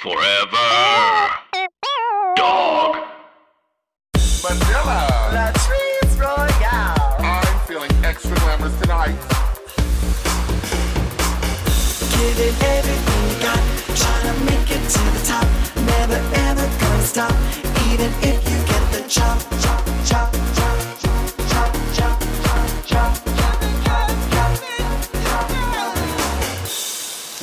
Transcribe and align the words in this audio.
Forever. 0.00 0.16
Dog. 2.34 2.96
Manila. 4.42 5.28
the 5.30 5.52
Trees 5.60 6.18
Royale. 6.18 7.16
I'm 7.20 7.58
feeling 7.66 7.90
extra 8.02 8.34
glamorous 8.36 8.80
tonight. 8.80 9.14
Giving 12.16 12.56
everything 12.64 13.22
you 13.28 13.36
got. 13.44 13.60
Trying 13.94 14.24
to 14.24 14.44
make 14.46 14.70
it 14.70 14.82
to 14.88 15.02
the 15.04 15.22
top. 15.26 15.46
Never 15.84 16.18
ever 16.48 16.66
gonna 16.80 17.02
stop. 17.02 17.34
Even 17.92 18.10
if 18.22 18.40
you 18.48 18.56
get 18.72 18.84
the 18.92 19.02
chop, 19.06 19.38
chop, 19.60 19.84
chop, 20.06 20.32
chop, 20.56 20.80
chop, 21.02 21.20
chop, 21.50 21.74
chop, 22.86 22.86
chop. 22.86 23.20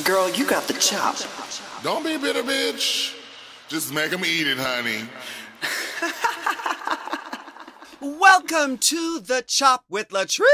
Girl, 0.04 0.28
you 0.30 0.44
got 0.44 0.66
the 0.66 0.74
chop. 0.74 1.47
Don't 1.82 2.04
be 2.04 2.14
a 2.14 2.18
bitter 2.18 2.42
bitch. 2.42 3.14
Just 3.68 3.92
make 3.92 4.10
them 4.10 4.24
eat 4.24 4.46
it, 4.46 4.58
honey. 4.58 5.04
Welcome 8.18 8.78
to 8.78 9.20
the 9.20 9.44
Chop 9.46 9.84
with 9.88 10.08
Latrice 10.08 10.44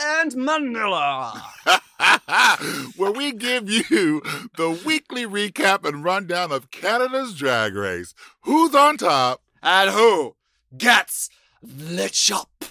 and 0.00 0.36
Manila. 0.36 1.42
Where 2.96 3.12
we 3.12 3.32
give 3.32 3.70
you 3.70 4.22
the 4.56 4.80
weekly 4.84 5.24
recap 5.24 5.84
and 5.84 6.04
rundown 6.04 6.52
of 6.52 6.70
Canada's 6.70 7.34
drag 7.34 7.74
race. 7.74 8.14
Who's 8.42 8.74
on 8.74 8.96
top? 8.98 9.40
and 9.62 9.90
who 9.90 10.36
gets 10.76 11.28
the 11.60 12.08
chop? 12.12 12.64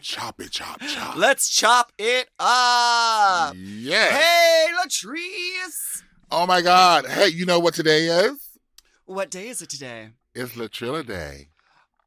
Chop 0.00 0.40
it, 0.40 0.50
chop, 0.50 0.80
chop. 0.80 1.16
Let's 1.16 1.48
chop 1.48 1.92
it 1.98 2.28
up. 2.38 3.54
yeah. 3.56 4.08
Hey, 4.08 4.66
Latrice. 4.82 6.02
Oh 6.30 6.46
my 6.46 6.62
God. 6.62 7.06
Hey, 7.06 7.28
you 7.28 7.44
know 7.46 7.58
what 7.58 7.74
today 7.74 8.06
is? 8.06 8.58
What 9.06 9.30
day 9.30 9.48
is 9.48 9.60
it 9.62 9.68
today? 9.68 10.10
It's 10.34 10.52
Latrilla 10.52 11.04
Day. 11.04 11.48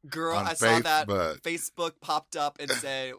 Girl, 0.08 0.36
I 0.36 0.54
saw 0.54 0.80
that 0.80 1.06
Facebook. 1.42 1.92
Popped 2.00 2.36
up 2.36 2.56
and 2.60 2.70
said, 2.70 3.14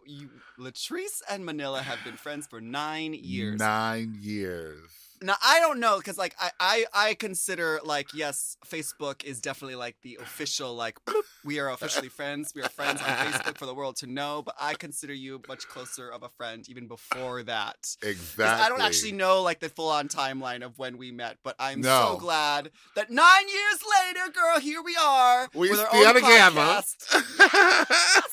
Latrice 0.58 1.22
and 1.28 1.44
Manila 1.44 1.82
have 1.82 1.98
been 2.04 2.16
friends 2.16 2.46
for 2.46 2.60
nine 2.60 3.14
years. 3.14 3.58
Nine 3.58 4.18
years. 4.20 4.80
Now 5.22 5.36
I 5.44 5.60
don't 5.60 5.80
know 5.80 5.96
because 5.98 6.18
like 6.18 6.34
I, 6.40 6.50
I 6.60 6.84
I 6.92 7.14
consider 7.14 7.80
like 7.84 8.08
yes 8.14 8.56
Facebook 8.66 9.24
is 9.24 9.40
definitely 9.40 9.76
like 9.76 9.96
the 10.02 10.18
official 10.20 10.74
like 10.74 10.98
bloop, 11.06 11.22
we 11.44 11.58
are 11.58 11.70
officially 11.70 12.08
friends 12.08 12.52
we 12.54 12.62
are 12.62 12.68
friends 12.68 13.00
on 13.00 13.08
Facebook 13.08 13.56
for 13.58 13.66
the 13.66 13.74
world 13.74 13.96
to 13.96 14.06
know 14.06 14.42
but 14.44 14.54
I 14.60 14.74
consider 14.74 15.14
you 15.14 15.40
much 15.48 15.66
closer 15.68 16.08
of 16.10 16.22
a 16.22 16.28
friend 16.28 16.64
even 16.68 16.86
before 16.88 17.42
that 17.44 17.96
Exactly. 18.02 18.64
I 18.64 18.68
don't 18.68 18.80
actually 18.82 19.12
know 19.12 19.42
like 19.42 19.60
the 19.60 19.68
full 19.68 19.88
on 19.90 20.08
timeline 20.08 20.64
of 20.64 20.78
when 20.78 20.98
we 20.98 21.12
met 21.12 21.38
but 21.42 21.56
I'm 21.58 21.80
No. 21.80 22.12
so 22.14 22.18
glad 22.18 22.70
that 22.94 23.10
nine 23.10 23.48
years 23.48 23.80
later 24.06 24.30
girl 24.32 24.60
here 24.60 24.82
we 24.82 24.96
are 25.00 25.48
We 25.54 25.70
with 25.70 25.80
our 25.80 25.86
still 25.88 26.06
own 26.08 26.14
together. 26.14 26.60
podcast. 26.60 26.96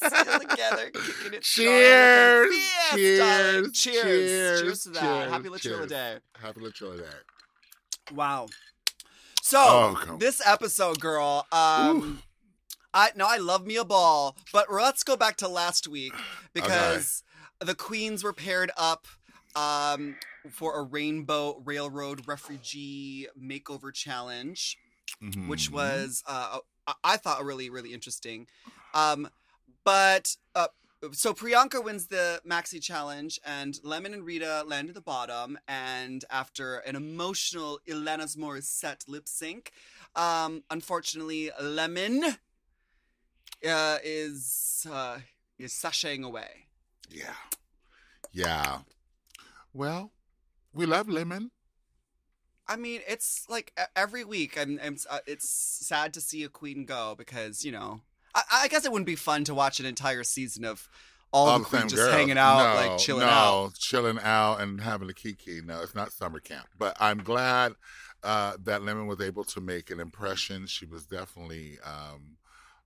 still 0.05 0.39
together 0.39 0.89
kicking 0.93 1.33
it. 1.33 1.41
Cheers. 1.43 2.55
Cheers. 2.93 3.71
cheers 3.71 3.71
Cheers. 3.73 4.61
cheers 4.61 4.83
to 4.83 4.89
that 4.89 5.01
Cheers. 5.01 5.31
happy 5.31 5.49
Latrilla 5.49 5.87
Day. 5.87 6.17
Happy 6.39 6.59
Day. 6.79 7.03
Wow. 8.13 8.47
So 9.41 9.57
Oh, 9.61 10.17
this 10.19 10.41
episode, 10.45 10.99
girl, 10.99 11.45
um, 11.51 12.21
I 12.93 13.11
no, 13.15 13.25
I 13.27 13.37
love 13.37 13.65
me 13.65 13.75
a 13.75 13.85
ball, 13.85 14.35
but 14.51 14.71
let's 14.71 15.03
go 15.03 15.15
back 15.15 15.37
to 15.37 15.47
last 15.47 15.87
week 15.87 16.13
because 16.53 17.23
the 17.59 17.75
queens 17.75 18.23
were 18.23 18.33
paired 18.33 18.71
up 18.77 19.07
um, 19.55 20.15
for 20.51 20.79
a 20.79 20.83
Rainbow 20.83 21.61
Railroad 21.63 22.27
Refugee 22.27 23.27
Makeover 23.39 23.93
Challenge, 23.93 24.77
which 25.47 25.69
Mhm. 25.69 25.73
was 25.73 26.23
uh, 26.27 26.59
I- 26.87 26.93
I 27.03 27.17
thought 27.17 27.43
really 27.43 27.69
really 27.69 27.93
interesting. 27.93 28.47
Um, 28.93 29.29
but 29.83 30.35
uh, 30.55 30.67
so 31.11 31.33
Priyanka 31.33 31.83
wins 31.83 32.07
the 32.07 32.41
maxi 32.47 32.81
challenge, 32.81 33.39
and 33.45 33.79
Lemon 33.83 34.13
and 34.13 34.25
Rita 34.25 34.63
land 34.65 34.89
at 34.89 34.95
the 34.95 35.01
bottom. 35.01 35.57
And 35.67 36.23
after 36.29 36.77
an 36.77 36.95
emotional 36.95 37.79
Alanis 37.87 38.37
Morissette 38.37 39.07
lip 39.07 39.27
sync, 39.27 39.71
um, 40.15 40.63
unfortunately, 40.69 41.51
Lemon 41.61 42.23
uh, 43.67 43.97
is 44.03 44.87
uh, 44.91 45.19
is 45.59 45.73
sashaying 45.73 46.23
away. 46.23 46.67
Yeah. 47.09 47.35
Yeah. 48.31 48.79
Well, 49.73 50.11
we 50.73 50.85
love 50.85 51.07
lemon. 51.09 51.51
I 52.67 52.75
mean, 52.77 53.01
it's 53.07 53.45
like 53.49 53.73
every 53.95 54.23
week. 54.23 54.57
I'm, 54.57 54.79
I'm 54.83 54.97
uh, 55.09 55.19
it's 55.27 55.49
sad 55.49 56.13
to 56.13 56.21
see 56.21 56.43
a 56.43 56.49
queen 56.49 56.85
go 56.85 57.15
because 57.17 57.65
you 57.65 57.71
know. 57.71 58.01
I, 58.35 58.43
I 58.51 58.67
guess 58.67 58.85
it 58.85 58.91
wouldn't 58.91 59.07
be 59.07 59.15
fun 59.15 59.43
to 59.45 59.53
watch 59.53 59.79
an 59.79 59.85
entire 59.85 60.23
season 60.23 60.65
of 60.65 60.87
all, 61.31 61.47
All 61.49 61.57
the 61.59 61.63
the 61.63 61.69
queens 61.69 61.81
same 61.83 61.89
just 61.89 62.01
girls. 62.03 62.13
hanging 62.15 62.37
out, 62.37 62.57
No, 62.75 62.87
like 62.89 62.99
chilling 62.99 63.25
no, 63.25 63.31
out. 63.31 63.73
chilling 63.75 64.19
out 64.21 64.61
and 64.61 64.79
having 64.81 65.09
a 65.09 65.13
kiki. 65.13 65.61
No, 65.63 65.81
it's 65.81 65.95
not 65.95 66.11
summer 66.11 66.39
camp. 66.39 66.67
But 66.77 66.95
I'm 66.99 67.23
glad 67.23 67.73
uh, 68.23 68.53
that 68.63 68.83
Lemon 68.83 69.07
was 69.07 69.19
able 69.19 69.43
to 69.45 69.59
make 69.61 69.89
an 69.89 69.99
impression. 69.99 70.67
She 70.67 70.85
was 70.85 71.05
definitely 71.05 71.79
um, 71.83 72.37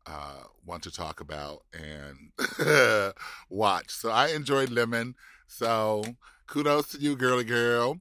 uh, 0.06 0.44
one 0.63 0.80
to 0.81 0.91
talk 0.91 1.19
about 1.19 1.63
and 1.74 2.31
watch. 3.50 3.91
So 3.91 4.09
I 4.12 4.28
enjoyed 4.28 4.69
Lemon. 4.69 5.16
So 5.47 6.03
kudos 6.47 6.90
to 6.91 7.00
you, 7.00 7.16
girly 7.16 7.44
girl. 7.44 8.00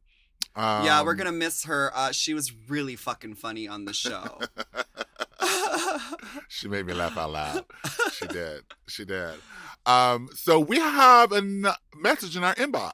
Um, 0.54 0.84
yeah, 0.86 1.02
we're 1.02 1.14
gonna 1.14 1.32
miss 1.32 1.64
her. 1.64 1.90
Uh, 1.94 2.12
she 2.12 2.32
was 2.32 2.52
really 2.68 2.96
fucking 2.96 3.34
funny 3.34 3.68
on 3.68 3.84
the 3.84 3.92
show. 3.92 4.40
She 6.48 6.68
made 6.68 6.86
me 6.86 6.94
laugh 6.94 7.16
out 7.16 7.30
loud. 7.30 7.64
she 8.12 8.26
did. 8.26 8.62
She 8.88 9.04
did. 9.04 9.34
Um, 9.84 10.28
so 10.34 10.58
we 10.60 10.78
have 10.78 11.32
a 11.32 11.36
n- 11.36 11.66
message 11.96 12.36
in 12.36 12.44
our 12.44 12.54
inbox. 12.54 12.92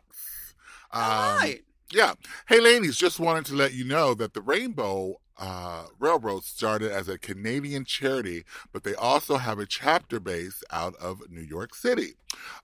Um, 0.91 1.03
All 1.03 1.37
right. 1.37 1.61
Yeah. 1.93 2.15
Hey, 2.49 2.61
ladies, 2.61 2.97
just 2.97 3.21
wanted 3.21 3.45
to 3.47 3.55
let 3.55 3.75
you 3.75 3.85
know 3.85 4.15
that 4.15 4.35
the 4.35 4.41
Rainbow 4.41 5.17
uh, 5.39 5.85
Railroad 5.99 6.45
started 6.45 6.91
as 6.93 7.09
a 7.09 7.19
Canadian 7.19 7.85
charity, 7.85 8.45
but 8.73 8.85
they 8.85 8.95
also 8.95 9.37
have 9.37 9.59
a 9.59 9.67
chapter 9.67 10.21
base 10.21 10.63
out 10.71 10.95
of 10.97 11.21
New 11.31 11.41
York 11.43 11.75
City. 11.75 12.15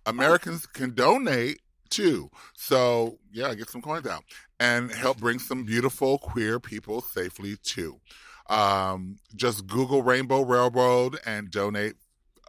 Americans 0.07 0.67
can 0.67 0.95
donate 0.95 1.61
too. 1.91 2.31
So, 2.55 3.19
yeah, 3.33 3.55
get 3.55 3.71
some 3.71 3.83
coins 3.83 4.07
out 4.07 4.25
and 4.61 4.91
help 4.93 5.19
bring 5.19 5.39
some 5.39 5.65
beautiful 5.65 6.19
queer 6.19 6.61
people 6.61 7.01
safely 7.01 7.57
too. 7.63 8.01
Um, 8.49 9.19
just 9.37 9.67
Google 9.67 10.03
Rainbow 10.03 10.43
Railroad 10.43 11.19
and 11.27 11.51
donate 11.51 11.97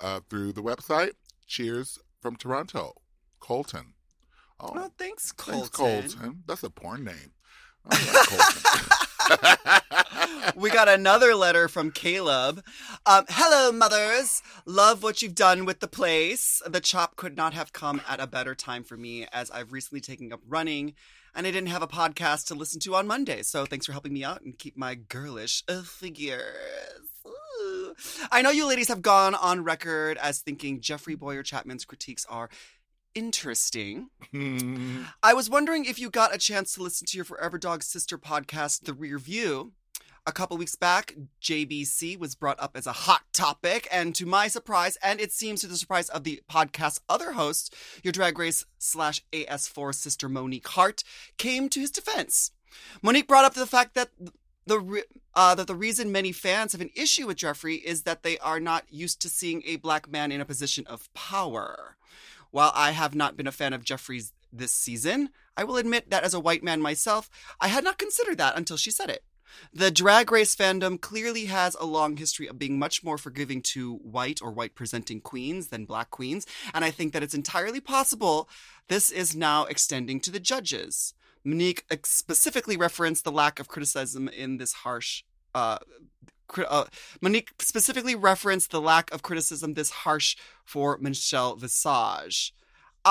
uh, 0.02 0.22
through 0.30 0.54
the 0.54 0.62
website. 0.62 1.12
Cheers 1.46 2.00
from 2.22 2.36
Toronto, 2.36 2.94
Colton. 3.40 3.94
Oh, 4.60 4.72
Oh, 4.76 4.92
thanks, 4.98 5.32
Colton. 5.32 5.70
Thanks, 5.70 6.16
Colton. 6.16 6.44
That's 6.48 6.64
a 6.64 6.70
porn 6.70 7.04
name. 7.04 7.32
Like 7.90 8.00
we 10.56 10.70
got 10.70 10.88
another 10.90 11.36
letter 11.36 11.68
from 11.68 11.92
Caleb. 11.92 12.64
Um, 13.06 13.26
Hello, 13.30 13.72
mothers. 13.72 14.42
Love 14.66 15.04
what 15.04 15.22
you've 15.22 15.36
done 15.36 15.66
with 15.66 15.80
the 15.80 15.88
place. 15.88 16.62
The 16.66 16.80
chop 16.82 17.16
could 17.16 17.38
not 17.38 17.54
have 17.54 17.74
come 17.74 18.02
at 18.08 18.20
a 18.20 18.28
better 18.28 18.56
time 18.56 18.84
for 18.84 18.98
me 18.98 19.28
as 19.32 19.50
I've 19.52 19.72
recently 19.72 20.02
taken 20.02 20.34
up 20.34 20.42
running 20.48 20.94
and 21.36 21.48
I 21.48 21.52
didn't 21.52 21.70
have 21.70 21.82
a 21.82 21.88
podcast 21.88 22.48
to 22.48 22.56
listen 22.56 22.80
to 22.82 22.96
on 22.96 23.08
Monday. 23.08 23.44
So 23.44 23.66
thanks 23.66 23.86
for 23.86 23.92
helping 23.92 24.14
me 24.14 24.24
out 24.24 24.42
and 24.42 24.58
keep 24.58 24.78
my 24.78 24.96
girlish 24.96 25.64
uh, 25.68 25.82
figures. 25.82 26.44
Ooh. 27.28 27.94
I 28.32 28.42
know 28.42 28.50
you 28.50 28.66
ladies 28.66 28.88
have 28.88 29.02
gone 29.02 29.36
on 29.36 29.64
record 29.64 30.18
as 30.18 30.40
thinking 30.40 30.82
Jeffrey 30.82 31.16
Bowyer-Chapman's 31.16 31.86
critiques 31.86 32.26
are 32.30 32.50
interesting. 33.16 34.10
I 35.24 35.34
was 35.34 35.50
wondering 35.50 35.86
if 35.86 36.00
you 36.00 36.10
got 36.10 36.34
a 36.34 36.38
chance 36.38 36.74
to 36.74 36.84
listen 36.84 37.08
to 37.08 37.18
your 37.18 37.26
Forever 37.26 37.58
Dog 37.58 37.84
sister 37.84 38.18
podcast, 38.18 38.86
The 38.86 38.94
Rear 38.94 39.18
View. 39.18 39.74
A 40.26 40.32
couple 40.32 40.58
weeks 40.58 40.76
back, 40.76 41.16
JBC 41.42 42.20
was 42.20 42.36
brought 42.36 42.60
up 42.60 42.76
as 42.76 42.86
a 42.86 42.92
hot 42.92 43.22
topic, 43.34 43.88
and 43.92 44.14
to 44.16 44.26
my 44.26 44.48
surprise, 44.48 44.98
and 45.02 45.20
it 45.20 45.32
seems 45.32 45.62
to 45.62 45.68
the 45.68 45.78
surprise 45.78 46.10
of 46.10 46.24
the 46.24 46.42
podcast's 46.50 47.02
other 47.08 47.34
host, 47.34 47.74
your 48.04 48.12
Drag 48.12 48.38
Race 48.38 48.66
slash 48.78 49.24
AS4 49.32 49.96
sister 49.96 50.30
Monique 50.30 50.68
Heart 50.68 51.04
came 51.38 51.70
to 51.70 51.80
his 51.80 51.92
defense. 51.92 52.52
Monique 53.02 53.28
brought 53.28 53.46
up 53.46 53.54
the 53.54 53.66
fact 53.66 53.96
that 53.96 54.10
the 54.66 54.80
re- 54.80 55.04
uh, 55.34 55.56
that 55.56 55.68
the 55.68 55.76
reason 55.76 56.12
many 56.12 56.32
fans 56.32 56.74
have 56.74 56.82
an 56.82 56.92
issue 56.96 57.26
with 57.26 57.38
Jeffrey 57.38 57.76
is 57.76 58.04
that 58.04 58.24
they 58.24 58.38
are 58.40 58.60
not 58.60 58.86
used 58.90 59.22
to 59.22 59.30
seeing 59.30 59.64
a 59.66 59.78
black 59.78 60.10
man 60.10 60.32
in 60.32 60.42
a 60.42 60.46
position 60.46 60.86
of 60.88 61.12
power. 61.14 61.98
While 62.52 62.72
I 62.76 62.92
have 62.92 63.16
not 63.16 63.38
been 63.38 63.48
a 63.48 63.52
fan 63.52 63.74
of 63.74 63.84
Jeffrey's 63.84 64.34
this 64.52 64.72
season, 64.72 65.30
I 65.56 65.64
will 65.64 65.78
admit 65.78 66.10
that 66.10 66.24
as 66.24 66.34
a 66.34 66.40
white 66.40 66.64
man 66.64 66.82
myself, 66.82 67.30
I 67.60 67.68
had 67.68 67.84
not 67.84 67.98
considered 67.98 68.38
that 68.38 68.58
until 68.58 68.78
she 68.78 68.92
said 68.92 69.10
it. 69.10 69.24
The 69.74 69.92
drag 69.92 70.32
race 70.32 70.56
fandom 70.56 71.00
clearly 71.00 71.46
has 71.46 71.76
a 71.76 71.86
long 71.86 72.18
history 72.18 72.48
of 72.48 72.60
being 72.60 72.80
much 72.80 73.04
more 73.04 73.18
forgiving 73.18 73.62
to 73.74 73.96
white 73.98 74.42
or 74.42 74.52
white 74.52 74.76
presenting 74.76 75.22
queens 75.22 75.68
than 75.68 75.86
black 75.86 76.10
queens, 76.10 76.46
and 76.74 76.84
I 76.86 76.92
think 76.92 77.14
that 77.14 77.24
it's 77.24 77.34
entirely 77.34 77.80
possible 77.80 78.50
this 78.88 79.12
is 79.12 79.36
now 79.36 79.66
extending 79.66 80.20
to 80.22 80.32
the 80.32 80.40
judges. 80.40 81.14
Monique 81.44 81.86
specifically 82.04 82.76
referenced 82.76 83.24
the 83.24 83.32
lack 83.32 83.60
of 83.60 83.68
criticism 83.68 84.28
in 84.28 84.58
this 84.58 84.74
harsh. 84.74 85.24
Uh, 85.56 85.78
uh, 86.58 86.86
Monique 87.22 87.52
specifically 87.60 88.16
referenced 88.16 88.72
the 88.72 88.82
lack 88.82 89.12
of 89.12 89.22
criticism 89.22 89.74
this 89.74 89.92
harsh 89.92 90.36
for 90.66 90.98
Michelle 91.00 91.56
Visage. 91.56 92.54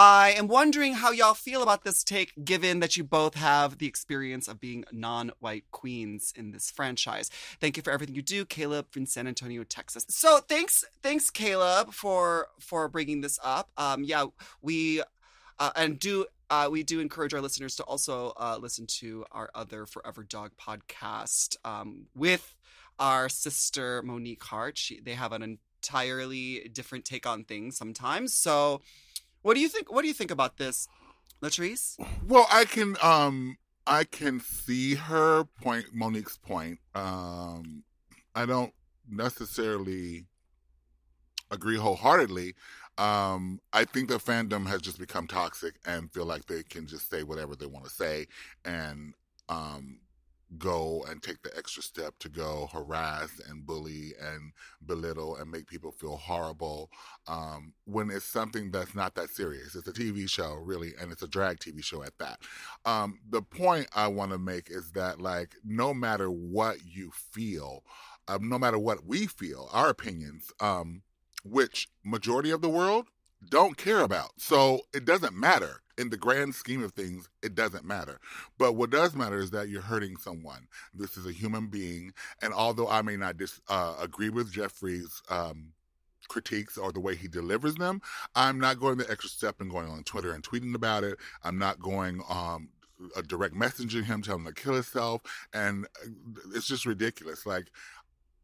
I 0.00 0.30
am 0.36 0.46
wondering 0.46 0.94
how 0.94 1.10
y'all 1.10 1.34
feel 1.34 1.60
about 1.60 1.82
this 1.82 2.04
take, 2.04 2.32
given 2.44 2.78
that 2.78 2.96
you 2.96 3.02
both 3.02 3.34
have 3.34 3.78
the 3.78 3.88
experience 3.88 4.46
of 4.46 4.60
being 4.60 4.84
non 4.92 5.32
white 5.40 5.64
queens 5.72 6.32
in 6.36 6.52
this 6.52 6.70
franchise. 6.70 7.32
Thank 7.58 7.76
you 7.76 7.82
for 7.82 7.90
everything 7.90 8.14
you 8.14 8.22
do, 8.22 8.44
Caleb 8.44 8.92
from 8.92 9.06
San 9.06 9.26
Antonio, 9.26 9.64
Texas. 9.64 10.06
So 10.08 10.38
thanks, 10.38 10.84
thanks, 11.02 11.30
Caleb, 11.30 11.92
for 11.92 12.46
for 12.60 12.86
bringing 12.86 13.22
this 13.22 13.40
up. 13.42 13.70
Um, 13.76 14.04
yeah, 14.04 14.26
we 14.62 15.02
uh, 15.58 15.72
and 15.74 15.98
do 15.98 16.26
uh, 16.48 16.68
we 16.70 16.84
do 16.84 17.00
encourage 17.00 17.34
our 17.34 17.40
listeners 17.40 17.74
to 17.74 17.82
also 17.82 18.34
uh, 18.36 18.56
listen 18.60 18.86
to 19.00 19.24
our 19.32 19.50
other 19.52 19.84
Forever 19.84 20.22
Dog 20.22 20.52
podcast 20.64 21.56
um, 21.64 22.06
with 22.14 22.54
our 23.00 23.28
sister 23.28 24.00
Monique 24.02 24.44
Heart. 24.44 24.78
She, 24.78 25.00
they 25.00 25.14
have 25.14 25.32
an 25.32 25.58
entirely 25.82 26.70
different 26.72 27.04
take 27.04 27.26
on 27.26 27.42
things 27.42 27.76
sometimes. 27.76 28.34
So, 28.34 28.80
what 29.48 29.54
do 29.54 29.60
you 29.62 29.68
think? 29.70 29.90
What 29.90 30.02
do 30.02 30.08
you 30.08 30.14
think 30.14 30.30
about 30.30 30.58
this, 30.58 30.88
Latrice? 31.42 31.98
Well, 32.26 32.46
I 32.50 32.66
can 32.66 32.98
um 33.02 33.56
I 33.86 34.04
can 34.04 34.40
see 34.40 34.94
her 34.94 35.44
point 35.62 35.86
Monique's 35.94 36.36
point. 36.36 36.80
Um 36.94 37.82
I 38.34 38.44
don't 38.44 38.74
necessarily 39.10 40.26
agree 41.50 41.78
wholeheartedly. 41.78 42.56
Um 42.98 43.60
I 43.72 43.86
think 43.86 44.10
the 44.10 44.18
fandom 44.18 44.66
has 44.66 44.82
just 44.82 44.98
become 44.98 45.26
toxic 45.26 45.76
and 45.86 46.12
feel 46.12 46.26
like 46.26 46.44
they 46.44 46.62
can 46.62 46.86
just 46.86 47.08
say 47.08 47.22
whatever 47.22 47.56
they 47.56 47.64
want 47.64 47.86
to 47.86 47.90
say 47.90 48.26
and 48.66 49.14
um 49.48 50.00
go 50.56 51.04
and 51.08 51.22
take 51.22 51.42
the 51.42 51.56
extra 51.56 51.82
step 51.82 52.18
to 52.20 52.28
go 52.28 52.68
harass 52.72 53.30
and 53.48 53.66
bully 53.66 54.12
and 54.20 54.52
belittle 54.86 55.36
and 55.36 55.50
make 55.50 55.66
people 55.66 55.90
feel 55.90 56.16
horrible 56.16 56.90
um, 57.26 57.74
when 57.84 58.10
it's 58.10 58.24
something 58.24 58.70
that's 58.70 58.94
not 58.94 59.14
that 59.14 59.28
serious. 59.30 59.74
It's 59.74 59.88
a 59.88 59.92
TV 59.92 60.28
show, 60.28 60.54
really, 60.54 60.92
and 61.00 61.12
it's 61.12 61.22
a 61.22 61.28
drag 61.28 61.58
TV 61.58 61.84
show 61.84 62.02
at 62.02 62.16
that. 62.18 62.40
Um, 62.86 63.18
the 63.28 63.42
point 63.42 63.88
I 63.94 64.08
want 64.08 64.32
to 64.32 64.38
make 64.38 64.70
is 64.70 64.92
that, 64.92 65.20
like, 65.20 65.56
no 65.64 65.92
matter 65.92 66.30
what 66.30 66.78
you 66.84 67.10
feel, 67.12 67.84
um, 68.26 68.48
no 68.48 68.58
matter 68.58 68.78
what 68.78 69.04
we 69.04 69.26
feel, 69.26 69.68
our 69.72 69.90
opinions, 69.90 70.50
um, 70.60 71.02
which 71.44 71.88
majority 72.04 72.50
of 72.50 72.62
the 72.62 72.68
world 72.68 73.06
don't 73.48 73.76
care 73.76 74.00
about. 74.00 74.32
So 74.38 74.80
it 74.92 75.04
doesn't 75.04 75.34
matter. 75.34 75.82
In 75.98 76.10
the 76.10 76.16
grand 76.16 76.54
scheme 76.54 76.82
of 76.82 76.92
things, 76.92 77.28
it 77.42 77.54
doesn't 77.54 77.84
matter. 77.84 78.20
But 78.56 78.74
what 78.74 78.90
does 78.90 79.16
matter 79.16 79.38
is 79.38 79.50
that 79.50 79.68
you're 79.68 79.82
hurting 79.82 80.16
someone. 80.16 80.68
This 80.94 81.16
is 81.16 81.26
a 81.26 81.32
human 81.32 81.66
being. 81.66 82.12
And 82.40 82.54
although 82.54 82.88
I 82.88 83.02
may 83.02 83.16
not 83.16 83.36
dis, 83.36 83.60
uh, 83.68 83.96
agree 84.00 84.30
with 84.30 84.52
Jeffrey's 84.52 85.20
um, 85.28 85.72
critiques 86.28 86.78
or 86.78 86.92
the 86.92 87.00
way 87.00 87.16
he 87.16 87.26
delivers 87.26 87.74
them, 87.74 88.00
I'm 88.34 88.60
not 88.60 88.78
going 88.78 88.98
the 88.98 89.10
extra 89.10 89.28
step 89.28 89.60
and 89.60 89.70
going 89.70 89.88
on 89.88 90.04
Twitter 90.04 90.32
and 90.32 90.42
tweeting 90.44 90.74
about 90.74 91.02
it. 91.02 91.18
I'm 91.42 91.58
not 91.58 91.80
going 91.80 92.22
um, 92.28 92.68
a 93.16 93.22
direct 93.22 93.54
messaging 93.54 94.04
him, 94.04 94.22
telling 94.22 94.44
him 94.44 94.54
to 94.54 94.62
kill 94.62 94.74
himself. 94.74 95.22
And 95.52 95.86
uh, 96.04 96.10
it's 96.54 96.68
just 96.68 96.86
ridiculous. 96.86 97.44
Like, 97.44 97.70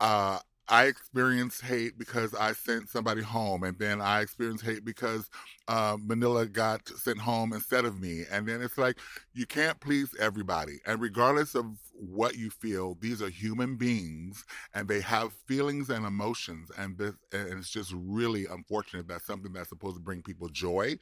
uh, 0.00 0.40
I 0.68 0.86
experienced 0.86 1.60
hate 1.62 1.98
because 1.98 2.34
I 2.34 2.52
sent 2.52 2.88
somebody 2.88 3.22
home, 3.22 3.64
and 3.64 3.78
then 3.78 4.00
I 4.00 4.20
experienced 4.22 4.64
hate 4.64 4.84
because 4.84 5.28
uh, 5.68 5.96
Manila 6.00 6.46
got 6.46 6.88
sent 6.88 7.18
home 7.18 7.52
instead 7.52 7.84
of 7.84 8.00
me. 8.00 8.24
And 8.30 8.46
then 8.46 8.62
it's 8.62 8.78
like 8.78 8.98
you 9.34 9.46
can't 9.46 9.78
please 9.80 10.14
everybody, 10.18 10.78
and 10.86 11.00
regardless 11.00 11.54
of 11.54 11.66
what 11.92 12.36
you 12.36 12.50
feel, 12.50 12.96
these 13.00 13.20
are 13.22 13.28
human 13.28 13.76
beings, 13.76 14.44
and 14.74 14.88
they 14.88 15.00
have 15.00 15.32
feelings 15.46 15.90
and 15.90 16.06
emotions, 16.06 16.70
and 16.78 16.96
this, 16.96 17.14
and 17.32 17.58
it's 17.58 17.70
just 17.70 17.92
really 17.94 18.46
unfortunate 18.46 19.06
that 19.08 19.22
something 19.22 19.52
that's 19.52 19.68
supposed 19.68 19.96
to 19.96 20.02
bring 20.02 20.22
people 20.22 20.48
joy 20.48 20.96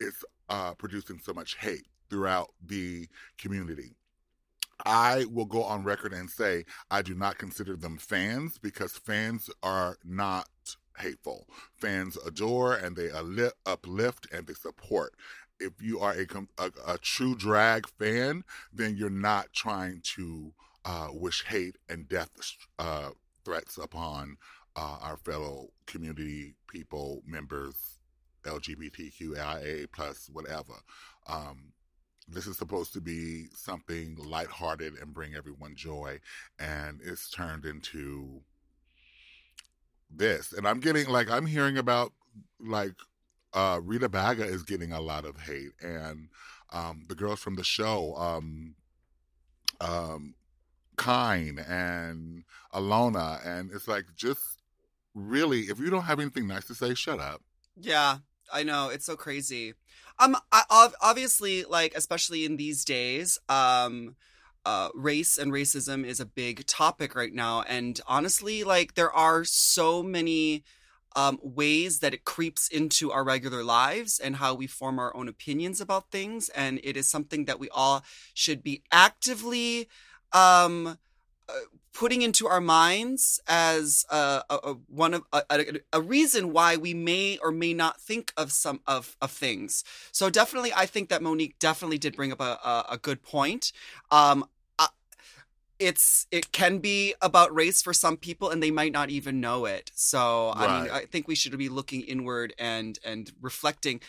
is 0.00 0.24
uh, 0.48 0.74
producing 0.74 1.18
so 1.18 1.32
much 1.32 1.56
hate 1.56 1.86
throughout 2.10 2.50
the 2.66 3.08
community. 3.38 3.96
I 4.84 5.24
will 5.30 5.46
go 5.46 5.62
on 5.64 5.84
record 5.84 6.12
and 6.12 6.28
say 6.28 6.64
I 6.90 7.02
do 7.02 7.14
not 7.14 7.38
consider 7.38 7.76
them 7.76 7.96
fans 7.98 8.58
because 8.58 8.92
fans 8.92 9.50
are 9.62 9.96
not 10.04 10.48
hateful. 10.98 11.48
Fans 11.76 12.16
adore 12.26 12.74
and 12.74 12.96
they 12.96 13.10
uplift 13.66 14.26
and 14.32 14.46
they 14.46 14.54
support. 14.54 15.14
If 15.60 15.80
you 15.80 16.00
are 16.00 16.12
a, 16.12 16.26
a, 16.58 16.70
a 16.94 16.98
true 16.98 17.34
drag 17.34 17.88
fan, 17.88 18.44
then 18.72 18.96
you're 18.96 19.10
not 19.10 19.52
trying 19.52 20.02
to 20.16 20.52
uh, 20.84 21.08
wish 21.12 21.44
hate 21.44 21.76
and 21.88 22.08
death 22.08 22.30
uh, 22.78 23.10
threats 23.44 23.78
upon 23.78 24.36
uh, 24.76 24.98
our 25.00 25.16
fellow 25.16 25.68
community 25.86 26.54
people, 26.68 27.22
members, 27.26 27.98
LGBTQIA 28.44 29.86
plus 29.92 30.28
whatever. 30.32 30.74
Um, 31.26 31.72
this 32.26 32.46
is 32.46 32.56
supposed 32.56 32.92
to 32.94 33.00
be 33.00 33.46
something 33.54 34.16
lighthearted 34.16 34.94
and 35.00 35.14
bring 35.14 35.34
everyone 35.34 35.74
joy, 35.76 36.20
and 36.58 37.00
it's 37.04 37.30
turned 37.30 37.64
into 37.64 38.40
this. 40.10 40.52
And 40.52 40.66
I'm 40.66 40.80
getting 40.80 41.08
like 41.08 41.30
I'm 41.30 41.46
hearing 41.46 41.78
about 41.78 42.12
like 42.60 42.94
uh 43.52 43.80
Rita 43.82 44.08
Baga 44.08 44.44
is 44.44 44.62
getting 44.62 44.92
a 44.92 45.00
lot 45.00 45.24
of 45.24 45.40
hate, 45.40 45.72
and 45.82 46.28
um 46.72 47.04
the 47.08 47.14
girls 47.14 47.40
from 47.40 47.56
the 47.56 47.64
show, 47.64 48.14
um 48.16 48.74
um 49.80 50.34
Kine 50.96 51.58
and 51.58 52.44
Ilona, 52.72 53.44
and 53.46 53.70
it's 53.72 53.88
like 53.88 54.04
just 54.16 54.40
really, 55.14 55.62
if 55.62 55.78
you 55.78 55.90
don't 55.90 56.02
have 56.02 56.20
anything 56.20 56.46
nice 56.46 56.66
to 56.66 56.74
say, 56.74 56.94
shut 56.94 57.20
up. 57.20 57.42
Yeah, 57.76 58.18
I 58.52 58.62
know 58.62 58.88
it's 58.88 59.06
so 59.06 59.16
crazy. 59.16 59.74
Um, 60.18 60.36
I, 60.52 60.88
obviously, 61.00 61.64
like 61.64 61.94
especially 61.96 62.44
in 62.44 62.56
these 62.56 62.84
days, 62.84 63.38
um, 63.48 64.16
uh, 64.64 64.88
race 64.94 65.36
and 65.38 65.52
racism 65.52 66.04
is 66.04 66.20
a 66.20 66.26
big 66.26 66.66
topic 66.66 67.14
right 67.14 67.32
now, 67.32 67.62
and 67.62 68.00
honestly, 68.06 68.64
like 68.64 68.94
there 68.94 69.12
are 69.12 69.44
so 69.44 70.02
many 70.02 70.64
um, 71.16 71.38
ways 71.42 71.98
that 72.00 72.14
it 72.14 72.24
creeps 72.24 72.68
into 72.68 73.12
our 73.12 73.24
regular 73.24 73.62
lives 73.62 74.18
and 74.18 74.36
how 74.36 74.54
we 74.54 74.66
form 74.66 74.98
our 74.98 75.14
own 75.16 75.28
opinions 75.28 75.80
about 75.80 76.10
things, 76.10 76.48
and 76.50 76.80
it 76.82 76.96
is 76.96 77.08
something 77.08 77.44
that 77.46 77.58
we 77.58 77.68
all 77.70 78.04
should 78.34 78.62
be 78.62 78.82
actively 78.92 79.88
um, 80.32 80.98
putting 81.92 82.22
into 82.22 82.48
our 82.48 82.60
minds 82.60 83.40
as 83.46 84.04
a, 84.10 84.42
a, 84.50 84.54
a 84.64 84.72
one 84.88 85.14
of 85.14 85.22
a, 85.32 85.80
a, 85.92 86.00
reason 86.00 86.52
why 86.52 86.76
we 86.76 86.92
may 86.92 87.38
or 87.38 87.52
may 87.52 87.72
not 87.72 88.00
think 88.00 88.32
of 88.36 88.50
some 88.50 88.80
of, 88.86 89.16
of 89.22 89.30
things. 89.30 89.84
So 90.10 90.28
definitely, 90.28 90.72
I 90.74 90.86
think 90.86 91.08
that 91.10 91.22
Monique 91.22 91.58
definitely 91.58 91.98
did 91.98 92.16
bring 92.16 92.32
up 92.32 92.40
a, 92.40 92.84
a, 92.90 92.98
good 93.00 93.22
point. 93.22 93.72
Um, 94.10 94.44
it's 95.78 96.26
it 96.30 96.52
can 96.52 96.78
be 96.78 97.14
about 97.20 97.54
race 97.54 97.82
for 97.82 97.92
some 97.92 98.16
people 98.16 98.50
and 98.50 98.62
they 98.62 98.70
might 98.70 98.92
not 98.92 99.10
even 99.10 99.40
know 99.40 99.64
it 99.64 99.90
so 99.94 100.52
right. 100.56 100.68
i 100.70 100.82
mean 100.82 100.90
i 100.92 101.00
think 101.00 101.26
we 101.26 101.34
should 101.34 101.56
be 101.58 101.68
looking 101.68 102.00
inward 102.02 102.54
and 102.60 103.00
and 103.04 103.32
reflecting 103.40 104.00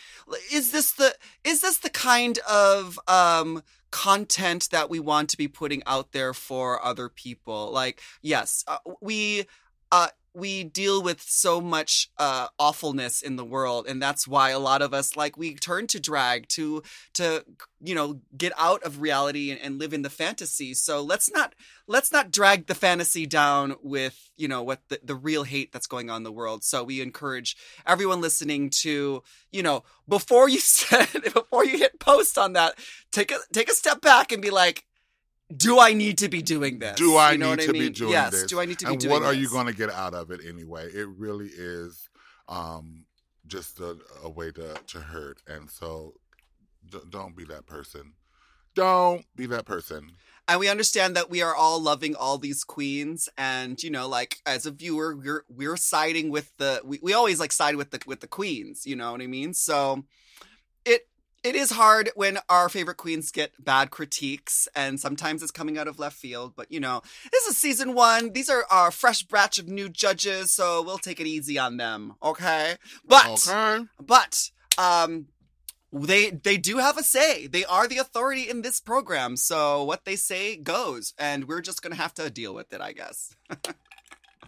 is 0.52 0.70
this 0.70 0.92
the 0.92 1.12
is 1.42 1.62
this 1.62 1.78
the 1.78 1.90
kind 1.90 2.38
of 2.48 3.00
um 3.08 3.62
content 3.90 4.68
that 4.70 4.90
we 4.90 5.00
want 5.00 5.30
to 5.30 5.36
be 5.36 5.48
putting 5.48 5.82
out 5.86 6.12
there 6.12 6.34
for 6.34 6.84
other 6.84 7.08
people. 7.08 7.70
Like 7.72 8.00
yes 8.22 8.64
uh, 8.66 8.78
we 9.00 9.46
uh 9.92 10.08
we 10.36 10.62
deal 10.62 11.02
with 11.02 11.22
so 11.22 11.62
much 11.62 12.10
uh, 12.18 12.48
awfulness 12.58 13.22
in 13.22 13.36
the 13.36 13.44
world 13.44 13.86
and 13.88 14.02
that's 14.02 14.28
why 14.28 14.50
a 14.50 14.58
lot 14.58 14.82
of 14.82 14.92
us 14.92 15.16
like 15.16 15.38
we 15.38 15.54
turn 15.54 15.86
to 15.86 15.98
drag 15.98 16.46
to 16.48 16.82
to 17.14 17.42
you 17.80 17.94
know 17.94 18.20
get 18.36 18.52
out 18.58 18.82
of 18.82 19.00
reality 19.00 19.50
and, 19.50 19.60
and, 19.60 19.78
live 19.78 19.92
in 19.92 20.02
the 20.02 20.10
fantasy. 20.10 20.74
So 20.74 21.02
let's 21.02 21.30
not 21.30 21.54
let's 21.86 22.10
not 22.10 22.30
drag 22.30 22.66
the 22.66 22.74
fantasy 22.74 23.26
down 23.26 23.76
with 23.82 24.30
you 24.36 24.48
know 24.48 24.62
what 24.62 24.80
the, 24.88 25.00
the 25.02 25.14
real 25.14 25.44
hate 25.44 25.72
that's 25.72 25.86
going 25.86 26.10
on 26.10 26.18
in 26.18 26.22
the 26.22 26.32
world. 26.32 26.64
So 26.64 26.84
we 26.84 27.00
encourage 27.00 27.56
everyone 27.86 28.20
listening 28.20 28.70
to 28.82 29.22
you 29.52 29.62
know 29.62 29.84
before 30.08 30.48
you 30.48 30.58
said 30.60 31.08
before 31.34 31.64
you 31.64 31.78
hit 31.78 31.98
post 32.00 32.38
on 32.38 32.54
that 32.54 32.74
take 33.12 33.30
a 33.30 33.38
take 33.52 33.70
a 33.70 33.74
step 33.74 34.00
back 34.00 34.32
and 34.32 34.42
be 34.42 34.50
like 34.50 34.84
do 35.54 35.78
I 35.78 35.92
need 35.92 36.18
to 36.18 36.28
be 36.28 36.42
doing 36.42 36.78
this? 36.78 36.96
Do 36.96 37.16
I 37.16 37.32
you 37.32 37.38
know 37.38 37.54
need 37.54 37.64
to 37.64 37.68
I 37.68 37.72
mean? 37.72 37.82
be 37.82 37.90
doing 37.90 38.10
yes, 38.12 38.32
this? 38.32 38.46
do 38.46 38.60
I 38.60 38.64
need 38.64 38.78
to 38.80 38.86
be 38.86 38.92
and 38.92 39.00
doing 39.00 39.12
what 39.12 39.22
are 39.22 39.32
this? 39.32 39.42
you 39.42 39.48
going 39.48 39.66
to 39.66 39.72
get 39.72 39.90
out 39.90 40.14
of 40.14 40.30
it 40.30 40.40
anyway? 40.46 40.86
It 40.86 41.08
really 41.08 41.48
is 41.48 42.08
um, 42.48 43.04
just 43.46 43.78
a, 43.80 43.96
a, 44.24 44.28
way 44.28 44.50
to, 44.52 44.74
to 44.88 45.00
hurt. 45.00 45.42
And 45.46 45.70
so 45.70 46.14
d- 46.90 46.98
don't 47.10 47.36
be 47.36 47.44
that 47.44 47.66
person. 47.66 48.14
Don't 48.74 49.24
be 49.36 49.46
that 49.46 49.66
person. 49.66 50.10
And 50.48 50.60
we 50.60 50.68
understand 50.68 51.16
that 51.16 51.30
we 51.30 51.42
are 51.42 51.54
all 51.54 51.80
loving 51.80 52.14
all 52.14 52.38
these 52.38 52.62
queens, 52.62 53.28
and 53.36 53.82
you 53.82 53.90
know, 53.90 54.06
like 54.06 54.36
as 54.46 54.64
a 54.64 54.70
viewer, 54.70 55.16
we're 55.16 55.44
we're 55.48 55.76
siding 55.76 56.30
with 56.30 56.56
the 56.58 56.80
we, 56.84 57.00
we 57.02 57.14
always 57.14 57.40
like 57.40 57.50
side 57.50 57.74
with 57.74 57.90
the 57.90 57.98
with 58.06 58.20
the 58.20 58.28
queens. 58.28 58.86
You 58.86 58.94
know 58.94 59.10
what 59.10 59.22
I 59.22 59.26
mean? 59.26 59.54
So 59.54 60.04
it 61.46 61.54
is 61.54 61.70
hard 61.70 62.10
when 62.16 62.38
our 62.48 62.68
favorite 62.68 62.96
queens 62.96 63.30
get 63.30 63.52
bad 63.64 63.90
critiques, 63.90 64.66
and 64.74 64.98
sometimes 64.98 65.42
it's 65.42 65.52
coming 65.52 65.78
out 65.78 65.86
of 65.88 65.98
left 65.98 66.16
field. 66.16 66.54
But 66.56 66.72
you 66.72 66.80
know, 66.80 67.02
this 67.30 67.46
is 67.46 67.56
season 67.56 67.94
one. 67.94 68.32
These 68.32 68.50
are 68.50 68.64
our 68.70 68.90
fresh 68.90 69.22
batch 69.22 69.58
of 69.58 69.68
new 69.68 69.88
judges, 69.88 70.50
so 70.52 70.82
we'll 70.82 70.98
take 70.98 71.20
it 71.20 71.26
easy 71.26 71.58
on 71.58 71.76
them, 71.76 72.14
okay? 72.22 72.74
But 73.06 73.48
Okay. 73.48 73.84
but 74.00 74.50
um 74.76 75.28
they 75.92 76.30
they 76.30 76.56
do 76.58 76.78
have 76.78 76.98
a 76.98 77.02
say. 77.02 77.46
They 77.46 77.64
are 77.64 77.86
the 77.86 77.98
authority 77.98 78.50
in 78.50 78.62
this 78.62 78.80
program. 78.80 79.36
So 79.36 79.84
what 79.84 80.04
they 80.04 80.16
say 80.16 80.56
goes 80.56 81.14
and 81.16 81.46
we're 81.48 81.62
just 81.62 81.80
going 81.80 81.94
to 81.94 82.02
have 82.02 82.12
to 82.14 82.28
deal 82.28 82.52
with 82.52 82.72
it, 82.72 82.80
I 82.80 82.92
guess. 82.92 83.34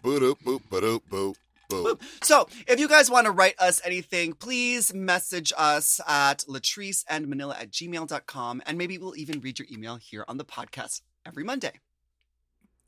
Boop 0.04 0.36
boop 0.44 0.60
boop 0.70 1.00
boop 1.10 1.34
boop. 1.68 2.00
So, 2.22 2.48
if 2.66 2.80
you 2.80 2.88
guys 2.88 3.10
want 3.10 3.26
to 3.26 3.30
write 3.30 3.58
us 3.58 3.80
anything, 3.84 4.32
please 4.32 4.94
message 4.94 5.52
us 5.56 6.00
at 6.06 6.38
latrice 6.48 7.04
and 7.08 7.28
manila 7.28 7.56
at 7.58 7.70
gmail.com 7.70 8.62
and 8.66 8.78
maybe 8.78 8.98
we'll 8.98 9.16
even 9.16 9.40
read 9.40 9.58
your 9.58 9.68
email 9.70 9.96
here 9.96 10.24
on 10.28 10.38
the 10.38 10.44
podcast 10.44 11.02
every 11.26 11.44
Monday. 11.44 11.72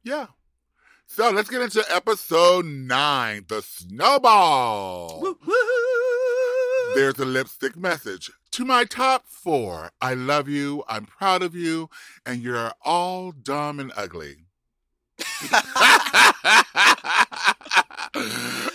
Yeah. 0.02 0.26
So 1.06 1.30
let's 1.30 1.50
get 1.50 1.60
into 1.60 1.84
episode 1.92 2.64
nine, 2.64 3.44
the 3.48 3.62
snowball. 3.62 5.20
Woo 5.20 5.36
woo! 5.44 6.94
There's 6.94 7.18
a 7.18 7.24
lipstick 7.24 7.76
message. 7.76 8.30
To 8.52 8.64
my 8.64 8.84
top 8.84 9.26
four, 9.26 9.90
I 10.00 10.14
love 10.14 10.48
you, 10.48 10.84
I'm 10.88 11.06
proud 11.06 11.42
of 11.42 11.54
you, 11.54 11.90
and 12.24 12.42
you're 12.42 12.72
all 12.84 13.32
dumb 13.32 13.80
and 13.80 13.92
ugly. 13.96 14.46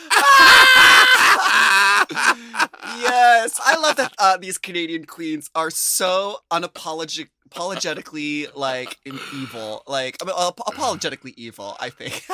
yes, 2.99 3.59
I 3.63 3.77
love 3.81 3.95
that 3.97 4.13
uh, 4.17 4.37
these 4.37 4.57
Canadian 4.57 5.05
queens 5.05 5.49
are 5.55 5.69
so 5.69 6.37
unapologetic, 6.51 7.27
apologetically 7.45 8.47
like 8.55 8.97
in 9.05 9.19
evil, 9.35 9.83
like 9.87 10.17
I 10.21 10.25
mean, 10.25 10.35
ap- 10.37 10.59
apologetically 10.67 11.33
evil. 11.37 11.75
I 11.79 11.89
think 11.89 12.25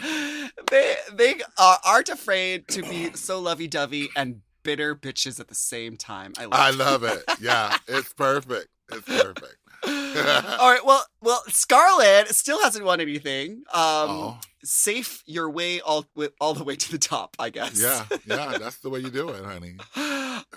they 0.70 0.96
they 1.12 1.40
uh, 1.58 1.76
aren't 1.84 2.08
afraid 2.08 2.68
to 2.68 2.82
be 2.82 3.12
so 3.14 3.40
lovey 3.40 3.66
dovey 3.68 4.08
and 4.16 4.40
bitter 4.62 4.94
bitches 4.94 5.40
at 5.40 5.48
the 5.48 5.54
same 5.54 5.96
time. 5.96 6.32
I 6.38 6.44
love. 6.44 6.52
I 6.54 6.70
love 6.70 7.04
it. 7.04 7.22
Yeah, 7.40 7.76
it's 7.88 8.12
perfect. 8.12 8.68
It's 8.92 9.06
perfect. 9.06 9.56
All 9.86 10.70
right, 10.72 10.80
well, 10.84 11.04
well, 11.22 11.42
Scarlett 11.48 12.28
still 12.34 12.60
hasn't 12.62 12.84
won 12.84 13.00
anything. 13.00 13.62
Um, 13.72 14.10
oh, 14.10 14.38
safe 14.62 15.22
your 15.26 15.48
way 15.50 15.80
all 15.80 16.04
all 16.40 16.52
the 16.54 16.64
way 16.64 16.76
to 16.76 16.90
the 16.90 16.98
top, 16.98 17.34
I 17.38 17.50
guess. 17.50 17.80
yeah, 17.80 18.04
yeah, 18.26 18.58
that's 18.60 18.78
the 18.80 18.90
way 18.90 19.00
you 19.00 19.10
do 19.10 19.28
it, 19.30 19.44
honey. 19.44 19.76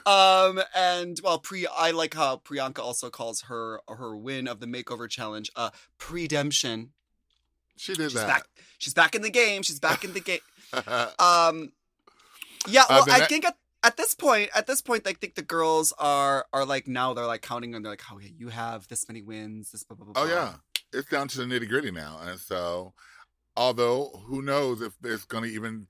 um 0.05 0.61
and 0.75 1.19
well 1.23 1.37
pre 1.39 1.67
i 1.67 1.91
like 1.91 2.13
how 2.13 2.37
priyanka 2.37 2.79
also 2.79 3.09
calls 3.09 3.41
her 3.43 3.79
her 3.87 4.15
win 4.17 4.47
of 4.47 4.59
the 4.59 4.65
makeover 4.65 5.09
challenge 5.09 5.51
uh 5.55 5.69
redemption 6.09 6.91
She 7.77 7.93
did 7.93 8.11
she's 8.11 8.13
that. 8.13 8.27
back 8.27 8.43
she's 8.77 8.93
back 8.93 9.13
in 9.15 9.21
the 9.21 9.29
game 9.29 9.61
she's 9.61 9.79
back 9.79 10.03
in 10.03 10.13
the 10.13 10.19
game 10.21 10.39
um 11.19 11.71
yeah 12.67 12.83
Uh, 12.83 12.85
well 12.89 13.05
the 13.05 13.11
i 13.13 13.25
think 13.25 13.45
at, 13.45 13.55
at 13.83 13.97
this 13.97 14.15
point 14.15 14.49
at 14.55 14.65
this 14.65 14.81
point 14.81 15.05
i 15.05 15.13
think 15.13 15.35
the 15.35 15.41
girls 15.41 15.93
are 15.99 16.45
are 16.53 16.65
like 16.65 16.87
now 16.87 17.13
they're 17.13 17.27
like 17.27 17.41
counting 17.41 17.75
and 17.75 17.83
they're 17.83 17.91
like 17.91 18.03
oh 18.11 18.19
yeah 18.19 18.29
you 18.37 18.49
have 18.49 18.87
this 18.87 19.07
many 19.07 19.21
wins 19.21 19.71
this 19.71 19.83
blah, 19.83 19.95
blah, 19.95 20.05
blah, 20.05 20.23
oh 20.23 20.25
blah." 20.25 20.35
yeah, 20.35 20.53
it's 20.93 21.09
down 21.09 21.27
to 21.27 21.37
the 21.39 21.43
nitty 21.43 21.67
gritty 21.67 21.91
now, 21.91 22.19
and 22.23 22.39
so, 22.39 22.93
although 23.57 24.21
who 24.25 24.41
knows 24.41 24.81
if 24.81 24.93
it's 25.03 25.25
going 25.25 25.43
to 25.43 25.49
even 25.49 25.87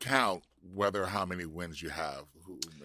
count 0.00 0.42
whether 0.72 1.06
how 1.06 1.24
many 1.24 1.44
wins 1.44 1.82
you 1.82 1.90
have. 1.90 2.24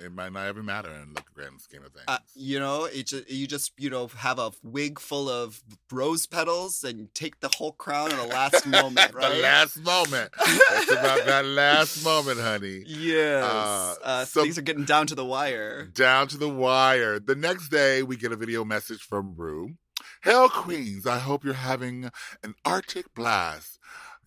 It 0.03 0.13
might 0.13 0.31
not 0.31 0.47
even 0.49 0.65
matter 0.65 0.89
in 0.89 1.13
the 1.13 1.23
grand 1.33 1.59
scheme 1.61 1.83
of 1.83 1.91
things. 1.91 2.05
Uh, 2.07 2.17
you 2.33 2.59
know, 2.59 2.85
it 2.85 3.11
you 3.29 3.45
just 3.47 3.73
you 3.77 3.89
know 3.89 4.07
have 4.07 4.39
a 4.39 4.51
wig 4.63 4.99
full 4.99 5.29
of 5.29 5.61
rose 5.91 6.25
petals 6.25 6.83
and 6.83 7.13
take 7.13 7.39
the 7.41 7.49
whole 7.57 7.73
crown 7.73 8.11
in 8.11 8.17
the 8.17 8.25
last 8.27 8.65
moment, 8.65 9.13
right? 9.13 9.33
the 9.35 9.41
last 9.41 9.77
moment. 9.83 10.31
It's 10.39 10.91
about 10.91 11.25
that 11.25 11.45
last 11.45 12.03
moment, 12.03 12.39
honey. 12.39 12.83
Yes. 12.87 13.43
Uh, 13.43 13.95
Uh, 14.03 14.25
so- 14.25 14.43
things 14.43 14.57
are 14.57 14.61
getting 14.63 14.85
down 14.85 15.07
to 15.07 15.15
the 15.15 15.25
wire. 15.25 15.85
Down 15.93 16.27
to 16.29 16.37
the 16.37 16.49
wire. 16.49 17.19
The 17.19 17.35
next 17.35 17.69
day, 17.69 18.01
we 18.03 18.15
get 18.17 18.31
a 18.31 18.35
video 18.37 18.63
message 18.63 19.01
from 19.01 19.35
Rue. 19.35 19.75
Hell, 20.21 20.49
Queens, 20.49 21.05
I 21.05 21.19
hope 21.19 21.43
you're 21.43 21.53
having 21.53 22.09
an 22.43 22.55
Arctic 22.65 23.13
blast. 23.13 23.77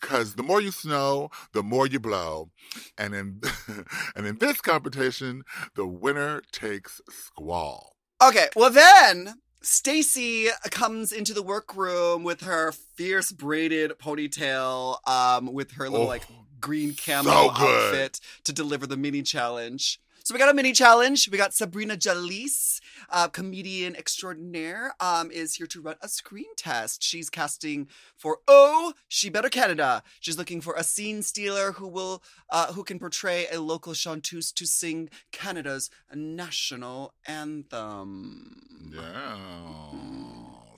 Because 0.02 0.34
the 0.34 0.42
more 0.42 0.60
you 0.60 0.72
snow, 0.72 1.30
the 1.52 1.62
more 1.62 1.86
you 1.86 1.98
blow. 2.00 2.50
And 2.98 3.14
in, 3.14 3.40
and 4.16 4.26
in 4.26 4.36
this 4.38 4.60
competition, 4.60 5.44
the 5.74 5.86
winner 5.86 6.42
takes 6.52 7.00
squall. 7.08 7.96
Okay, 8.22 8.48
well 8.54 8.70
then 8.70 9.36
Stacy 9.62 10.48
comes 10.70 11.12
into 11.12 11.32
the 11.32 11.42
workroom 11.42 12.24
with 12.24 12.42
her 12.42 12.72
fierce 12.72 13.32
braided 13.32 13.92
ponytail, 13.98 14.96
um, 15.08 15.52
with 15.52 15.72
her 15.72 15.88
little 15.88 16.06
Oh, 16.06 16.08
like 16.08 16.26
green 16.60 16.94
camo 16.94 17.30
so 17.30 17.50
outfit 17.50 18.20
to 18.44 18.52
deliver 18.52 18.86
the 18.86 18.96
mini 18.96 19.22
challenge. 19.22 20.00
So 20.24 20.34
we 20.34 20.38
got 20.38 20.48
a 20.48 20.54
mini 20.54 20.72
challenge. 20.72 21.28
We 21.30 21.38
got 21.38 21.52
Sabrina 21.52 21.96
Jalees, 21.96 22.80
uh, 23.10 23.28
comedian 23.28 23.96
extraordinaire, 23.96 24.94
um, 25.00 25.30
is 25.30 25.54
here 25.54 25.66
to 25.68 25.80
run 25.80 25.96
a 26.00 26.08
screen 26.08 26.54
test. 26.56 27.02
She's 27.02 27.30
casting 27.30 27.88
for 28.16 28.38
Oh, 28.48 28.94
She 29.08 29.28
Better 29.30 29.48
Canada. 29.48 30.02
She's 30.20 30.38
looking 30.38 30.60
for 30.60 30.74
a 30.74 30.84
scene 30.84 31.22
stealer 31.22 31.72
who 31.72 31.88
will, 31.88 32.22
uh, 32.50 32.72
who 32.72 32.84
can 32.84 32.98
portray 32.98 33.46
a 33.52 33.60
local 33.60 33.94
chanteuse 33.94 34.52
to 34.52 34.66
sing 34.66 35.08
Canada's 35.32 35.90
national 36.14 37.14
anthem. 37.26 38.90
Yeah. 38.92 39.36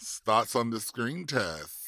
Thoughts 0.01 0.55
on 0.55 0.71
the 0.71 0.81
screen 0.81 1.27
test? 1.27 1.81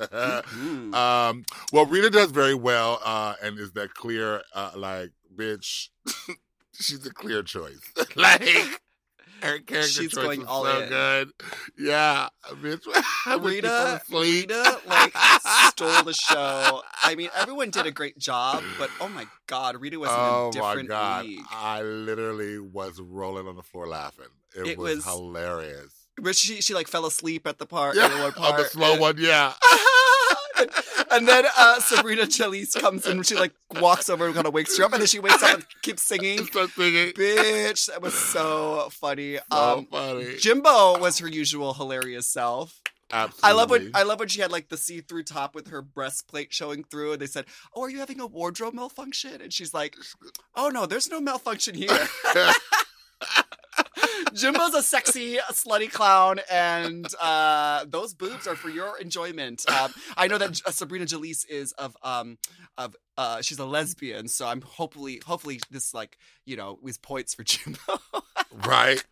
Mhm. 0.00 0.94
um, 0.94 1.44
well, 1.72 1.86
Rita 1.86 2.10
does 2.10 2.30
very 2.30 2.54
well, 2.54 3.00
uh, 3.04 3.34
and 3.42 3.58
is 3.58 3.72
that 3.72 3.94
clear? 3.94 4.42
Uh, 4.54 4.70
like, 4.74 5.10
bitch, 5.34 5.88
she's 6.72 7.04
a 7.06 7.12
clear 7.12 7.42
choice. 7.42 7.80
like, 8.16 8.80
her 9.42 9.58
character 9.58 9.82
She's 9.82 10.12
choice 10.12 10.14
going 10.24 10.40
was 10.40 10.48
all 10.48 10.64
so 10.64 10.80
in. 10.82 10.88
good. 10.88 11.30
Yeah, 11.78 12.28
bitch. 12.54 12.82
I 13.26 13.36
wish 13.36 13.56
you 13.56 13.62
fell 13.62 13.98
Rita. 13.98 14.02
Rita, 14.10 14.80
like 14.86 15.12
stole 15.70 16.02
the 16.04 16.12
show. 16.14 16.82
I 17.02 17.14
mean, 17.14 17.30
everyone 17.36 17.70
did 17.70 17.86
a 17.86 17.90
great 17.90 18.18
job, 18.18 18.62
but 18.78 18.90
oh 19.00 19.08
my 19.08 19.26
god, 19.46 19.76
Rita 19.80 19.98
was 19.98 20.10
in 20.10 20.16
oh 20.16 20.20
a 20.20 20.44
my 20.46 20.50
different 20.50 20.88
god! 20.88 21.24
league. 21.26 21.40
I 21.50 21.82
literally 21.82 22.58
was 22.58 23.00
rolling 23.00 23.46
on 23.46 23.56
the 23.56 23.62
floor 23.62 23.86
laughing. 23.86 24.26
It, 24.56 24.66
It 24.66 24.78
was, 24.78 24.96
was- 24.96 25.04
hilarious. 25.04 25.94
But 26.20 26.34
she 26.34 26.60
she 26.60 26.74
like 26.74 26.88
fell 26.88 27.06
asleep 27.06 27.46
at 27.46 27.58
the 27.58 27.66
part. 27.66 27.94
Yeah, 27.94 28.06
at 28.06 28.12
one 28.36 28.44
on 28.44 28.56
the 28.56 28.64
slow 28.64 28.92
and- 28.92 29.00
one. 29.00 29.16
Yeah. 29.18 29.52
and, 31.10 31.28
then 31.28 31.44
uh, 31.56 31.80
Sabrina 31.80 32.22
Jalees 32.22 32.78
comes 32.80 33.06
in. 33.06 33.18
And 33.18 33.26
she 33.26 33.34
like 33.34 33.52
walks 33.80 34.08
over 34.08 34.26
and 34.26 34.34
kind 34.34 34.46
of 34.46 34.54
wakes 34.54 34.76
her 34.78 34.84
up, 34.84 34.92
and 34.92 35.00
then 35.00 35.06
she 35.06 35.18
wakes 35.18 35.42
up 35.42 35.54
and 35.54 35.66
keeps 35.82 36.02
singing. 36.02 36.38
Singing. 36.44 37.12
Bitch, 37.12 37.86
that 37.86 38.02
was 38.02 38.14
so 38.14 38.88
funny. 38.90 39.38
So 39.52 39.78
um, 39.78 39.86
funny. 39.86 40.36
Jimbo 40.38 40.98
was 40.98 41.18
her 41.18 41.28
usual 41.28 41.74
hilarious 41.74 42.26
self. 42.26 42.80
Absolutely. 43.10 43.48
I 43.48 43.52
love 43.52 43.70
when 43.70 43.90
I 43.94 44.02
love 44.02 44.18
when 44.18 44.28
she 44.28 44.40
had 44.42 44.52
like 44.52 44.68
the 44.68 44.76
see-through 44.76 45.22
top 45.22 45.54
with 45.54 45.68
her 45.68 45.80
breastplate 45.80 46.52
showing 46.52 46.84
through, 46.84 47.12
and 47.12 47.22
they 47.22 47.26
said, 47.26 47.46
"Oh, 47.74 47.82
are 47.82 47.90
you 47.90 47.98
having 48.00 48.20
a 48.20 48.26
wardrobe 48.26 48.74
malfunction?" 48.74 49.40
And 49.40 49.52
she's 49.52 49.72
like, 49.72 49.96
"Oh 50.54 50.68
no, 50.68 50.84
there's 50.84 51.08
no 51.10 51.20
malfunction 51.20 51.74
here." 51.74 51.88
Jimbo's 54.34 54.74
a 54.74 54.82
sexy, 54.82 55.38
slutty 55.52 55.90
clown, 55.90 56.40
and 56.50 57.06
uh, 57.20 57.84
those 57.88 58.14
boobs 58.14 58.46
are 58.46 58.56
for 58.56 58.68
your 58.68 58.98
enjoyment. 58.98 59.64
Um, 59.70 59.92
I 60.16 60.26
know 60.28 60.38
that 60.38 60.60
uh, 60.66 60.70
Sabrina 60.70 61.04
Jalees 61.06 61.44
is 61.48 61.72
of 61.72 61.96
um, 62.02 62.38
of 62.76 62.94
uh, 63.16 63.40
she's 63.42 63.58
a 63.58 63.64
lesbian, 63.66 64.28
so 64.28 64.46
I'm 64.46 64.60
hopefully 64.60 65.20
hopefully 65.26 65.60
this 65.70 65.92
like 65.94 66.18
you 66.44 66.56
know 66.56 66.78
is 66.86 66.98
points 66.98 67.34
for 67.34 67.42
Jimbo. 67.44 67.78
Right. 68.66 69.04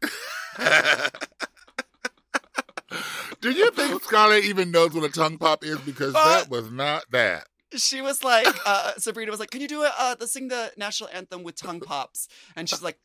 Do 3.41 3.51
you 3.51 3.71
think 3.73 4.03
Scarlett 4.03 4.45
even 4.45 4.71
knows 4.71 4.93
what 4.95 5.05
a 5.05 5.09
tongue 5.09 5.39
pop 5.39 5.65
is? 5.65 5.79
Because 5.81 6.15
Uh, 6.15 6.39
that 6.41 6.51
was 6.51 6.71
not 6.71 7.05
that. 7.11 7.47
she 7.75 8.01
was 8.01 8.25
like, 8.25 8.47
uh, 8.65 8.93
Sabrina 8.97 9.31
was 9.31 9.41
like, 9.41 9.51
"Can 9.51 9.61
you 9.61 9.69
do 9.69 9.83
it? 9.83 9.93
Uh, 9.99 10.15
the 10.15 10.27
sing 10.27 10.49
the 10.49 10.73
national 10.77 11.11
anthem 11.13 11.43
with 11.43 11.57
tongue 11.57 11.81
pops?" 11.81 12.29
And 12.55 12.69
she's 12.69 12.83
like, 12.83 12.99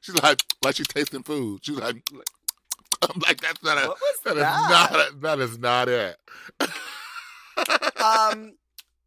She's 0.00 0.20
like, 0.22 0.40
like 0.64 0.76
she's 0.76 0.88
tasting 0.88 1.22
food. 1.22 1.60
She's 1.62 1.76
like, 1.76 2.02
I'm 3.02 3.20
like, 3.20 3.40
that's 3.40 3.62
not 3.62 3.78
a, 3.78 3.88
"What 3.88 3.98
was 4.00 4.20
that 4.24 4.36
is 4.36 4.42
not, 4.42 4.92
a, 4.92 5.16
that 5.20 5.40
is 5.40 5.58
not 5.58 5.88
it. 5.88 6.16
um 8.02 8.54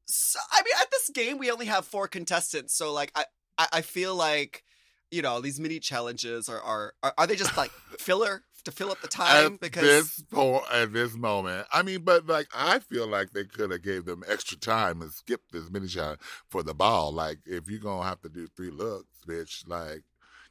so, 0.06 0.40
i 0.52 0.62
mean 0.62 0.74
at 0.80 0.92
this 0.92 1.10
game 1.14 1.38
we 1.38 1.52
only 1.52 1.66
have 1.66 1.86
four 1.86 2.08
contestants 2.08 2.74
so 2.76 2.94
like 2.94 3.12
i 3.16 3.26
i, 3.58 3.68
I 3.74 3.82
feel 3.82 4.16
like 4.16 4.64
you 5.12 5.22
know 5.22 5.42
these 5.42 5.60
mini 5.60 5.80
challenges 5.80 6.50
are, 6.50 6.62
are 6.62 6.94
are 7.02 7.14
are 7.18 7.28
they 7.28 7.36
just 7.36 7.58
like 7.58 7.72
filler 8.00 8.44
to 8.66 8.72
fill 8.72 8.92
up 8.92 9.02
the 9.02 9.08
time 9.08 9.54
At 9.56 9.60
because 9.60 9.82
this 9.82 10.22
point, 10.32 10.64
at 10.72 10.94
this 10.94 11.16
moment, 11.16 11.68
I 11.74 11.84
mean, 11.84 12.02
but 12.04 12.28
like, 12.28 12.48
I 12.56 12.80
feel 12.80 13.08
like 13.08 13.32
they 13.32 13.44
could 13.44 13.72
have 13.72 13.82
gave 13.82 14.06
them 14.06 14.24
extra 14.26 14.58
time 14.58 15.02
and 15.02 15.12
skipped 15.12 15.52
this 15.52 15.70
mini 15.70 15.90
shot 15.90 16.20
for 16.50 16.64
the 16.64 16.74
ball. 16.74 17.12
Like, 17.12 17.40
if 17.46 17.70
you're 17.70 17.82
gonna 17.82 18.08
have 18.08 18.22
to 18.22 18.30
do 18.30 18.48
three 18.48 18.72
looks, 18.72 19.20
bitch, 19.28 19.68
like, 19.68 20.04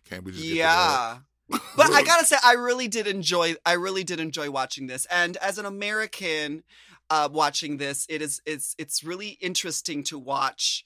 can't 0.08 0.24
we 0.24 0.32
just 0.32 0.44
yeah 0.44 1.18
but 1.76 1.92
I 1.92 2.02
gotta 2.06 2.24
say, 2.24 2.36
I 2.42 2.54
really 2.54 2.88
did 2.88 3.06
enjoy. 3.06 3.54
I 3.64 3.72
really 3.72 4.04
did 4.04 4.20
enjoy 4.20 4.50
watching 4.50 4.86
this, 4.86 5.06
and 5.06 5.36
as 5.38 5.58
an 5.58 5.66
American, 5.66 6.62
uh, 7.10 7.28
watching 7.30 7.76
this, 7.76 8.06
it 8.08 8.22
is 8.22 8.40
it's 8.46 8.74
it's 8.78 9.04
really 9.04 9.30
interesting 9.40 10.02
to 10.04 10.18
watch 10.18 10.84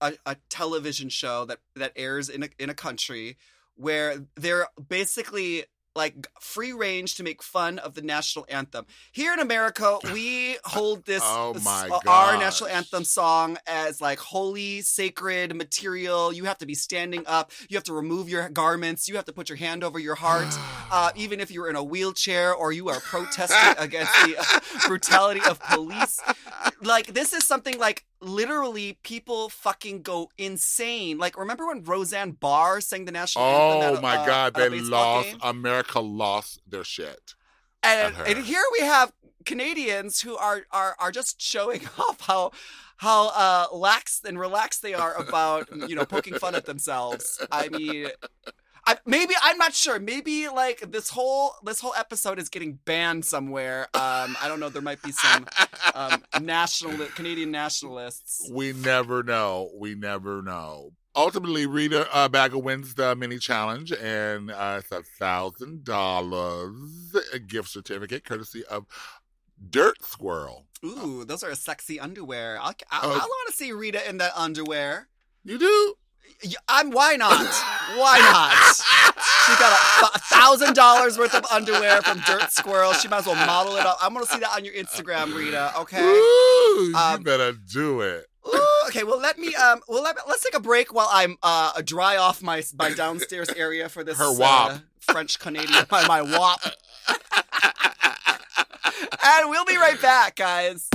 a, 0.00 0.14
a 0.26 0.36
television 0.48 1.08
show 1.08 1.44
that 1.46 1.58
that 1.76 1.92
airs 1.96 2.28
in 2.28 2.44
a 2.44 2.48
in 2.58 2.70
a 2.70 2.74
country 2.74 3.36
where 3.76 4.24
they're 4.36 4.68
basically 4.88 5.64
like 5.96 6.26
free 6.40 6.72
range 6.72 7.14
to 7.16 7.22
make 7.22 7.42
fun 7.42 7.78
of 7.78 7.94
the 7.94 8.02
national 8.02 8.46
anthem. 8.48 8.86
Here 9.12 9.32
in 9.32 9.40
America, 9.40 9.98
we 10.12 10.56
hold 10.64 11.04
this 11.04 11.22
Oh 11.24 11.54
my 11.64 11.88
uh, 11.88 12.00
our 12.06 12.36
national 12.36 12.70
anthem 12.70 13.04
song 13.04 13.58
as 13.66 14.00
like 14.00 14.18
holy 14.18 14.80
sacred 14.80 15.54
material. 15.54 16.32
You 16.32 16.44
have 16.44 16.58
to 16.58 16.66
be 16.66 16.74
standing 16.74 17.24
up. 17.26 17.52
You 17.68 17.76
have 17.76 17.84
to 17.84 17.92
remove 17.92 18.28
your 18.28 18.48
garments. 18.48 19.08
You 19.08 19.16
have 19.16 19.24
to 19.26 19.32
put 19.32 19.48
your 19.48 19.58
hand 19.58 19.84
over 19.84 19.98
your 19.98 20.14
heart. 20.14 20.46
Uh, 20.92 21.10
even 21.16 21.40
if 21.40 21.50
you're 21.50 21.68
in 21.68 21.74
a 21.74 21.82
wheelchair 21.82 22.54
or 22.54 22.70
you 22.70 22.88
are 22.88 23.00
protesting 23.00 23.74
against 23.82 24.12
the 24.24 24.36
uh, 24.38 24.60
brutality 24.86 25.40
of 25.48 25.58
police, 25.60 26.20
like 26.82 27.06
this 27.06 27.32
is 27.32 27.42
something 27.44 27.78
like 27.78 28.04
literally 28.24 28.98
people 29.02 29.48
fucking 29.48 30.02
go 30.02 30.30
insane. 30.38 31.18
Like 31.18 31.38
remember 31.38 31.66
when 31.66 31.82
Roseanne 31.82 32.32
Barr 32.32 32.80
sang 32.80 33.04
the 33.04 33.12
national 33.12 33.44
anthem? 33.44 33.98
Oh 33.98 34.00
my 34.00 34.16
uh, 34.16 34.26
God, 34.26 34.54
they 34.54 34.68
lost. 34.80 35.28
game? 35.28 35.38
America 35.42 36.00
lost 36.00 36.60
their 36.68 36.84
shit. 36.84 37.34
and, 37.82 38.14
and 38.26 38.44
here 38.44 38.62
we 38.72 38.86
have 38.86 39.12
Canadians 39.44 40.20
who 40.20 40.36
are 40.36 40.62
are 40.70 40.96
are 40.98 41.10
just 41.10 41.40
showing 41.40 41.86
off 41.98 42.20
how 42.22 42.52
how 42.96 43.28
uh 43.28 43.66
lax 43.76 44.20
and 44.24 44.38
relaxed 44.38 44.82
they 44.82 44.94
are 44.94 45.14
about 45.14 45.68
you 45.88 45.94
know 45.94 46.04
poking 46.04 46.34
fun 46.34 46.54
at 46.54 46.66
themselves. 46.66 47.44
I 47.50 47.68
mean. 47.68 48.08
I, 48.86 48.96
maybe 49.06 49.34
I'm 49.42 49.56
not 49.58 49.74
sure. 49.74 49.98
Maybe 49.98 50.48
like 50.48 50.90
this 50.92 51.08
whole 51.10 51.52
this 51.64 51.80
whole 51.80 51.94
episode 51.96 52.38
is 52.38 52.48
getting 52.48 52.74
banned 52.84 53.24
somewhere. 53.24 53.82
Um, 53.94 54.36
I 54.42 54.46
don't 54.46 54.60
know. 54.60 54.68
There 54.68 54.82
might 54.82 55.02
be 55.02 55.12
some 55.12 55.46
um, 55.94 56.22
national 56.42 57.06
Canadian 57.14 57.50
nationalists. 57.50 58.46
We 58.52 58.72
never 58.72 59.22
know. 59.22 59.70
We 59.76 59.94
never 59.94 60.42
know. 60.42 60.92
Ultimately, 61.16 61.64
Rita 61.66 62.08
uh, 62.12 62.28
Baga 62.28 62.58
wins 62.58 62.94
the 62.94 63.14
mini 63.14 63.38
challenge, 63.38 63.92
and 63.92 64.50
uh, 64.50 64.80
it's 64.80 64.90
a 64.92 65.02
thousand 65.18 65.84
dollars 65.84 67.14
gift 67.46 67.68
certificate 67.68 68.24
courtesy 68.24 68.64
of 68.66 68.84
Dirt 69.70 70.02
Squirrel. 70.04 70.66
Ooh, 70.84 71.24
those 71.24 71.42
are 71.42 71.54
sexy 71.54 71.98
underwear. 72.00 72.58
I, 72.60 72.72
I 72.90 73.00
Oh. 73.04 73.08
want 73.10 73.50
to 73.50 73.52
see 73.56 73.72
Rita 73.72 74.06
in 74.08 74.18
that 74.18 74.32
underwear. 74.36 75.08
You 75.44 75.58
do? 75.58 75.94
I'm. 76.68 76.90
Why 76.90 77.16
not? 77.16 77.46
Why 77.96 78.18
not? 78.18 78.52
She 79.46 79.52
got 79.58 79.78
a, 80.14 80.18
thousand 80.20 80.74
dollars 80.74 81.18
worth 81.18 81.34
of 81.34 81.44
underwear 81.50 82.00
from 82.02 82.20
Dirt 82.26 82.50
Squirrel. 82.50 82.92
She 82.94 83.08
might 83.08 83.18
as 83.18 83.26
well 83.26 83.34
model 83.46 83.76
it 83.76 83.84
up. 83.86 83.98
I'm 84.00 84.12
gonna 84.14 84.26
see 84.26 84.38
that 84.38 84.50
on 84.54 84.64
your 84.64 84.74
Instagram, 84.74 85.34
Rita. 85.34 85.72
Okay. 85.80 86.02
Ooh, 86.02 86.88
you 86.90 86.94
Um, 86.96 87.22
better 87.22 87.52
do 87.52 88.00
it. 88.00 88.26
Ooh, 88.46 88.82
okay. 88.88 89.04
Well, 89.04 89.20
let 89.20 89.38
me. 89.38 89.54
Um. 89.54 89.80
Well, 89.88 90.02
let, 90.02 90.16
let's 90.28 90.42
take 90.42 90.54
a 90.56 90.60
break 90.60 90.92
while 90.94 91.08
I'm 91.12 91.36
uh 91.42 91.80
dry 91.82 92.16
off 92.16 92.42
my 92.42 92.62
my 92.78 92.90
downstairs 92.92 93.48
area 93.50 93.88
for 93.88 94.02
this 94.04 94.18
Her 94.18 94.24
uh, 94.24 94.32
wop. 94.34 94.80
French 95.00 95.38
Canadian 95.38 95.84
my 95.90 96.06
my 96.06 96.22
wop. 96.22 96.60
and 99.24 99.50
we'll 99.50 99.64
be 99.66 99.76
right 99.76 100.00
back, 100.00 100.36
guys. 100.36 100.88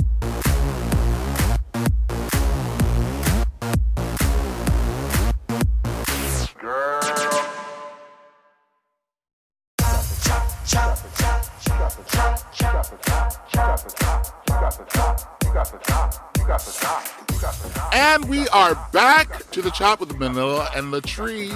And 18.12 18.28
we 18.28 18.48
are 18.48 18.74
back 18.92 19.48
to 19.52 19.62
the 19.62 19.70
chop 19.70 20.00
with 20.00 20.18
Manila 20.18 20.68
and 20.74 20.92
Latrice. 20.92 21.52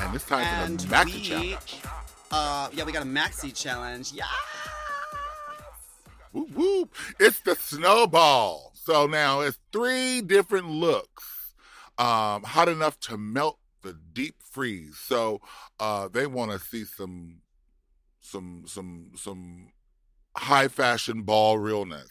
And 0.00 0.12
it's 0.12 0.26
time 0.26 0.44
And 0.44 0.82
for 0.82 0.88
the 0.88 0.94
Maxi 0.94 1.14
we- 1.14 1.22
Challenge. 1.22 1.80
Uh. 2.32 2.68
Yeah, 2.72 2.82
we 2.84 2.90
got 2.90 3.02
a 3.02 3.06
maxi 3.06 3.54
challenge. 3.54 4.12
Yeah. 4.12 4.24
Whoop, 6.32 6.50
whoop. 6.50 6.94
It's 7.20 7.38
the 7.40 7.54
snowball. 7.54 8.72
So 8.74 9.06
now 9.06 9.42
it's 9.42 9.58
three 9.72 10.20
different 10.20 10.68
looks. 10.68 11.54
Um, 11.96 12.42
hot 12.42 12.68
enough 12.68 12.98
to 13.00 13.16
melt 13.16 13.58
the 13.82 13.96
deep 14.12 14.34
freeze. 14.42 14.98
So 14.98 15.42
uh, 15.78 16.08
they 16.08 16.26
want 16.26 16.50
to 16.50 16.58
see 16.58 16.84
some 16.84 17.42
some 18.20 18.64
some 18.66 19.12
some 19.14 19.68
high 20.36 20.66
fashion 20.66 21.22
ball 21.22 21.56
realness. 21.58 22.10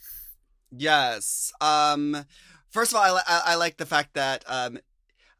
Yes. 0.71 1.51
Um. 1.59 2.25
First 2.71 2.91
of 2.91 2.97
all, 2.97 3.03
I, 3.03 3.11
li- 3.11 3.27
I, 3.27 3.41
I 3.47 3.55
like 3.55 3.77
the 3.77 3.85
fact 3.85 4.13
that 4.15 4.43
um, 4.47 4.79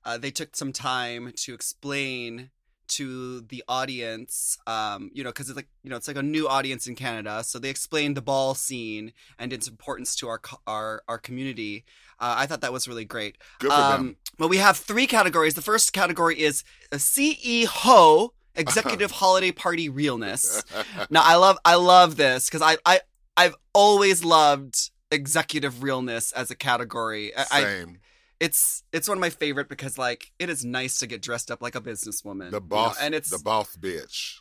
uh, 0.06 0.18
they 0.18 0.32
took 0.32 0.56
some 0.56 0.74
time 0.74 1.32
to 1.38 1.54
explain 1.54 2.52
to 2.90 3.40
the 3.42 3.64
audience, 3.70 4.58
um, 4.68 5.12
you 5.14 5.24
know, 5.24 5.30
because 5.30 5.50
it's 5.50 5.56
like 5.56 5.70
you 5.82 5.90
know 5.90 5.96
it's 5.96 6.10
like 6.10 6.18
a 6.18 6.24
new 6.24 6.48
audience 6.48 6.88
in 6.88 6.96
Canada, 6.96 7.42
so 7.44 7.58
they 7.58 7.70
explained 7.70 8.18
the 8.18 8.22
ball 8.22 8.54
scene 8.54 9.14
and 9.40 9.54
its 9.54 9.68
importance 9.68 10.14
to 10.18 10.28
our 10.28 10.42
our 10.68 11.02
our 11.08 11.18
community. 11.18 11.86
Uh, 12.20 12.36
I 12.38 12.46
thought 12.46 12.62
that 12.62 12.74
was 12.74 12.88
really 12.88 13.06
great. 13.06 13.38
Good 13.60 13.72
for 13.72 13.78
Um, 13.80 14.18
well, 14.38 14.50
we 14.50 14.58
have 14.58 14.76
three 14.78 15.08
categories. 15.08 15.54
The 15.56 15.62
first 15.62 15.94
category 15.94 16.40
is 16.40 16.64
a 16.92 17.00
CE 17.00 17.66
Ho 17.66 18.34
Executive 18.56 19.12
Holiday 19.24 19.52
Party 19.54 19.88
Realness. 19.88 20.64
Now 21.10 21.22
I 21.24 21.36
love 21.36 21.58
I 21.64 21.76
love 21.76 22.18
this 22.18 22.50
because 22.50 22.62
I 22.62 22.78
I 22.86 23.00
I've 23.38 23.56
always 23.74 24.26
loved 24.26 24.91
executive 25.12 25.84
realness 25.84 26.32
as 26.32 26.50
a 26.52 26.56
category. 26.56 27.36
I, 27.36 27.46
I 27.52 27.62
Same. 27.64 28.00
it's 28.40 28.84
it's 28.94 29.08
one 29.08 29.18
of 29.18 29.22
my 29.22 29.30
favorite 29.30 29.70
because 29.70 29.98
like 29.98 30.32
it 30.40 30.50
is 30.50 30.64
nice 30.66 30.98
to 31.00 31.08
get 31.08 31.22
dressed 31.22 31.52
up 31.52 31.62
like 31.62 31.76
a 31.76 31.82
businesswoman. 31.82 32.46
you 32.46 32.46
know, 32.46 32.50
The 32.52 32.62
boss 32.62 32.98
and 33.02 33.14
it's 33.14 33.30
the 33.30 33.44
boss 33.44 33.76
bitch. 33.78 34.40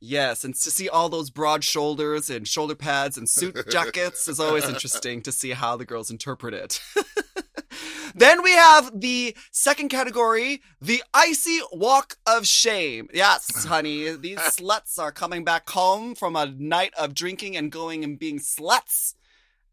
yes, 0.00 0.44
and 0.44 0.54
to 0.54 0.70
see 0.70 0.88
all 0.88 1.08
those 1.08 1.30
broad 1.30 1.62
shoulders 1.64 2.28
and 2.30 2.46
shoulder 2.48 2.74
pads 2.74 3.16
and 3.16 3.28
suit 3.28 3.56
jackets 3.70 4.28
is 4.28 4.40
always 4.40 4.68
interesting 4.68 5.22
to 5.22 5.32
see 5.32 5.50
how 5.50 5.76
the 5.76 5.84
girls 5.84 6.10
interpret 6.10 6.54
it. 6.54 6.80
then 8.14 8.42
we 8.42 8.52
have 8.52 8.90
the 8.98 9.36
second 9.52 9.88
category, 9.88 10.60
the 10.80 11.02
icy 11.14 11.60
walk 11.72 12.16
of 12.26 12.46
shame. 12.46 13.08
Yes, 13.14 13.64
honey, 13.64 14.10
these 14.16 14.38
sluts 14.58 14.98
are 14.98 15.12
coming 15.12 15.44
back 15.44 15.68
home 15.70 16.14
from 16.14 16.34
a 16.34 16.46
night 16.46 16.92
of 16.98 17.14
drinking 17.14 17.56
and 17.56 17.70
going 17.70 18.02
and 18.02 18.18
being 18.18 18.38
sluts. 18.38 19.14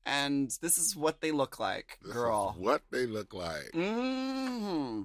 And 0.10 0.50
this 0.62 0.78
is 0.78 0.96
what 0.96 1.20
they 1.20 1.32
look 1.34 1.60
like, 1.60 2.00
This 2.02 2.12
is 2.12 2.14
girl. 2.14 2.56
what 2.58 2.82
they 2.92 3.06
look 3.06 3.34
like. 3.34 3.72
hmm 3.74 5.04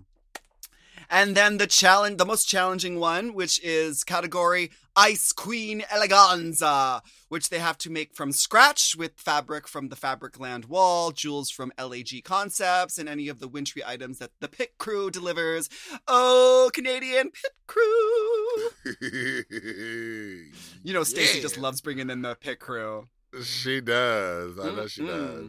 And 1.11 1.37
then 1.37 1.57
the 1.59 1.67
challenge, 1.67 2.19
the 2.19 2.25
most 2.25 2.49
challenging 2.49 3.01
one, 3.01 3.35
which 3.35 3.61
is 3.65 4.05
category 4.05 4.71
Ice 4.95 5.33
Queen 5.33 5.81
Eleganza, 5.93 7.01
which 7.29 7.49
they 7.49 7.59
have 7.59 7.79
to 7.79 7.91
make 7.91 8.15
from 8.15 8.31
scratch 8.31 8.95
with 8.97 9.13
fabric 9.19 9.67
from 9.67 9.89
the 9.89 9.97
Fabricland 9.97 10.67
Wall, 10.67 11.11
jewels 11.11 11.51
from 11.51 11.73
LAG 11.79 12.23
Concepts, 12.25 12.97
and 12.99 13.09
any 13.09 13.27
of 13.29 13.41
the 13.41 13.49
wintry 13.49 13.83
items 13.85 14.19
that 14.19 14.31
the 14.41 14.49
pit 14.49 14.75
crew 14.79 15.11
delivers. 15.11 15.69
Oh, 16.07 16.71
Canadian 16.73 17.31
pit 17.33 17.53
crew! 17.67 18.69
You 20.85 20.93
know, 20.93 21.05
Stacey 21.05 21.41
just 21.41 21.59
loves 21.59 21.81
bringing 21.81 22.11
in 22.11 22.23
the 22.23 22.35
pit 22.35 22.59
crew. 22.59 23.09
She 23.43 23.81
does. 23.81 24.59
I 24.59 24.75
know 24.75 24.87
she 24.87 25.07
does. 25.07 25.47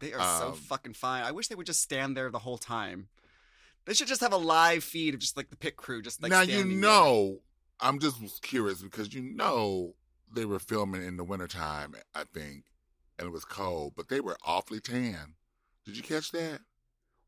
They 0.00 0.12
are 0.12 0.38
so 0.38 0.48
Um, 0.48 0.54
fucking 0.54 0.94
fine. 0.94 1.24
I 1.24 1.32
wish 1.32 1.48
they 1.48 1.54
would 1.54 1.66
just 1.66 1.82
stand 1.82 2.16
there 2.16 2.30
the 2.30 2.38
whole 2.38 2.58
time. 2.58 3.08
They 3.84 3.94
should 3.94 4.08
just 4.08 4.20
have 4.20 4.32
a 4.32 4.36
live 4.38 4.84
feed 4.84 5.14
of 5.14 5.20
just 5.20 5.36
like 5.36 5.50
the 5.50 5.56
pit 5.56 5.76
crew, 5.76 6.00
just 6.02 6.22
like 6.22 6.30
now 6.30 6.42
you 6.42 6.52
standing 6.52 6.80
there. 6.80 6.90
know, 6.90 7.38
I'm 7.80 7.98
just 7.98 8.42
curious 8.42 8.82
because 8.82 9.12
you 9.12 9.22
know 9.22 9.94
they 10.32 10.44
were 10.44 10.58
filming 10.60 11.02
in 11.02 11.16
the 11.16 11.24
wintertime, 11.24 11.94
I 12.14 12.24
think, 12.32 12.64
and 13.18 13.26
it 13.26 13.32
was 13.32 13.44
cold, 13.44 13.94
but 13.96 14.08
they 14.08 14.20
were 14.20 14.36
awfully 14.44 14.80
tan. 14.80 15.34
Did 15.84 15.96
you 15.96 16.02
catch 16.02 16.30
that? 16.32 16.60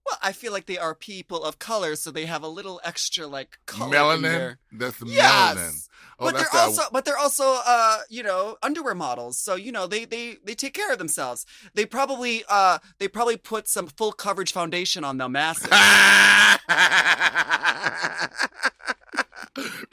Well, 0.05 0.19
I 0.21 0.33
feel 0.33 0.51
like 0.53 0.67
they 0.67 0.79
are 0.79 0.95
people 0.95 1.45
of 1.45 1.59
color, 1.61 1.95
so 1.95 2.11
they 2.11 2.27
have 2.27 2.43
a 2.43 2.49
little 2.49 2.81
extra 2.83 3.27
like 3.27 3.59
color 3.67 3.95
melanin. 3.97 4.57
That's 4.73 5.01
Yes. 5.05 5.57
melanin. 5.57 5.88
Oh, 6.19 6.27
but 6.27 6.35
they're 6.35 6.47
that- 6.53 6.59
also, 6.61 6.83
but 6.93 7.05
they're 7.05 7.19
also, 7.19 7.61
uh, 7.65 7.99
you 8.11 8.23
know, 8.23 8.57
underwear 8.62 8.95
models. 8.95 9.38
So 9.38 9.55
you 9.55 9.71
know, 9.73 9.87
they 9.87 10.05
they 10.05 10.38
they 10.45 10.55
take 10.55 10.75
care 10.75 10.93
of 10.93 10.99
themselves. 10.99 11.47
They 11.75 11.87
probably, 11.87 12.43
uh, 12.49 12.79
they 12.99 13.07
probably 13.09 13.37
put 13.37 13.69
some 13.69 13.87
full 13.87 14.12
coverage 14.12 14.53
foundation 14.53 15.05
on 15.05 15.19
them 15.19 15.33
masses. 15.38 15.69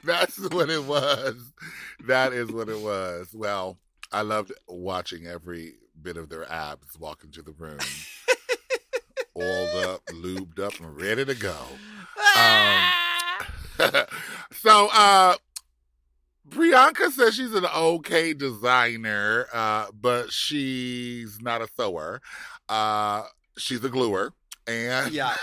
That's 0.04 0.40
what 0.52 0.70
it 0.70 0.84
was. 0.86 1.36
That 2.08 2.34
is 2.34 2.52
what 2.52 2.70
it 2.70 2.80
was. 2.80 3.34
Well, 3.34 3.78
I 4.12 4.22
loved 4.22 4.52
watching 4.68 5.28
every 5.28 5.76
bit 6.02 6.18
of 6.18 6.30
their 6.30 6.50
abs 6.52 6.98
walk 6.98 7.24
into 7.24 7.42
the 7.42 7.52
room, 7.52 7.78
oiled 9.42 9.86
up, 9.86 10.06
lubed 10.08 10.60
up, 10.60 10.80
and 10.80 11.00
ready 11.00 11.26
to 11.26 11.36
go. 11.36 11.56
Um, 12.38 12.82
so, 14.54 14.90
uh, 14.94 15.36
Priyanka 16.50 17.12
says 17.12 17.36
she's 17.36 17.54
an 17.54 17.66
okay 17.66 18.34
designer, 18.34 19.46
uh, 19.54 19.88
but 19.94 20.32
she's 20.32 21.40
not 21.42 21.62
a 21.62 21.68
sewer. 21.78 22.22
Uh, 22.68 23.24
she's 23.58 23.84
a 23.84 23.90
gluer. 23.90 24.34
And 24.68 25.12
Yeah. 25.12 25.36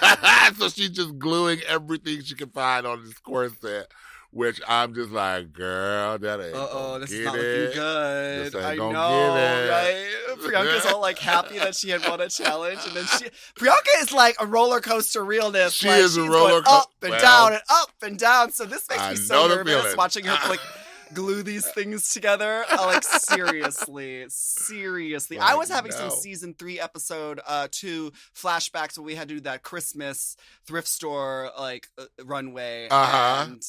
so 0.58 0.68
she's 0.68 0.90
just 0.90 1.18
gluing 1.18 1.60
everything 1.68 2.22
she 2.22 2.34
can 2.34 2.50
find 2.50 2.86
on 2.86 3.04
this 3.04 3.18
corset, 3.18 3.90
which 4.36 4.60
I'm 4.68 4.94
just 4.94 5.10
like, 5.10 5.52
girl, 5.52 6.18
that 6.18 6.40
ain't. 6.40 6.54
Uh 6.54 6.68
oh, 6.70 6.98
this 6.98 7.10
is 7.10 7.24
not 7.24 7.34
it. 7.36 7.40
looking 7.40 7.80
good. 7.80 8.56
I 8.56 8.74
know, 8.76 8.92
gonna 8.92 9.08
get 9.32 9.66
it. 9.66 9.70
right? 9.70 10.12
Priyanka's 10.38 10.86
all 10.92 11.00
like 11.00 11.18
happy 11.18 11.58
that 11.58 11.74
she 11.74 11.88
had 11.90 12.06
won 12.06 12.20
a 12.20 12.28
challenge, 12.28 12.80
and 12.86 12.94
then 12.96 13.06
she 13.06 13.24
Priyanka 13.58 14.02
is 14.02 14.12
like 14.12 14.36
a 14.38 14.46
roller 14.46 14.80
coaster 14.80 15.24
realness. 15.24 15.72
She 15.72 15.88
like, 15.88 15.98
is 16.00 16.16
a 16.16 16.20
she's 16.20 16.28
roller 16.28 16.60
going 16.60 16.64
up 16.66 16.90
and 17.02 17.10
well, 17.12 17.20
down 17.20 17.52
and 17.54 17.62
up 17.70 17.90
and 18.02 18.18
down. 18.18 18.52
So 18.52 18.66
this 18.66 18.86
makes 18.90 19.02
I 19.02 19.10
me 19.10 19.16
so 19.16 19.48
nervous 19.48 19.96
watching 19.96 20.24
her 20.26 20.48
like 20.48 20.60
glue 21.14 21.42
these 21.42 21.66
things 21.70 22.10
together. 22.10 22.64
Uh, 22.70 22.84
like 22.86 23.02
seriously, 23.04 24.26
seriously. 24.28 25.38
I 25.38 25.54
was 25.54 25.68
having 25.70 25.92
some 25.92 26.10
season 26.10 26.54
three 26.58 26.78
episode 26.78 27.40
uh 27.46 27.68
two 27.70 28.12
flashbacks 28.34 28.98
when 28.98 29.06
we 29.06 29.14
had 29.14 29.28
to 29.28 29.34
do 29.36 29.40
that 29.42 29.62
Christmas 29.62 30.36
thrift 30.66 30.88
store 30.88 31.50
like 31.58 31.88
uh, 31.98 32.04
runway 32.24 32.88
Uh-huh. 32.90 33.44
and 33.48 33.62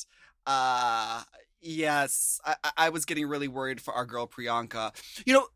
uh 0.47 1.21
yes 1.61 2.39
I, 2.45 2.55
I- 2.77 2.89
was 2.89 3.05
getting 3.05 3.27
really 3.27 3.47
worried 3.47 3.81
for 3.81 3.93
our 3.93 4.05
girl 4.05 4.27
priyanka 4.27 4.93
you 5.25 5.33
know 5.33 5.47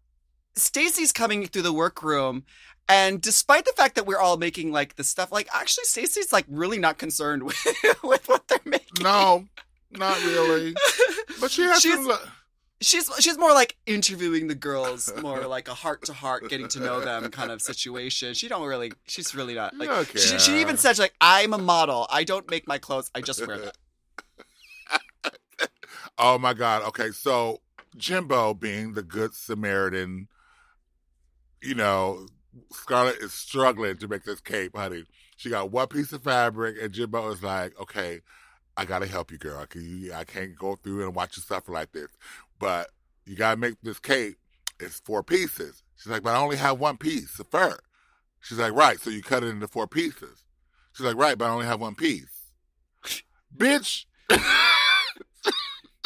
stacy's 0.56 1.12
coming 1.12 1.48
through 1.48 1.62
the 1.62 1.74
workroom 1.74 2.44
and 2.90 3.22
despite 3.22 3.64
the 3.66 3.72
fact 3.78 3.96
that 3.96 4.06
we're 4.06 4.20
all 4.20 4.38
making 4.38 4.72
like 4.72 4.96
the 4.98 5.04
stuff 5.04 5.32
like 5.32 5.48
actually 5.54 5.86
stacy's 5.86 6.34
like 6.34 6.46
really 6.50 6.78
not 6.78 6.98
concerned 6.98 7.44
with, 7.48 7.58
with 8.04 8.28
what 8.28 8.48
they're 8.48 8.60
making 8.66 9.02
No, 9.02 9.46
not 9.92 10.22
really. 10.26 10.76
But 11.40 11.52
she 11.52 11.62
has 11.64 11.82
She's- 11.82 11.96
some. 11.96 12.08
lo- 12.08 12.18
she's 12.82 13.10
she's 13.20 13.38
more 13.38 13.54
like 13.54 13.78
interviewing 13.86 14.48
the 14.48 14.56
girls 14.56 15.12
more 15.22 15.46
like 15.48 15.68
a 15.68 15.74
heart 15.74 16.04
to 16.06 16.14
heart 16.14 16.50
getting 16.50 16.68
to 16.68 16.80
know 16.80 17.00
them 17.00 17.30
kind 17.30 17.52
of 17.52 17.62
situation 17.62 18.34
she 18.34 18.48
don't 18.48 18.68
really 18.68 18.92
she's 19.08 19.36
really 19.36 19.54
not 19.54 19.76
like 19.78 19.88
Okay. 19.88 20.18
she, 20.20 20.40
she 20.40 20.60
even 20.62 20.78
said 20.78 20.98
like 20.98 21.14
i'm 21.22 21.54
a 21.54 21.60
model 21.60 22.08
i 22.10 22.24
don't 22.24 22.50
make 22.50 22.68
my 22.68 22.80
clothes 22.80 23.12
i 23.14 23.22
just 23.22 23.46
wear 23.46 23.60
them 23.60 23.72
Oh 26.24 26.38
my 26.38 26.54
God. 26.54 26.84
Okay, 26.84 27.10
so 27.10 27.62
Jimbo 27.98 28.54
being 28.54 28.94
the 28.94 29.02
good 29.02 29.34
Samaritan, 29.34 30.28
you 31.64 31.74
know, 31.74 32.28
Scarlett 32.72 33.18
is 33.18 33.34
struggling 33.34 33.98
to 33.98 34.08
make 34.08 34.24
this 34.24 34.40
cape, 34.40 34.76
honey. 34.78 35.06
She 35.36 35.50
got 35.50 35.72
one 35.72 35.88
piece 35.88 36.14
of 36.14 36.24
fabric, 36.24 36.76
and 36.80 36.94
Jimbo 36.94 37.32
is 37.32 37.42
like, 37.42 37.80
"Okay, 37.80 38.22
I 38.78 38.86
gotta 38.86 39.08
help 39.08 39.32
you, 39.32 39.40
girl. 39.40 39.66
Cause 39.66 39.82
you, 39.82 40.14
I 40.14 40.24
can't 40.24 40.56
go 40.56 40.76
through 40.76 41.04
and 41.06 41.16
watch 41.16 41.38
you 41.38 41.44
suffer 41.44 41.72
like 41.72 41.92
this. 41.92 42.10
But 42.60 42.92
you 43.26 43.36
gotta 43.36 43.58
make 43.58 43.82
this 43.82 44.00
cape. 44.00 44.38
It's 44.80 45.00
four 45.00 45.24
pieces." 45.24 45.82
She's 45.98 46.12
like, 46.12 46.22
"But 46.22 46.36
I 46.36 46.40
only 46.40 46.58
have 46.58 46.80
one 46.80 46.98
piece 46.98 47.40
of 47.40 47.48
fur." 47.50 47.80
She's 48.42 48.60
like, 48.60 48.74
"Right. 48.74 49.00
So 49.00 49.10
you 49.10 49.24
cut 49.24 49.44
it 49.44 49.48
into 49.48 49.68
four 49.68 49.88
pieces." 49.88 50.46
She's 50.94 51.06
like, 51.06 51.16
"Right, 51.18 51.38
but 51.38 51.46
I 51.46 51.50
only 51.50 51.66
have 51.66 51.82
one 51.82 51.96
piece." 51.96 52.52
Bitch. 53.58 54.06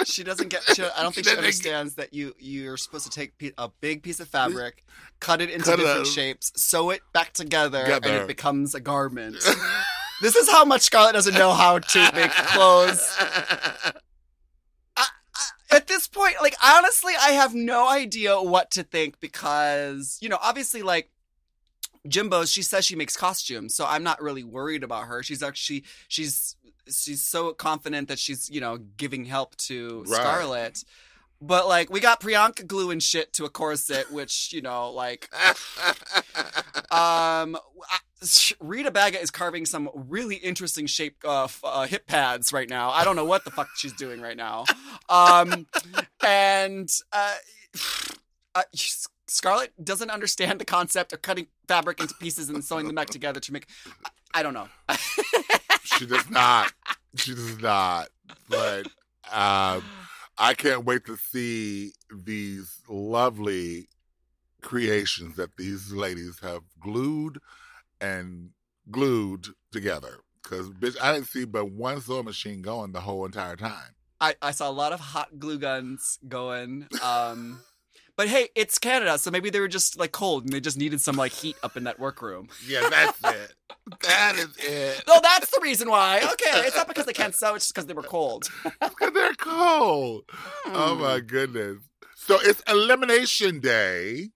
she 0.04 0.24
doesn't 0.24 0.50
get 0.50 0.62
she, 0.76 0.84
i 0.84 1.02
don't 1.02 1.14
think 1.16 1.26
she 1.26 1.32
get- 1.32 1.38
understands 1.38 1.96
that 1.96 2.14
you 2.14 2.34
you're 2.38 2.78
supposed 2.78 3.06
to 3.06 3.10
take 3.10 3.54
a 3.58 3.70
big 3.82 4.04
piece 4.04 4.20
of 4.20 4.28
fabric 4.28 4.84
cut 5.20 5.42
it 5.42 5.50
into 5.50 5.66
Cut 5.66 5.78
different 5.78 6.00
out. 6.02 6.08
shapes 6.08 6.52
sew 6.56 6.90
it 6.90 7.02
back 7.14 7.32
together, 7.34 7.84
and 7.86 8.06
it 8.06 8.28
becomes 8.28 8.76
a 8.76 8.80
garment 8.80 9.36
this 10.22 10.36
is 10.36 10.50
how 10.50 10.66
much 10.66 10.82
scarlett 10.82 11.14
doesn't 11.14 11.36
know 11.36 11.54
how 11.54 11.80
to 11.80 12.12
make 12.14 12.32
clothes 12.32 13.18
at 15.72 15.88
this 15.88 16.08
point 16.08 16.36
like 16.42 16.56
honestly 16.64 17.14
i 17.22 17.32
have 17.32 17.54
no 17.54 17.88
idea 17.90 18.42
what 18.42 18.72
to 18.72 18.84
think 18.84 19.20
because 19.20 20.18
you 20.22 20.30
know 20.30 20.38
obviously 20.42 20.82
like 20.82 21.10
Jimbo, 22.08 22.46
she 22.46 22.62
says 22.62 22.86
she 22.86 22.96
makes 22.96 23.18
costumes, 23.18 23.74
so 23.74 23.84
I'm 23.84 24.04
not 24.04 24.22
really 24.22 24.44
worried 24.44 24.84
about 24.84 25.08
her. 25.08 25.24
She's 25.24 25.42
actually 25.42 25.86
she's 26.08 26.56
she's 26.94 27.24
so 27.24 27.54
confident 27.54 28.08
that 28.10 28.20
she's 28.20 28.50
you 28.50 28.62
know 28.62 28.78
giving 28.78 29.26
help 29.26 29.56
to 29.58 30.04
Right. 30.08 30.16
Scarlett. 30.22 30.84
But 31.42 31.68
like 31.68 31.90
we 31.90 32.00
got 32.00 32.22
Priyanka 32.22 32.66
gluing 32.66 33.00
shit 33.00 33.34
to 33.34 33.46
a 33.46 33.50
corset, 33.50 34.12
which 34.12 34.52
you 34.54 34.62
know 34.62 34.90
like 34.92 35.30
um 36.92 37.56
I- 37.90 38.00
Rita 38.60 38.90
Baga 38.90 39.22
is 39.22 39.30
carving 39.30 39.66
some 39.68 39.90
really 39.94 40.38
interesting 40.38 40.88
shaped 40.88 41.24
uh, 41.26 41.48
uh, 41.64 41.86
hip 41.86 42.08
pads 42.08 42.52
right 42.52 42.68
now. 42.70 42.90
I 42.90 43.04
don't 43.04 43.16
know 43.16 43.26
what 43.26 43.44
the 43.46 43.52
fuck 43.52 43.68
she's 43.76 43.94
doing 43.94 44.20
right 44.22 44.38
now. 44.38 44.66
Um 45.10 45.68
and 46.26 46.90
uh, 47.12 47.36
uh 48.56 48.64
Scarlett 49.28 49.74
doesn't 49.84 50.10
understand 50.10 50.60
the 50.60 50.66
concept 50.66 51.12
of 51.14 51.22
cutting 51.22 51.48
fabric 51.68 52.00
into 52.00 52.14
pieces 52.16 52.50
and 52.50 52.64
sewing 52.64 52.86
them 52.88 52.96
back 52.96 53.08
together 53.10 53.40
to 53.42 53.54
make 53.54 53.68
I, 54.06 54.40
I 54.40 54.44
don't 54.44 54.54
know. 54.54 54.68
she 55.98 56.06
does 56.06 56.30
not. 56.30 56.72
She 57.16 57.34
does 57.34 57.60
not. 57.60 58.10
But 58.50 58.88
um, 59.32 59.84
I 60.38 60.54
can't 60.56 60.86
wait 60.86 61.06
to 61.06 61.18
see 61.18 61.94
these 62.12 62.82
lovely 62.90 63.88
creations 64.62 65.36
that 65.36 65.56
these 65.58 65.92
ladies 65.92 66.40
have 66.42 66.62
glued 66.80 67.40
and 68.02 68.50
glued 68.92 69.48
together. 69.72 70.20
Because, 70.44 70.70
bitch, 70.70 70.96
I 71.02 71.14
didn't 71.14 71.28
see 71.28 71.46
but 71.46 71.72
one 71.72 72.02
sewing 72.02 72.26
machine 72.26 72.62
going 72.62 72.92
the 72.92 73.02
whole 73.02 73.26
entire 73.26 73.56
time. 73.56 73.96
I, 74.22 74.36
I 74.42 74.52
saw 74.52 74.70
a 74.70 74.72
lot 74.72 74.94
of 74.94 75.00
hot 75.00 75.40
glue 75.40 75.58
guns 75.58 76.20
going. 76.28 76.88
Um, 77.04 77.62
but 78.18 78.28
hey, 78.28 78.50
it's 78.56 78.78
Canada, 78.80 79.18
so 79.18 79.32
maybe 79.32 79.50
they 79.50 79.60
were 79.60 79.68
just 79.68 79.98
like 80.00 80.12
cold 80.12 80.44
and 80.46 80.54
they 80.54 80.60
just 80.60 80.78
needed 80.78 81.02
some 81.02 81.16
like 81.16 81.32
heat 81.32 81.56
up 81.64 81.76
in 81.78 81.84
that 81.86 82.00
workroom. 82.00 82.48
Yeah, 82.68 82.88
that's 82.90 83.20
it. 83.24 83.54
That 84.02 84.36
is 84.38 84.56
it. 84.58 85.04
Oh, 85.08 85.20
that's 85.22 85.50
the 85.52 85.60
reason 85.62 85.90
why. 85.90 86.18
Okay, 86.20 86.66
it's 86.68 86.76
not 86.76 86.88
because 86.88 87.06
they 87.06 87.14
can't 87.14 87.36
sew; 87.36 87.56
it's 87.56 87.66
just 87.66 87.74
because 87.76 87.86
they 87.88 87.94
were 87.94 88.04
cold. 88.04 88.50
Because 88.80 89.12
they're 89.14 89.34
cold. 89.34 90.24
Oh, 90.66 90.96
my 91.00 91.20
goodness. 91.20 91.78
So 92.16 92.38
it's 92.42 92.62
Elimination 92.68 93.60
Day. 93.60 94.30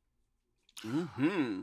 hmm 0.81 1.61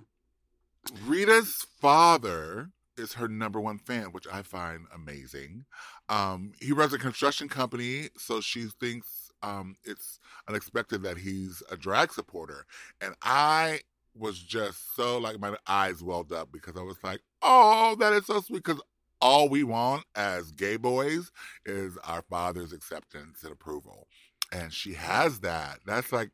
Rita's 1.04 1.66
father 1.80 2.70
is 2.96 3.14
her 3.14 3.28
number 3.28 3.60
one 3.60 3.78
fan, 3.78 4.06
which 4.06 4.26
I 4.32 4.42
find 4.42 4.86
amazing. 4.94 5.66
Um, 6.08 6.52
he 6.60 6.72
runs 6.72 6.92
a 6.92 6.98
construction 6.98 7.48
company, 7.48 8.08
so 8.16 8.40
she 8.40 8.66
thinks 8.80 9.25
um, 9.46 9.76
it's 9.84 10.18
unexpected 10.48 11.02
that 11.02 11.18
he's 11.18 11.62
a 11.70 11.76
drag 11.76 12.12
supporter. 12.12 12.66
And 13.00 13.14
I 13.22 13.80
was 14.14 14.38
just 14.38 14.96
so 14.96 15.18
like 15.18 15.38
my 15.38 15.56
eyes 15.66 16.02
welled 16.02 16.32
up 16.32 16.50
because 16.52 16.76
I 16.76 16.82
was 16.82 16.96
like, 17.02 17.20
oh, 17.42 17.96
that 18.00 18.12
is 18.12 18.26
so 18.26 18.40
sweet. 18.40 18.64
Because 18.64 18.82
all 19.20 19.48
we 19.48 19.62
want 19.62 20.04
as 20.14 20.50
gay 20.52 20.76
boys 20.76 21.30
is 21.64 21.96
our 22.04 22.22
father's 22.22 22.72
acceptance 22.72 23.42
and 23.42 23.52
approval. 23.52 24.08
And 24.52 24.72
she 24.72 24.94
has 24.94 25.40
that. 25.40 25.78
That's 25.86 26.12
like, 26.12 26.30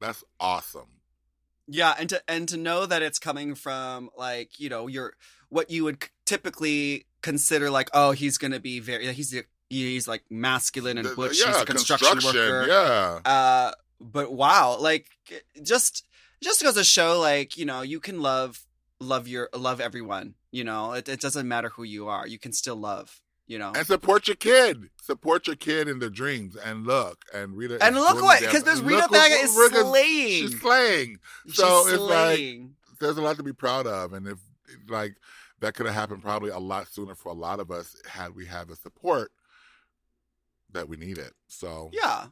that's 0.00 0.24
awesome. 0.40 1.00
Yeah, 1.66 1.94
and 1.98 2.10
to 2.10 2.22
and 2.28 2.46
to 2.50 2.58
know 2.58 2.84
that 2.84 3.00
it's 3.00 3.18
coming 3.18 3.54
from 3.54 4.10
like 4.18 4.60
you 4.60 4.68
know 4.68 4.86
your 4.86 5.14
what 5.48 5.70
you 5.70 5.84
would 5.84 6.04
typically 6.26 7.06
consider 7.22 7.70
like 7.70 7.88
oh 7.94 8.10
he's 8.10 8.36
gonna 8.36 8.60
be 8.60 8.80
very 8.80 9.10
he's 9.14 9.34
he's 9.68 10.06
like 10.08 10.22
masculine 10.30 10.98
and 10.98 11.14
butch. 11.16 11.38
yeah, 11.40 11.52
he's 11.52 11.62
a 11.62 11.64
construction, 11.66 12.20
worker. 12.24 12.66
Yeah. 12.68 13.20
Uh, 13.30 13.72
but 14.00 14.32
wow, 14.32 14.76
like 14.78 15.06
just 15.62 16.04
just 16.42 16.62
goes 16.62 16.74
to 16.74 16.84
show, 16.84 17.18
like 17.20 17.56
you 17.56 17.64
know, 17.64 17.82
you 17.82 18.00
can 18.00 18.20
love 18.20 18.64
love 19.00 19.28
your 19.28 19.48
love 19.54 19.80
everyone. 19.80 20.34
You 20.50 20.64
know, 20.64 20.92
it, 20.92 21.08
it 21.08 21.20
doesn't 21.20 21.48
matter 21.48 21.68
who 21.70 21.82
you 21.82 22.08
are. 22.08 22.26
You 22.26 22.38
can 22.38 22.52
still 22.52 22.76
love. 22.76 23.20
You 23.46 23.58
know, 23.58 23.72
And 23.76 23.86
support 23.86 24.26
your 24.26 24.36
kid. 24.36 24.88
Support 25.02 25.48
your 25.48 25.56
kid 25.56 25.86
in 25.86 25.98
their 25.98 26.08
dreams. 26.08 26.56
And 26.56 26.86
look, 26.86 27.26
and 27.34 27.54
Rita. 27.54 27.76
and 27.84 27.94
look 27.94 28.22
what 28.22 28.40
because 28.40 28.62
this 28.62 28.80
Rita 28.80 29.06
Baga 29.10 29.34
is 29.34 29.54
Rita's- 29.54 29.80
slaying. 29.82 30.28
She's 30.48 30.60
slaying. 30.60 31.18
She's 31.46 31.56
So 31.56 31.86
it's 31.88 31.98
like- 32.00 32.60
There's 33.00 33.18
a 33.18 33.20
lot 33.22 33.36
to 33.36 33.42
be 33.42 33.52
proud 33.52 33.86
of, 33.86 34.14
and 34.14 34.26
if 34.26 34.38
like 34.88 35.16
that 35.60 35.74
could 35.74 35.84
have 35.84 35.94
happened 35.94 36.22
probably 36.22 36.48
a 36.50 36.58
lot 36.58 36.88
sooner 36.88 37.14
for 37.14 37.28
a 37.28 37.34
lot 37.34 37.60
of 37.60 37.70
us 37.70 37.96
had 38.08 38.34
we 38.34 38.46
had 38.46 38.68
the 38.68 38.76
support 38.76 39.30
that 40.74 40.88
we 40.88 40.96
need 40.96 41.18
it. 41.18 41.32
So 41.48 41.90
yeah. 41.92 42.26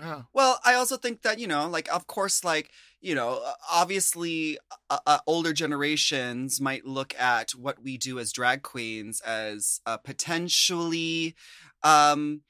yeah, 0.00 0.22
Well, 0.32 0.60
I 0.64 0.74
also 0.74 0.96
think 0.96 1.22
that, 1.22 1.38
you 1.38 1.46
know, 1.46 1.68
like, 1.68 1.92
of 1.92 2.06
course, 2.06 2.44
like, 2.44 2.70
you 3.00 3.14
know, 3.14 3.42
obviously, 3.70 4.58
uh, 4.90 4.98
uh, 5.06 5.18
older 5.26 5.52
generations 5.52 6.60
might 6.60 6.84
look 6.84 7.18
at 7.18 7.52
what 7.52 7.82
we 7.82 7.96
do 7.96 8.18
as 8.18 8.32
drag 8.32 8.62
queens 8.62 9.20
as 9.20 9.80
uh, 9.86 9.96
potentially, 9.96 11.34
um, 11.82 12.42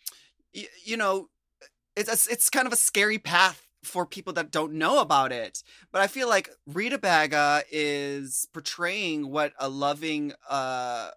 y- 0.54 0.68
you 0.84 0.96
know, 0.96 1.28
it's, 1.96 2.10
it's 2.10 2.26
it's 2.28 2.50
kind 2.50 2.66
of 2.66 2.72
a 2.72 2.76
scary 2.76 3.18
path 3.18 3.66
for 3.82 4.06
people 4.06 4.32
that 4.34 4.50
don't 4.50 4.72
know 4.72 5.00
about 5.00 5.32
it. 5.32 5.62
But 5.92 6.00
I 6.00 6.06
feel 6.06 6.28
like 6.28 6.50
Rita 6.66 6.98
Baga 6.98 7.62
is 7.70 8.48
portraying 8.52 9.30
what 9.30 9.52
a 9.58 9.68
loving 9.68 10.32
uh, 10.48 11.10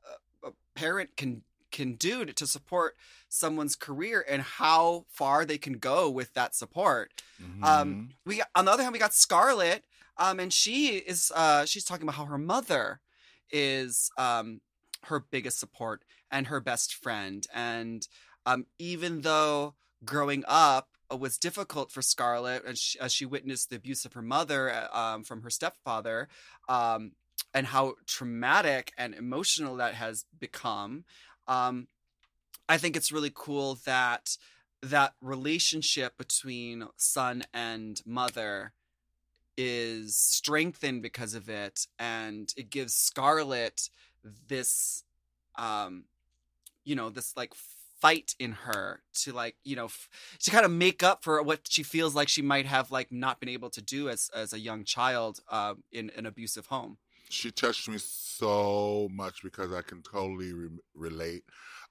parent 0.75 1.15
can 1.17 1.43
can 1.71 1.95
do 1.95 2.25
to, 2.25 2.33
to 2.33 2.47
support 2.47 2.95
someone's 3.33 3.77
career 3.77 4.25
and 4.27 4.41
how 4.41 5.05
far 5.09 5.45
they 5.45 5.57
can 5.57 5.73
go 5.73 6.09
with 6.09 6.33
that 6.33 6.53
support. 6.53 7.23
Mhm. 7.41 7.63
Um, 7.63 8.09
we 8.25 8.41
on 8.55 8.65
the 8.65 8.71
other 8.71 8.83
hand, 8.83 8.91
we 8.91 8.99
got 8.99 9.13
Scarlett, 9.13 9.85
um, 10.17 10.39
and 10.39 10.53
she 10.53 10.97
is 10.97 11.31
uh, 11.33 11.65
she's 11.65 11.85
talking 11.85 12.03
about 12.03 12.15
how 12.15 12.25
her 12.25 12.37
mother 12.37 12.99
is 13.49 14.11
um, 14.17 14.59
her 15.03 15.19
biggest 15.19 15.59
support 15.59 16.03
and 16.29 16.47
her 16.47 16.59
best 16.59 16.93
friend, 16.93 17.47
and 17.53 18.07
um, 18.45 18.65
even 18.77 19.21
though 19.21 19.75
growing 20.03 20.43
up 20.47 20.89
uh, 21.09 21.15
was 21.15 21.37
difficult 21.37 21.89
for 21.89 22.01
Scarlett, 22.01 22.65
and 22.65 22.77
she, 22.77 22.99
as 22.99 23.13
she 23.13 23.25
witnessed 23.25 23.69
the 23.69 23.77
abuse 23.77 24.03
of 24.03 24.13
her 24.13 24.21
mother 24.21 24.69
uh, 24.71 24.97
um, 24.97 25.23
from 25.23 25.41
her 25.43 25.49
stepfather, 25.49 26.27
um, 26.67 27.13
and 27.53 27.67
how 27.67 27.95
traumatic 28.07 28.91
and 28.97 29.15
emotional 29.15 29.77
that 29.77 29.93
has 29.93 30.25
become. 30.37 31.05
Um, 31.47 31.87
I 32.67 32.77
think 32.77 32.95
it's 32.95 33.11
really 33.11 33.31
cool 33.33 33.79
that 33.85 34.37
that 34.81 35.13
relationship 35.21 36.17
between 36.17 36.87
son 36.97 37.43
and 37.53 38.01
mother 38.05 38.73
is 39.57 40.15
strengthened 40.15 41.01
because 41.03 41.33
of 41.35 41.49
it 41.49 41.85
and 41.99 42.53
it 42.57 42.69
gives 42.69 42.95
scarlett 42.95 43.89
this 44.47 45.03
um 45.57 46.05
you 46.83 46.95
know 46.95 47.09
this 47.09 47.35
like 47.35 47.53
fight 47.99 48.33
in 48.39 48.53
her 48.53 49.01
to 49.13 49.31
like 49.31 49.55
you 49.63 49.75
know 49.75 49.85
f- 49.85 50.09
to 50.39 50.49
kind 50.49 50.65
of 50.65 50.71
make 50.71 51.03
up 51.03 51.23
for 51.23 51.41
what 51.43 51.61
she 51.69 51.83
feels 51.83 52.15
like 52.15 52.27
she 52.27 52.41
might 52.41 52.65
have 52.65 52.89
like 52.89 53.11
not 53.11 53.39
been 53.39 53.49
able 53.49 53.69
to 53.69 53.81
do 53.81 54.09
as 54.09 54.29
as 54.33 54.53
a 54.53 54.59
young 54.59 54.83
child 54.83 55.39
uh, 55.49 55.75
in 55.91 56.09
an 56.17 56.25
abusive 56.25 56.67
home 56.67 56.97
she 57.31 57.51
touched 57.51 57.87
me 57.89 57.97
so 57.97 59.09
much 59.11 59.43
because 59.43 59.73
I 59.73 59.81
can 59.81 60.01
totally 60.01 60.53
re- 60.53 60.69
relate. 60.95 61.43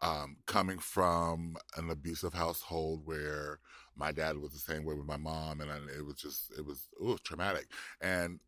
Um, 0.03 0.37
coming 0.47 0.79
from 0.79 1.57
an 1.77 1.91
abusive 1.91 2.33
household 2.33 3.03
where 3.05 3.59
my 3.97 4.13
dad 4.13 4.39
was 4.39 4.53
the 4.53 4.59
same 4.59 4.85
way 4.85 4.95
with 4.95 5.07
my 5.07 5.19
mom, 5.19 5.61
and 5.61 5.71
I, 5.71 5.77
it 5.99 6.07
was 6.07 6.17
just 6.17 6.51
it 6.59 6.65
was 6.65 6.85
ooh, 7.03 7.19
traumatic. 7.23 7.67
And 8.01 8.41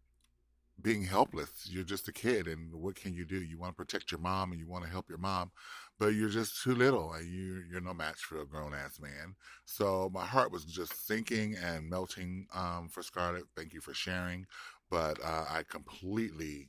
being 0.81 1.05
helpless, 1.05 1.69
you're 1.71 1.85
just 1.85 2.09
a 2.09 2.13
kid, 2.13 2.49
and 2.49 2.73
what 2.75 2.97
can 2.97 3.15
you 3.15 3.25
do? 3.25 3.43
You 3.43 3.59
want 3.59 3.73
to 3.73 3.77
protect 3.77 4.11
your 4.11 4.21
mom, 4.21 4.51
and 4.51 4.61
you 4.61 4.67
want 4.67 4.85
to 4.85 4.91
help 4.91 5.09
your 5.09 5.19
mom, 5.19 5.53
but 5.99 6.09
you're 6.09 6.29
just 6.29 6.63
too 6.63 6.75
little, 6.75 7.13
and 7.13 7.27
you 7.29 7.63
you're 7.71 7.81
no 7.81 7.95
match 7.95 8.21
for 8.25 8.41
a 8.41 8.47
grown 8.47 8.75
ass 8.75 8.99
man. 9.01 9.37
So 9.65 10.11
my 10.13 10.25
heart 10.27 10.51
was 10.51 10.65
just 10.65 11.07
sinking 11.07 11.57
and 11.63 11.89
melting 11.89 12.47
um, 12.55 12.89
for 12.91 13.03
Scarlett. 13.03 13.45
Thank 13.57 13.75
you 13.75 13.81
for 13.81 13.95
sharing, 13.95 14.47
but 14.91 15.19
uh, 15.25 15.45
I 15.49 15.63
completely 15.69 16.69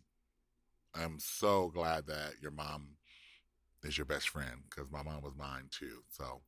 I'm 0.95 1.17
so 1.19 1.69
glad 1.73 2.07
that 2.07 2.33
your 2.41 2.51
mom 2.51 2.97
is 3.83 3.97
your 3.97 4.05
best 4.05 4.29
friend 4.29 4.63
because 4.69 4.91
my 4.91 5.01
mom 5.03 5.21
was 5.23 5.33
mine 5.37 5.67
too. 5.71 6.03
So 6.11 6.41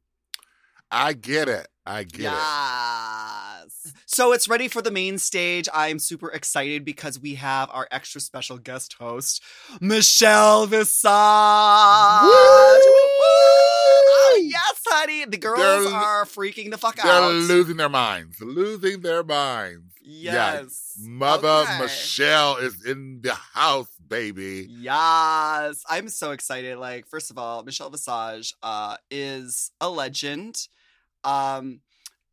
I 0.91 1.13
get 1.13 1.47
it. 1.49 1.67
I 1.86 2.03
get 2.03 2.19
it. 2.19 2.23
yes. 2.23 3.93
So 4.05 4.31
it's 4.34 4.47
ready 4.47 4.67
for 4.67 4.81
the 4.81 4.91
main 4.91 5.17
stage. 5.17 5.67
I'm 5.73 5.97
super 5.99 6.29
excited 6.31 6.86
because 6.86 7.19
we 7.19 7.36
have 7.36 7.69
our 7.71 7.88
extra 7.91 8.21
special 8.21 8.58
guest 8.60 8.93
host, 8.99 9.41
Michelle 9.81 10.65
Visage. 10.67 11.10
Oh, 13.27 14.41
yes, 14.43 14.81
honey. 14.88 15.25
The 15.25 15.38
girls 15.38 15.86
They're- 15.86 15.93
are 15.93 16.25
freaking 16.25 16.71
the 16.71 16.77
fuck 16.77 16.99
out. 16.99 17.05
They're 17.05 17.29
losing 17.29 17.77
their 17.77 17.89
minds. 17.89 18.39
Losing 18.41 19.01
their 19.01 19.23
minds. 19.23 19.81
yes. 20.01 20.93
Mother 21.01 21.47
Okay. 21.47 21.79
Michelle 21.81 22.58
is 22.58 22.84
in 22.86 23.21
the 23.21 23.34
house, 23.34 23.89
baby. 24.08 24.68
Yes, 24.70 25.84
I'm 25.89 26.10
so 26.10 26.32
excited. 26.32 26.78
Like, 26.78 27.08
first 27.08 27.32
of 27.32 27.38
all, 27.38 27.63
Michelle 27.63 27.89
Visage 27.89 28.54
uh, 28.63 28.98
is 29.12 29.72
a 29.82 29.89
legend, 29.89 30.68
um, 31.24 31.82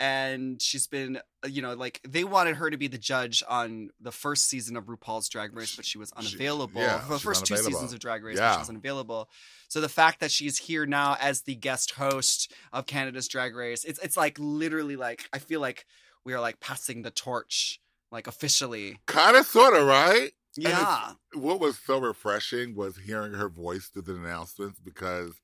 and 0.01 0.61
she's 0.61 0.87
been, 0.89 1.19
uh, 1.45 1.49
you 1.49 1.63
know, 1.63 1.75
like 1.75 2.01
they 2.07 2.25
wanted 2.25 2.57
her 2.57 2.69
to 2.71 2.77
be 2.77 2.89
the 2.89 2.99
judge 2.99 3.43
on 3.49 3.91
the 4.01 4.11
first 4.11 4.47
season 4.49 4.77
of 4.77 4.87
RuPaul's 4.87 5.29
Drag 5.29 5.55
Race, 5.57 5.77
but 5.77 5.85
she 5.85 5.97
was 5.99 6.11
She- 6.21 6.27
unavailable. 6.27 6.81
yeah, 6.81 7.05
the 7.09 7.19
first 7.19 7.47
two 7.47 7.57
seasons 7.57 7.93
of 7.93 8.01
Drag 8.01 8.25
Race, 8.25 8.37
but 8.37 8.43
Yeah. 8.43 8.53
she 8.55 8.59
was 8.61 8.69
unavailable. 8.69 9.31
So 9.69 9.81
the 9.81 9.89
fact 9.89 10.21
that 10.21 10.31
she's 10.33 10.59
here 10.59 10.87
now 10.87 11.17
as 11.21 11.43
the 11.43 11.55
guest 11.55 11.93
host 11.93 12.53
of 12.73 12.87
Canada's 12.87 13.29
Drag 13.29 13.55
Race, 13.55 13.85
it's 13.85 13.99
it's 14.01 14.17
like 14.17 14.37
literally 14.41 14.97
like 14.97 15.29
I 15.33 15.39
feel 15.39 15.61
like 15.61 15.87
we 16.25 16.33
are 16.35 16.41
like 16.41 16.59
passing 16.61 17.03
the 17.03 17.11
torch, 17.13 17.81
like 18.11 18.27
officially. 18.27 18.99
Kind 19.07 19.37
of, 19.37 19.47
sort 19.47 19.75
of, 19.75 19.87
right? 19.87 20.33
Yeah. 20.57 21.12
What 21.35 21.61
was 21.61 21.79
so 21.79 21.99
refreshing 21.99 22.75
was 22.75 22.97
hearing 22.97 23.33
her 23.35 23.49
voice 23.49 23.87
through 23.88 24.03
the 24.03 24.17
announcements 24.17 24.79
because 24.81 25.41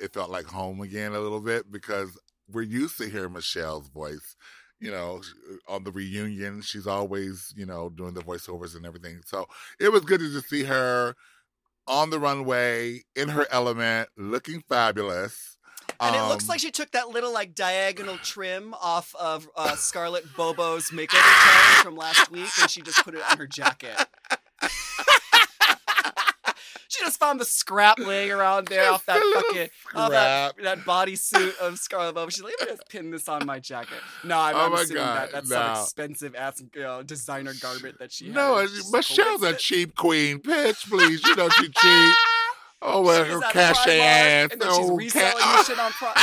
it 0.00 0.12
felt 0.12 0.30
like 0.30 0.46
home 0.46 0.80
again 0.80 1.12
a 1.12 1.20
little 1.20 1.40
bit 1.40 1.70
because 1.70 2.18
we're 2.50 2.62
used 2.62 2.98
to 2.98 3.08
hearing 3.08 3.32
Michelle's 3.32 3.88
voice. 3.88 4.36
You 4.80 4.90
know, 4.90 5.22
uh, 5.50 5.72
on 5.72 5.84
the 5.84 5.92
reunion, 5.92 6.60
she's 6.62 6.86
always, 6.88 7.54
you 7.56 7.66
know, 7.66 7.88
doing 7.88 8.14
the 8.14 8.22
voiceovers 8.22 8.74
and 8.74 8.84
everything. 8.84 9.20
So 9.24 9.46
it 9.78 9.92
was 9.92 10.02
good 10.02 10.20
to 10.20 10.32
just 10.32 10.48
see 10.48 10.64
her 10.64 11.14
on 11.86 12.10
the 12.10 12.18
runway 12.18 13.02
in 13.14 13.28
her 13.28 13.46
element, 13.50 14.08
looking 14.16 14.62
fabulous. 14.68 15.51
And 16.00 16.16
it 16.16 16.22
looks 16.28 16.44
Um, 16.44 16.48
like 16.48 16.60
she 16.60 16.70
took 16.70 16.90
that 16.92 17.10
little 17.10 17.32
like 17.32 17.54
diagonal 17.54 18.18
trim 18.18 18.74
off 18.80 19.14
of 19.14 19.48
uh, 19.56 19.76
Scarlett 19.76 20.24
Bobo's 20.36 20.90
makeover 20.90 21.20
challenge 21.20 21.82
from 21.84 21.96
last 21.96 22.30
week, 22.30 22.48
and 22.60 22.68
she 22.70 22.82
just 22.82 23.04
put 23.04 23.14
it 23.14 23.22
on 23.30 23.38
her 23.38 23.46
jacket. 23.46 23.96
she 26.88 27.00
just 27.04 27.18
found 27.18 27.40
the 27.40 27.44
scrap 27.44 27.98
laying 27.98 28.30
around 28.30 28.66
there 28.68 28.90
off 28.90 29.06
that 29.06 29.18
fucking 29.46 29.68
off 29.94 30.10
that, 30.10 30.54
that 30.62 30.78
bodysuit 30.80 31.56
of 31.58 31.78
Scarlett 31.78 32.14
Bobo. 32.14 32.28
She's 32.30 32.42
like, 32.42 32.54
let 32.60 32.68
me 32.68 32.76
just 32.76 32.88
pin 32.88 33.10
this 33.10 33.28
on 33.28 33.46
my 33.46 33.58
jacket. 33.60 33.98
No, 34.24 34.38
I'm, 34.38 34.54
Oh 34.56 34.60
I'm 34.66 34.72
assuming 34.74 35.02
God, 35.04 35.16
that 35.16 35.32
that's 35.32 35.50
no. 35.50 35.56
some 35.56 35.82
expensive 35.84 36.34
ass 36.34 36.62
you 36.74 36.82
know, 36.82 37.02
designer 37.02 37.54
garment 37.60 37.98
that 37.98 38.12
she 38.12 38.28
no, 38.28 38.56
had. 38.56 38.64
it's- 38.64 38.78
It's 38.80 38.92
Michelle's 38.92 39.42
a 39.42 39.54
cheap 39.54 39.94
queen. 39.96 40.38
Bitch, 40.40 40.88
please. 40.88 41.22
You 41.24 41.36
know 41.36 41.48
she 41.48 41.68
cheap. 41.68 42.16
Oh, 42.84 43.00
well, 43.02 43.24
She's 43.24 43.32
her 43.34 43.44
at 43.44 43.52
cachet 43.52 44.00
ass. 44.00 44.48
and 44.52 44.60
then 44.60 44.68
she's 44.68 44.90
Oh, 44.90 44.96
reselling 44.96 45.32
ca- 45.38 45.56
this 45.56 45.66
shit 45.68 45.78
on 45.78 45.92
Prime. 45.92 46.14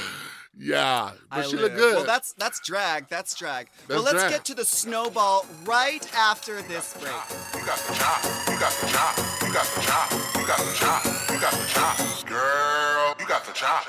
yeah, 0.58 1.10
but 1.30 1.38
I 1.38 1.42
she 1.42 1.52
live. 1.52 1.60
looked 1.62 1.76
good. 1.76 1.94
Well, 1.96 2.04
that's 2.04 2.32
that's 2.34 2.58
drag. 2.66 3.08
That's 3.08 3.34
drag. 3.36 3.68
well, 3.88 4.02
let's 4.02 4.18
drag. 4.18 4.30
get 4.32 4.44
to 4.46 4.54
the 4.54 4.64
snowball 4.64 5.46
right 5.64 6.04
after 6.16 6.60
this 6.62 6.94
break. 6.94 7.12
You 7.54 7.64
got 7.66 7.78
the 7.78 7.94
chop. 7.94 8.24
You 8.48 8.58
got 8.58 8.72
the 8.72 8.86
chop. 8.88 9.16
You 9.46 9.52
got 9.52 9.66
the 9.66 9.80
chop. 9.82 10.10
You 10.34 10.46
got 10.46 10.58
the 10.58 10.74
chop. 10.74 11.04
You 11.30 11.38
got 11.40 11.52
the 11.52 11.66
chop. 11.68 12.26
Girl, 12.26 13.14
you 13.20 13.26
got 13.26 13.44
the 13.46 13.52
chop. 13.52 13.84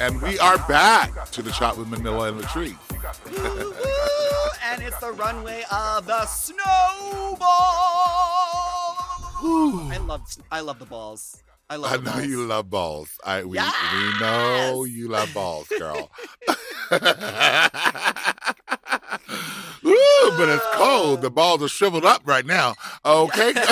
And 0.00 0.20
we 0.20 0.38
are 0.38 0.58
back 0.68 1.30
to 1.30 1.40
the 1.40 1.50
chop 1.50 1.78
with 1.78 1.88
Manila 1.88 2.28
and 2.28 2.38
Latrice. 2.40 2.76
Woo, 3.30 3.72
and 4.64 4.82
it's 4.82 4.98
the 4.98 5.12
runway 5.12 5.64
of 5.72 6.04
the 6.06 6.26
snowball. 6.26 7.46
I 9.90 9.98
love 10.06 10.20
I 10.50 10.60
love 10.60 10.78
the 10.78 10.84
balls. 10.86 11.42
I 11.70 11.76
love 11.76 11.92
I 11.92 11.96
know 11.96 12.12
balls. 12.12 12.26
you 12.26 12.44
love 12.44 12.68
balls. 12.68 13.08
I 13.24 13.44
we, 13.44 13.56
Yes! 13.56 13.74
we 13.94 14.20
know 14.20 14.84
you 14.84 15.08
love 15.08 15.32
balls, 15.32 15.68
girl. 15.78 16.10
Ooh, 20.22 20.32
but 20.36 20.48
it's 20.48 20.64
cold. 20.74 21.22
The 21.22 21.30
balls 21.30 21.62
are 21.62 21.68
shriveled 21.68 22.04
up 22.04 22.22
right 22.24 22.46
now. 22.46 22.74
Okay. 23.04 23.52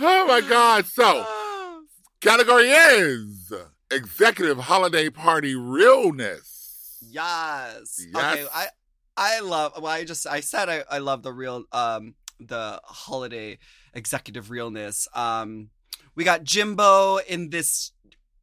oh 0.00 0.26
my 0.26 0.40
God. 0.48 0.86
So 0.86 1.26
category 2.20 2.70
is 2.70 3.52
executive 3.90 4.58
holiday 4.58 5.10
party 5.10 5.54
realness. 5.54 6.98
Yes. 7.00 8.00
Yes. 8.12 8.34
Okay. 8.34 8.46
I 8.54 8.66
I 9.16 9.40
love. 9.40 9.72
Well, 9.76 9.92
I 9.92 10.04
just 10.04 10.26
I 10.26 10.40
said 10.40 10.68
I 10.68 10.84
I 10.90 10.98
love 10.98 11.22
the 11.22 11.32
real 11.32 11.64
um 11.72 12.14
the 12.40 12.80
holiday 12.84 13.58
executive 13.94 14.50
realness. 14.50 15.08
Um, 15.14 15.70
we 16.14 16.24
got 16.24 16.44
Jimbo 16.44 17.18
in 17.18 17.50
this 17.50 17.92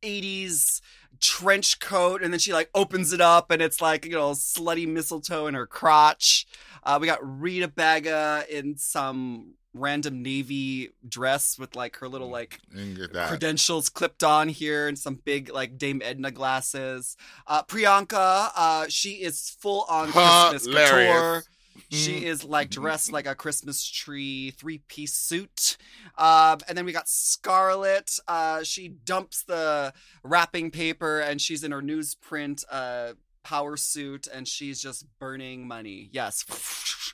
'80s 0.04 0.82
trench 1.20 1.80
coat, 1.80 2.22
and 2.24 2.34
then 2.34 2.40
she 2.40 2.54
like 2.54 2.70
opens 2.74 3.14
it 3.14 3.22
up, 3.22 3.52
and 3.52 3.62
it's 3.62 3.82
like 3.82 4.06
you 4.06 4.12
know 4.12 4.32
slutty 4.32 4.88
mistletoe 4.88 5.48
in 5.48 5.54
her 5.54 5.68
crotch. 5.68 6.46
Uh, 6.84 6.98
we 7.00 7.08
got 7.08 7.20
Rita 7.22 7.68
Baga 7.68 8.46
in 8.50 8.78
some 8.78 9.54
random 9.76 10.24
navy 10.24 10.90
dress 11.08 11.60
with 11.60 11.76
like 11.76 11.98
her 11.98 12.08
little 12.08 12.30
like 12.30 12.60
You 12.72 12.78
can 12.78 12.96
get 12.96 13.14
that. 13.14 13.30
credentials 13.30 13.88
clipped 13.90 14.24
on 14.24 14.50
here 14.50 14.88
and 14.88 14.98
some 14.98 15.16
big 15.24 15.50
like 15.54 15.78
Dame 15.78 16.02
Edna 16.04 16.32
glasses. 16.32 17.16
Uh, 17.46 17.64
Priyanka, 17.64 18.50
uh, 18.56 18.86
she 18.90 19.16
is 19.22 19.56
full 19.60 19.86
on 19.90 20.12
Christmas 20.12 20.66
couture. 20.66 21.44
She 21.92 22.26
is 22.26 22.44
like 22.44 22.70
dressed 22.70 23.12
like 23.12 23.28
a 23.28 23.36
Christmas 23.36 23.84
tree 23.84 24.52
three 24.52 24.80
piece 24.88 25.14
suit. 25.14 25.78
Um, 26.18 26.60
and 26.68 26.78
then 26.78 26.86
we 26.86 26.92
got 26.92 27.08
Scarlett. 27.08 28.20
Uh, 28.28 28.64
she 28.64 28.88
dumps 28.88 29.44
the 29.44 29.94
wrapping 30.24 30.72
paper 30.72 31.20
and 31.20 31.42
she's 31.42 31.64
in 31.64 31.72
her 31.72 31.82
newsprint 31.82 32.64
uh, 32.72 33.14
power 33.44 33.78
suit 33.78 34.28
and 34.28 34.48
she's 34.48 34.82
just 34.82 35.06
burning 35.20 35.68
money. 35.68 36.10
Yes. 36.12 36.46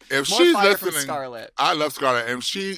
If 0.09 0.29
More 0.29 0.39
she's 0.39 0.55
listening, 0.55 0.93
Scarlett. 0.93 1.51
I 1.57 1.73
love 1.73 1.93
Scarlett. 1.93 2.27
And 2.27 2.39
if 2.39 2.43
she 2.43 2.75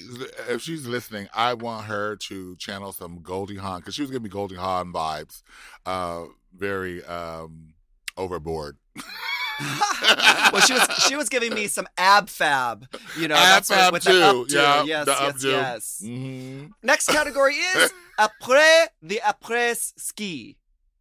if 0.49 0.61
she's 0.61 0.85
listening, 0.85 1.27
I 1.33 1.55
want 1.55 1.85
her 1.85 2.15
to 2.15 2.55
channel 2.57 2.91
some 2.91 3.21
Goldie 3.21 3.57
Hawn 3.57 3.79
because 3.79 3.95
she 3.95 4.01
was 4.01 4.11
giving 4.11 4.23
me 4.23 4.29
Goldie 4.29 4.55
Hawn 4.55 4.93
vibes. 4.93 5.41
Uh, 5.85 6.25
very 6.55 7.03
um, 7.05 7.73
overboard. 8.15 8.77
well, 9.59 10.61
she 10.61 10.73
was 10.73 10.87
she 11.07 11.15
was 11.15 11.29
giving 11.29 11.53
me 11.53 11.67
some 11.67 11.87
ab 11.97 12.29
fab, 12.29 12.87
you 13.17 13.27
know, 13.27 13.35
Ab 13.35 13.41
that's 13.63 13.69
what, 13.69 13.79
fab 13.79 13.93
with 13.93 14.03
too, 14.03 14.11
updo. 14.11 14.51
yeah, 14.53 14.83
yes, 14.83 15.07
yes, 15.07 15.19
updo. 15.33 15.51
yes. 15.51 16.01
hmm 16.05 16.65
Next 16.83 17.07
category 17.07 17.55
is 17.55 17.91
après 18.19 18.87
the 19.01 19.19
après 19.25 19.75
ski, 19.99 20.57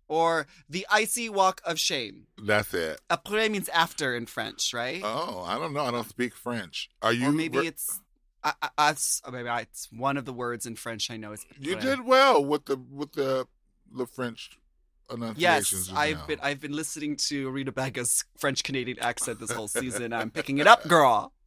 or 0.08 0.46
the 0.68 0.86
icy 0.90 1.28
walk 1.28 1.60
of 1.64 1.78
shame. 1.78 2.26
That's 2.42 2.72
it. 2.74 3.00
Après 3.10 3.50
means 3.50 3.68
after 3.70 4.14
in 4.14 4.26
French, 4.26 4.72
right? 4.74 5.02
Oh, 5.04 5.42
I 5.46 5.58
don't 5.58 5.72
know. 5.72 5.84
I 5.84 5.90
don't 5.90 6.08
speak 6.08 6.34
French. 6.34 6.88
Are 7.02 7.12
you? 7.12 7.28
or 7.28 7.32
maybe 7.32 7.58
re- 7.58 7.66
it's. 7.68 8.00
I, 8.44 8.52
I, 8.62 8.68
I- 8.78 8.90
it's- 8.90 9.20
maybe 9.30 9.48
I, 9.48 9.60
it's 9.62 9.88
one 9.92 10.16
of 10.16 10.24
the 10.24 10.32
words 10.32 10.66
in 10.66 10.76
French 10.76 11.10
I 11.10 11.16
know 11.16 11.32
is. 11.32 11.44
You 11.58 11.76
did 11.76 12.04
well 12.06 12.44
with 12.44 12.66
the 12.66 12.76
with 12.76 13.12
the 13.12 13.46
the 13.94 14.06
French. 14.06 14.50
Yes, 15.36 15.90
I've 15.94 16.18
now. 16.18 16.26
been 16.26 16.38
I've 16.42 16.60
been 16.60 16.72
listening 16.72 17.16
to 17.28 17.50
Rita 17.50 17.72
Baga's 17.72 18.24
French 18.38 18.64
Canadian 18.64 18.98
accent 19.00 19.38
this 19.40 19.50
whole 19.52 19.68
season. 19.68 20.12
I'm 20.12 20.30
picking 20.30 20.58
it 20.58 20.66
up, 20.66 20.86
girl. 20.88 21.32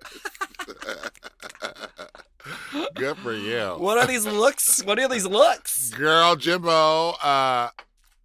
Good 2.96 3.18
for 3.18 3.34
you. 3.34 3.76
What 3.78 3.98
are 3.98 4.08
these 4.08 4.26
looks? 4.26 4.84
What 4.84 4.98
are 5.00 5.08
these 5.10 5.26
looks? 5.26 5.90
Girl, 5.92 6.36
Jimbo, 6.36 7.12
uh, 7.22 7.70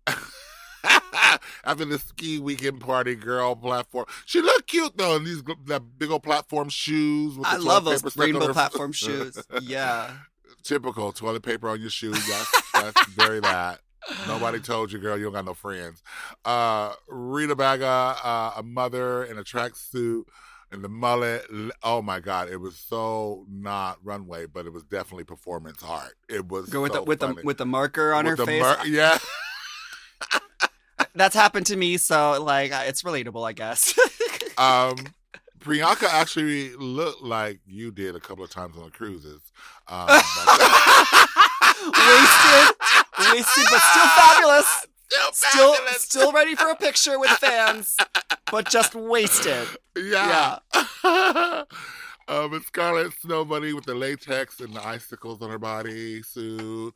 after 1.65 1.85
the 1.85 1.99
ski 1.99 2.39
weekend 2.39 2.81
party, 2.81 3.15
girl 3.15 3.55
platform. 3.57 4.07
She 4.27 4.41
looked 4.41 4.69
cute 4.69 4.97
though 4.97 5.17
in 5.17 5.25
these 5.25 5.43
that 5.67 5.83
big 5.99 6.11
old 6.11 6.23
platform 6.23 6.69
shoes. 6.69 7.37
With 7.37 7.45
the 7.49 7.55
I 7.55 7.57
love 7.57 7.85
those 7.85 8.17
rainbow 8.17 8.53
platform 8.53 8.93
shoes. 8.93 9.39
Yeah. 9.63 10.13
Typical 10.63 11.13
toilet 11.13 11.43
paper 11.43 11.69
on 11.69 11.81
your 11.81 11.91
shoes. 11.91 12.27
That's 12.27 12.73
that's 12.73 13.07
very 13.09 13.41
that. 13.41 13.81
Nobody 14.27 14.61
told 14.61 14.93
you, 14.93 14.99
girl, 14.99 15.17
you 15.17 15.25
don't 15.25 15.33
got 15.33 15.45
no 15.45 15.55
friends. 15.55 16.03
Uh, 16.45 16.93
Rita 17.09 17.55
Baga, 17.57 17.87
uh, 18.23 18.53
a 18.57 18.63
mother 18.63 19.25
in 19.25 19.39
a 19.39 19.43
tracksuit 19.43 20.25
and 20.71 20.83
the 20.85 20.89
mullet. 20.89 21.47
Oh 21.83 22.03
my 22.03 22.21
God, 22.21 22.49
it 22.51 22.59
was 22.59 22.77
so 22.77 23.47
not 23.49 23.99
runway, 24.05 24.47
but 24.47 24.67
it 24.67 24.73
was 24.73 24.83
definitely 24.85 25.25
performance 25.25 25.83
art. 25.83 26.15
It 26.29 26.49
was 26.49 26.69
Go 26.69 26.83
with 26.83 26.93
so 26.93 26.99
the 27.01 27.05
with 27.05 27.21
funny. 27.21 27.35
the 27.37 27.43
with 27.47 27.59
the 27.59 27.67
marker 27.67 28.13
on 28.13 28.27
With 28.27 28.39
her 28.39 28.47
face. 28.47 28.63
mer- 28.63 28.85
yeah. 28.87 29.19
That's 31.15 31.35
happened 31.35 31.67
to 31.67 31.77
me, 31.77 31.97
so 31.97 32.43
like 32.43 32.73
it's 32.73 33.03
relatable, 33.03 33.47
I 33.47 33.53
guess. 33.53 33.99
Um, 34.57 34.95
Priyanka 35.59 36.05
actually 36.05 36.77
looked 36.77 37.23
like 37.23 37.59
you 37.67 37.91
did 37.91 38.15
a 38.15 38.21
couple 38.21 38.45
of 38.45 38.51
times 38.51 38.77
on 38.77 38.85
the 38.85 38.91
cruises. 38.93 39.41
Um, 39.89 40.07
wasted, 41.83 42.77
wasted, 43.33 43.65
but 43.71 43.81
still 43.81 44.07
fabulous. 44.17 44.87
Still 45.11 45.33
Still, 45.33 45.75
fabulous. 45.75 46.03
still 46.03 46.33
ready 46.33 46.55
for 46.57 46.71
a 46.71 46.77
picture 46.77 47.19
with 47.21 47.31
fans, 47.33 47.97
but 48.51 48.69
just 48.69 48.95
wasted. 48.95 49.69
Yeah. 49.97 50.59
um, 51.05 51.65
and 52.55 52.63
Scarlett 52.65 53.13
Snow 53.21 53.45
Bunny 53.45 53.73
with 53.75 53.85
the 53.85 53.95
latex 53.95 54.61
and 54.61 54.75
the 54.75 54.85
icicles 54.85 55.41
on 55.43 55.51
her 55.51 55.59
body 55.59 56.23
suit 56.23 56.95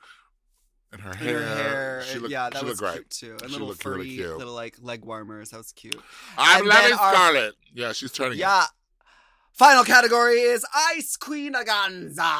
and 0.90 1.00
her 1.02 1.10
And 1.10 1.18
hair. 1.20 1.40
her 1.42 1.54
hair, 1.54 2.02
She 2.10 2.18
looked, 2.18 2.32
yeah, 2.32 2.48
that 2.50 2.58
she 2.58 2.64
was 2.64 2.80
looked 2.80 2.92
great. 2.94 3.10
cute 3.10 3.10
too. 3.10 3.32
And 3.32 3.40
She 3.42 3.46
little 3.52 3.68
looked 3.68 3.84
really 3.84 4.08
cute. 4.08 4.36
little 4.38 4.54
like 4.54 4.76
leg 4.80 5.04
warmers. 5.04 5.50
That 5.50 5.58
was 5.58 5.72
cute. 5.72 6.00
I'm 6.36 6.60
And 6.60 6.68
loving 6.68 6.92
our- 6.98 7.50
Yeah, 7.74 7.92
she's 7.92 8.10
turning. 8.10 8.38
it. 8.38 8.40
Yeah. 8.40 8.64
Final 9.58 9.82
category 9.82 10.38
is 10.38 10.64
Ice 10.72 11.16
Queen 11.16 11.54
Aganza. 11.54 12.30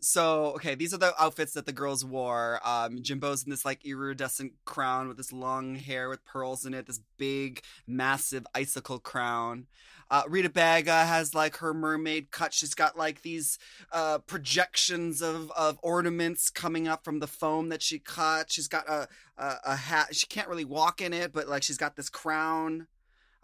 So, 0.00 0.46
okay, 0.56 0.74
these 0.74 0.92
are 0.92 0.98
the 0.98 1.14
outfits 1.16 1.52
that 1.52 1.64
the 1.64 1.72
girls 1.72 2.04
wore. 2.04 2.58
Um, 2.64 2.98
Jimbo's 3.04 3.44
in 3.44 3.50
this 3.50 3.64
like 3.64 3.86
iridescent 3.86 4.54
crown 4.64 5.06
with 5.06 5.16
this 5.16 5.32
long 5.32 5.76
hair 5.76 6.08
with 6.08 6.24
pearls 6.24 6.66
in 6.66 6.74
it, 6.74 6.88
this 6.88 6.98
big, 7.18 7.62
massive 7.86 8.44
icicle 8.52 8.98
crown. 8.98 9.68
Uh, 10.10 10.24
Rita 10.28 10.50
Baga 10.50 11.04
has 11.04 11.36
like 11.36 11.58
her 11.58 11.72
mermaid 11.72 12.32
cut. 12.32 12.52
She's 12.52 12.74
got 12.74 12.98
like 12.98 13.22
these 13.22 13.60
uh, 13.92 14.18
projections 14.18 15.22
of, 15.22 15.52
of 15.52 15.78
ornaments 15.84 16.50
coming 16.50 16.88
up 16.88 17.04
from 17.04 17.20
the 17.20 17.28
foam 17.28 17.68
that 17.68 17.80
she 17.80 18.00
cut. 18.00 18.50
She's 18.50 18.66
got 18.66 18.88
a, 18.88 19.06
a 19.38 19.54
a 19.66 19.76
hat. 19.76 20.16
She 20.16 20.26
can't 20.26 20.48
really 20.48 20.64
walk 20.64 21.00
in 21.00 21.12
it, 21.12 21.32
but 21.32 21.46
like 21.46 21.62
she's 21.62 21.78
got 21.78 21.94
this 21.94 22.08
crown 22.08 22.88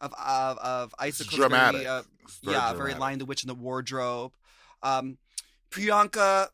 of 0.01 0.13
of 0.15 0.59
of 0.59 0.95
icicles. 0.99 1.37
very, 1.37 1.49
dramatic. 1.49 1.87
uh, 1.87 2.03
very 2.43 2.57
yeah, 2.57 2.67
very 2.69 2.77
dramatic. 2.77 3.01
Lion 3.01 3.19
the 3.19 3.25
Witch 3.25 3.43
in 3.43 3.49
the 3.49 3.55
wardrobe. 3.55 4.33
Um, 4.83 5.19
Priyanka 5.71 6.49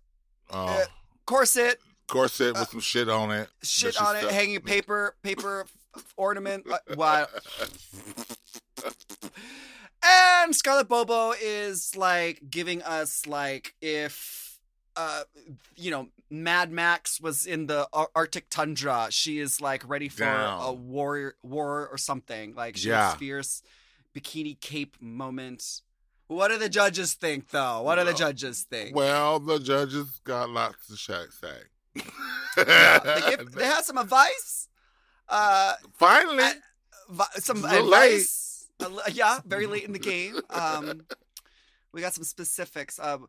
Oh, 0.51 0.67
uh, 0.67 0.85
corset, 1.27 1.79
corset 2.07 2.53
with 2.53 2.63
uh, 2.63 2.65
some 2.67 2.81
shit 2.81 3.09
on 3.09 3.31
it. 3.31 3.49
shit 3.63 4.01
on 4.01 4.15
it, 4.17 4.31
hanging 4.31 4.61
paper, 4.61 5.17
paper 5.23 5.67
ornament. 6.17 6.67
Uh, 6.71 6.79
wow. 6.97 7.27
And 10.07 10.55
Scarlett 10.55 10.89
Bobo 10.89 11.33
is 11.41 11.97
like 11.97 12.43
giving 12.51 12.83
us 12.83 13.27
like 13.27 13.75
if 13.81 14.44
uh 14.97 15.23
you 15.77 15.91
know 15.91 16.09
Mad 16.31 16.71
Max 16.73 17.21
was 17.21 17.47
in 17.47 17.67
the 17.67 17.89
Ar- 17.93 18.11
Arctic 18.15 18.49
tundra, 18.51 19.09
she 19.11 19.39
is 19.39 19.61
like 19.61 19.89
ready 19.89 20.09
for 20.09 20.25
Down. 20.25 20.61
a 20.63 20.73
war 20.73 21.35
war 21.43 21.89
or 21.89 21.99
something. 21.99 22.55
Like 22.55 22.77
she 22.77 22.89
Yeah. 22.89 23.15
fierce 23.15 23.63
bikini 24.15 24.59
cape 24.61 24.97
moment. 25.01 25.83
What 26.27 26.49
do 26.49 26.59
the 26.59 26.69
judges 26.69 27.15
think 27.15 27.51
though? 27.51 27.83
What 27.83 27.97
do 27.97 28.05
the 28.05 28.15
judges 28.15 28.63
think? 28.63 28.97
Well, 28.97 29.39
the 29.41 29.59
judges 29.59 30.21
got 30.25 30.49
lots 30.51 30.87
to 30.89 30.97
say. 30.97 31.25
Yeah, 32.57 32.99
they, 32.99 33.37
give, 33.37 33.53
they 33.55 33.65
have 33.67 33.85
some 33.85 33.99
advice. 33.99 34.69
Uh, 35.29 35.75
Finally, 35.95 36.51
vi- 37.11 37.25
some 37.37 37.65
advice. 37.65 38.69
A 38.81 39.11
yeah, 39.13 39.39
very 39.47 39.67
late 39.67 39.85
in 39.85 39.93
the 39.93 39.99
game. 39.99 40.39
Um, 40.51 41.03
we 41.93 42.01
got 42.01 42.13
some 42.15 42.25
specifics. 42.25 42.99
Um, 42.99 43.29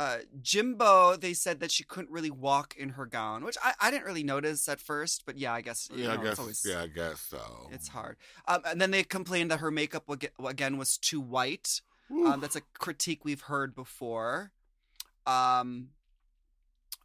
uh, 0.00 0.20
Jimbo, 0.40 1.16
they 1.16 1.34
said 1.34 1.60
that 1.60 1.70
she 1.70 1.84
couldn't 1.84 2.10
really 2.10 2.30
walk 2.30 2.74
in 2.74 2.88
her 2.90 3.04
gown, 3.04 3.44
which 3.44 3.58
I, 3.62 3.74
I 3.78 3.90
didn't 3.90 4.06
really 4.06 4.24
notice 4.24 4.66
at 4.66 4.80
first, 4.80 5.24
but 5.26 5.36
yeah, 5.36 5.52
I 5.52 5.60
guess 5.60 5.90
you 5.92 6.04
yeah, 6.04 6.14
know, 6.14 6.20
I 6.20 6.22
guess. 6.22 6.30
it's 6.30 6.40
always 6.40 6.66
yeah, 6.66 6.80
I 6.80 6.86
guess 6.86 7.20
so. 7.20 7.68
it's 7.70 7.88
hard. 7.88 8.16
Um, 8.48 8.62
and 8.64 8.80
then 8.80 8.92
they 8.92 9.02
complained 9.02 9.50
that 9.50 9.60
her 9.60 9.70
makeup 9.70 10.04
again 10.42 10.78
was 10.78 10.96
too 10.96 11.20
white. 11.20 11.82
Um, 12.10 12.40
that's 12.40 12.56
a 12.56 12.62
critique 12.78 13.26
we've 13.26 13.42
heard 13.42 13.74
before. 13.74 14.52
Um, 15.26 15.88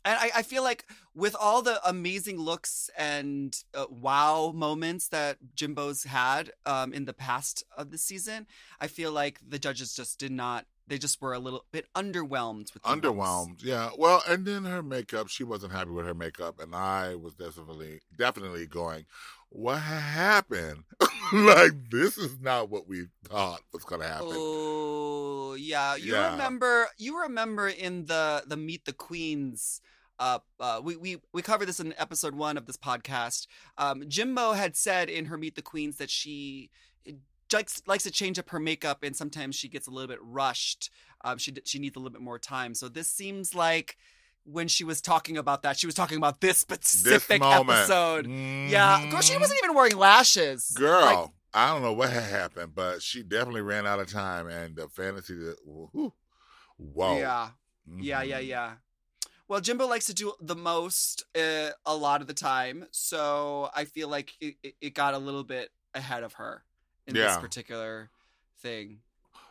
and 0.06 0.18
I, 0.18 0.32
I 0.38 0.42
feel 0.44 0.64
like 0.64 0.86
with 1.14 1.36
all 1.38 1.62
the 1.62 1.86
amazing 1.86 2.40
looks 2.40 2.90
and 2.98 3.62
uh, 3.74 3.88
wow 3.90 4.54
moments 4.56 5.10
that 5.10 5.38
Jimbo's 5.54 6.06
had 6.06 6.54
um, 6.66 6.94
in 6.94 7.04
the 7.04 7.14
past 7.14 7.66
of 7.78 7.92
the 7.92 7.98
season, 7.98 8.48
I 8.80 8.88
feel 8.88 9.12
like 9.12 9.42
the 9.46 9.60
judges 9.60 9.94
just 9.94 10.18
did 10.18 10.32
not. 10.32 10.66
They 10.88 10.98
just 11.00 11.20
were 11.22 11.34
a 11.34 11.40
little 11.40 11.66
bit 11.72 11.88
underwhelmed 11.96 12.72
with 12.74 12.84
the 12.84 12.90
looks. 12.90 13.02
Underwhelmed, 13.02 13.64
yeah. 13.64 13.90
Well, 13.98 14.22
and 14.28 14.46
then 14.46 14.66
her 14.66 14.84
makeup, 14.84 15.30
she 15.30 15.44
wasn't 15.44 15.74
happy 15.74 15.90
with 15.90 16.06
her 16.06 16.14
makeup, 16.14 16.60
and 16.62 16.76
I 16.76 17.16
was 17.16 17.34
definitely, 17.34 18.02
definitely 18.16 18.68
going, 18.68 19.06
"What 19.50 19.80
happened? 19.80 20.84
like 21.34 21.90
this 21.90 22.18
is 22.20 22.40
not 22.40 22.70
what 22.70 22.88
we 22.88 23.08
thought 23.28 23.62
was 23.74 23.84
going 23.84 24.02
to 24.02 24.08
happen." 24.08 24.28
Oh 24.32 25.56
yeah, 25.56 25.96
you 25.96 26.14
Yeah. 26.14 26.32
remember? 26.34 26.88
You 26.98 27.22
remember 27.24 27.68
in 27.68 28.06
the 28.06 28.44
the 28.46 28.58
Meet 28.58 28.86
the 28.86 28.94
Queens. 28.94 29.82
Uh, 30.20 30.40
uh, 30.60 30.80
we 30.84 30.96
we 30.96 31.18
we 31.34 31.42
covered 31.42 31.66
this 31.68 31.80
in 31.80 31.94
episode 31.98 32.36
one 32.36 32.58
of 32.58 32.68
this 32.68 32.78
podcast. 32.78 33.48
Um, 33.78 34.04
Jimbo 34.08 34.54
had 34.54 34.76
said 34.78 35.10
in 35.10 35.26
her 35.26 35.38
Meet 35.38 35.56
the 35.56 35.62
Queens 35.62 35.98
that 35.98 36.10
she 36.10 36.70
likes 37.56 37.82
likes 37.88 38.04
to 38.04 38.12
change 38.12 38.38
up 38.38 38.50
her 38.52 38.60
makeup, 38.60 39.02
and 39.04 39.16
sometimes 39.16 39.56
she 39.56 39.68
gets 39.68 39.88
a 39.88 39.92
little 39.92 40.08
bit 40.08 40.20
rushed. 40.22 40.92
Um, 41.24 41.40
she 41.40 41.54
she 41.66 41.80
needs 41.80 41.96
a 41.96 42.00
little 42.00 42.12
bit 42.12 42.22
more 42.22 42.38
time. 42.38 42.76
So 42.76 42.88
this 42.88 43.10
seems 43.10 43.56
like 43.56 43.98
when 44.44 44.68
she 44.68 44.84
was 44.84 45.02
talking 45.02 45.38
about 45.38 45.64
that, 45.64 45.76
she 45.78 45.88
was 45.88 45.96
talking 45.96 46.18
about 46.18 46.40
this 46.40 46.64
This 46.64 46.80
specific 46.88 47.40
moment, 47.42 47.80
episode. 47.80 48.28
Yeah, 48.28 49.10
girl, 49.10 49.22
she 49.22 49.36
wasn't 49.38 49.60
even 49.64 49.76
wearing 49.76 49.98
lashes. 49.98 50.70
Girl, 50.76 51.02
Like, 51.02 51.30
I 51.54 51.74
don't 51.74 51.82
know 51.82 51.94
what 51.94 52.12
happened, 52.12 52.76
but 52.76 53.02
she 53.02 53.24
definitely 53.24 53.62
ran 53.62 53.88
out 53.88 54.00
of 54.00 54.12
time, 54.12 54.48
and 54.48 54.76
the 54.76 54.88
fantasy, 54.88 55.34
that, 55.36 55.56
whoa, 55.66 56.14
yeah. 57.18 57.50
Yeah, 57.88 58.22
yeah, 58.22 58.40
Mhm. 58.42 58.48
yeah. 58.48 58.74
Well, 59.48 59.62
Jimbo 59.62 59.88
likes 59.88 60.06
to 60.08 60.14
do 60.14 60.34
the 60.42 60.56
most 60.56 61.24
uh, 61.36 61.70
a 61.86 61.96
lot 61.96 62.22
of 62.22 62.28
the 62.28 62.34
time, 62.34 62.88
so 62.92 63.70
I 63.76 63.86
feel 63.86 64.10
like 64.10 64.34
it, 64.40 64.76
it 64.82 64.94
got 64.94 65.14
a 65.14 65.20
little 65.20 65.44
bit 65.44 65.72
ahead 65.94 66.24
of 66.24 66.34
her 66.34 66.64
in 67.08 67.14
this 67.14 67.24
Yeah. 67.34 67.40
particular 67.40 68.10
thing. 68.60 69.00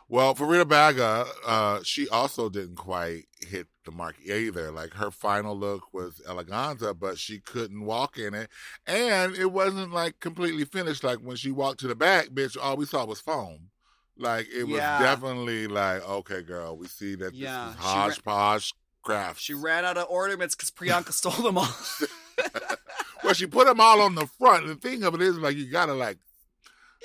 Well, 0.07 0.35
for 0.35 0.45
Rita 0.45 0.65
Baga, 0.65 1.25
uh, 1.47 1.79
she 1.83 2.07
also 2.09 2.47
didn't 2.47 2.75
quite 2.75 3.25
hit 3.41 3.67
the 3.85 3.91
mark 3.91 4.15
either. 4.23 4.71
Like 4.71 4.93
her 4.93 5.09
final 5.09 5.57
look 5.57 5.91
was 5.95 6.21
eleganza, 6.27 6.97
but 6.97 7.17
she 7.17 7.39
couldn't 7.39 7.83
walk 7.85 8.17
in 8.19 8.35
it, 8.35 8.49
and 8.85 9.35
it 9.35 9.51
wasn't 9.51 9.91
like 9.93 10.19
completely 10.19 10.63
finished. 10.65 11.03
Like 11.03 11.19
when 11.19 11.37
she 11.37 11.49
walked 11.49 11.79
to 11.79 11.87
the 11.87 11.95
back, 11.95 12.27
bitch, 12.27 12.55
all 12.61 12.77
we 12.77 12.85
saw 12.85 13.03
was 13.05 13.19
foam. 13.19 13.69
Like 14.15 14.47
it 14.55 14.65
was 14.65 14.77
Yeah. 14.77 14.99
definitely 14.99 15.65
like, 15.67 16.07
okay, 16.07 16.43
girl, 16.43 16.77
we 16.77 16.87
see 16.87 17.15
that 17.15 17.33
Yeah, 17.33 17.69
this 17.69 17.75
is 17.77 17.81
she 17.81 17.85
ra- 17.87 17.91
hodgepodge 18.03 18.73
craft. 19.01 19.41
She 19.41 19.53
ran 19.55 19.85
out 19.85 19.97
of 19.97 20.07
ornaments 20.09 20.53
because 20.55 20.69
Priyanka 20.69 21.13
stole 21.13 21.31
them 21.43 21.57
all. 21.57 21.67
well, 23.23 23.33
she 23.33 23.47
put 23.47 23.65
them 23.67 23.79
all 23.79 24.01
on 24.01 24.13
the 24.15 24.27
front. 24.27 24.67
The 24.67 24.75
thing 24.75 25.03
of 25.03 25.15
it 25.15 25.21
is, 25.21 25.37
like, 25.37 25.55
you 25.57 25.65
gotta 25.69 25.93
like 25.93 26.17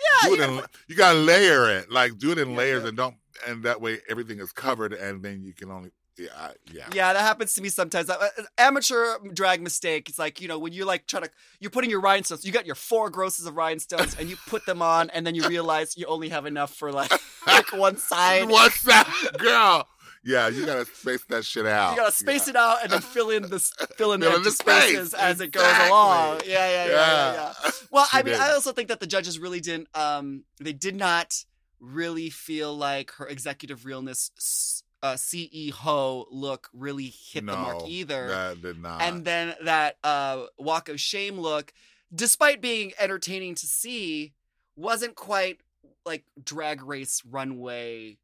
yeah, 0.03 0.29
do 0.29 0.29
you 0.29 0.35
it 0.35 0.39
gotta 0.39 0.53
in, 0.59 0.65
you 0.89 0.97
gotta 0.97 1.19
layer 1.19 1.71
it, 1.79 1.91
like 1.91 2.19
do 2.19 2.33
it 2.33 2.39
in 2.39 2.51
Yeah, 2.51 2.57
layers, 2.57 2.83
yeah. 2.83 2.89
and 2.89 2.97
don't, 2.97 3.15
and 3.47 3.63
that 3.65 3.81
way 3.81 3.99
everything 4.09 4.39
is 4.41 4.53
covered, 4.53 4.93
and 4.93 5.23
then 5.23 5.43
you 5.43 5.53
can 5.53 5.71
only, 5.71 5.91
yeah, 6.19 6.51
yeah. 6.73 6.87
Yeah, 6.93 7.13
that 7.13 7.23
happens 7.23 7.55
to 7.55 7.63
me 7.63 7.69
sometimes. 7.71 8.11
Uh, 8.11 8.17
uh, 8.21 8.43
Amateur 8.59 9.19
drag 9.33 9.63
mistake. 9.63 10.09
It's 10.09 10.19
like 10.19 10.41
you 10.41 10.49
know 10.49 10.59
when 10.59 10.73
you 10.73 10.85
like 10.85 11.07
try 11.07 11.21
to 11.21 11.31
you're 11.61 11.71
putting 11.71 11.91
your 11.91 12.01
rhinestones. 12.01 12.45
You 12.45 12.53
got 12.53 12.67
your 12.67 12.75
four 12.75 13.09
grosses 13.11 13.47
of 13.47 13.57
rhinestones, 13.57 14.17
and 14.19 14.29
you 14.29 14.37
put 14.47 14.67
them 14.67 14.83
on, 14.83 15.11
and 15.11 15.27
then 15.27 15.35
you 15.35 15.47
realize 15.49 15.97
you 15.97 16.07
only 16.07 16.29
have 16.29 16.47
enough 16.47 16.75
for 16.75 16.93
like 16.93 17.11
like 17.47 17.73
one 17.73 17.97
side. 18.11 18.49
What's 18.49 18.83
that, 18.83 19.09
girl? 19.39 19.87
Yeah, 20.23 20.49
you 20.49 20.67
gotta 20.67 20.85
space 20.85 21.25
that 21.31 21.45
shit 21.45 21.65
out. 21.67 21.93
You 21.93 21.97
gotta 21.97 22.13
space 22.13 22.47
it 22.49 22.57
out 22.57 22.83
and 22.83 22.93
then 22.93 23.01
fill 23.01 23.31
in 23.31 23.43
fill 23.49 23.51
the 23.51 23.59
Fill 23.97 24.13
in 24.13 24.23
empty 24.23 24.41
the 24.43 24.51
space. 24.51 24.83
spaces 24.91 25.15
as 25.15 25.41
it 25.41 25.51
goes 25.53 25.65
along. 25.89 26.41
Yeah, 26.47 26.69
yeah, 26.71 26.85
yeah, 26.85 26.91
yeah. 27.33 27.53
yeah. 27.65 27.71
Well, 27.91 28.07
I 28.13 28.19
mean, 28.23 28.35
did. 28.35 28.41
I 28.43 28.53
also 28.53 28.73
think 28.73 28.89
that 28.89 29.01
the 29.01 29.07
judges 29.07 29.39
really 29.39 29.61
didn't. 29.61 29.89
Um, 29.95 30.45
they 30.61 30.73
did 30.75 30.95
not 30.95 31.45
really 31.81 32.29
feel 32.29 32.77
like 32.77 33.13
her 33.13 33.27
executive 33.27 33.87
realness, 33.87 34.31
s- 34.37 34.83
uh, 35.03 35.15
CEO 35.15 36.27
look 36.31 36.69
really 36.75 37.07
hit 37.33 37.47
the 37.47 37.53
mark 37.57 37.89
either. 37.89 38.29
That 38.29 38.61
did 38.63 38.83
not. 38.83 39.01
and 39.01 39.25
then 39.25 39.55
that 39.65 39.97
uh, 40.05 40.45
walk 40.59 40.89
of 40.91 41.01
shame 41.01 41.39
look, 41.39 41.73
despite 42.15 42.61
being 42.61 42.93
entertaining 42.99 43.55
to 43.55 43.67
see, 43.67 44.35
wasn't 44.77 45.15
quite 45.15 45.61
like 46.05 46.25
drag 46.43 46.83
race 46.83 47.23
runway 47.29 48.19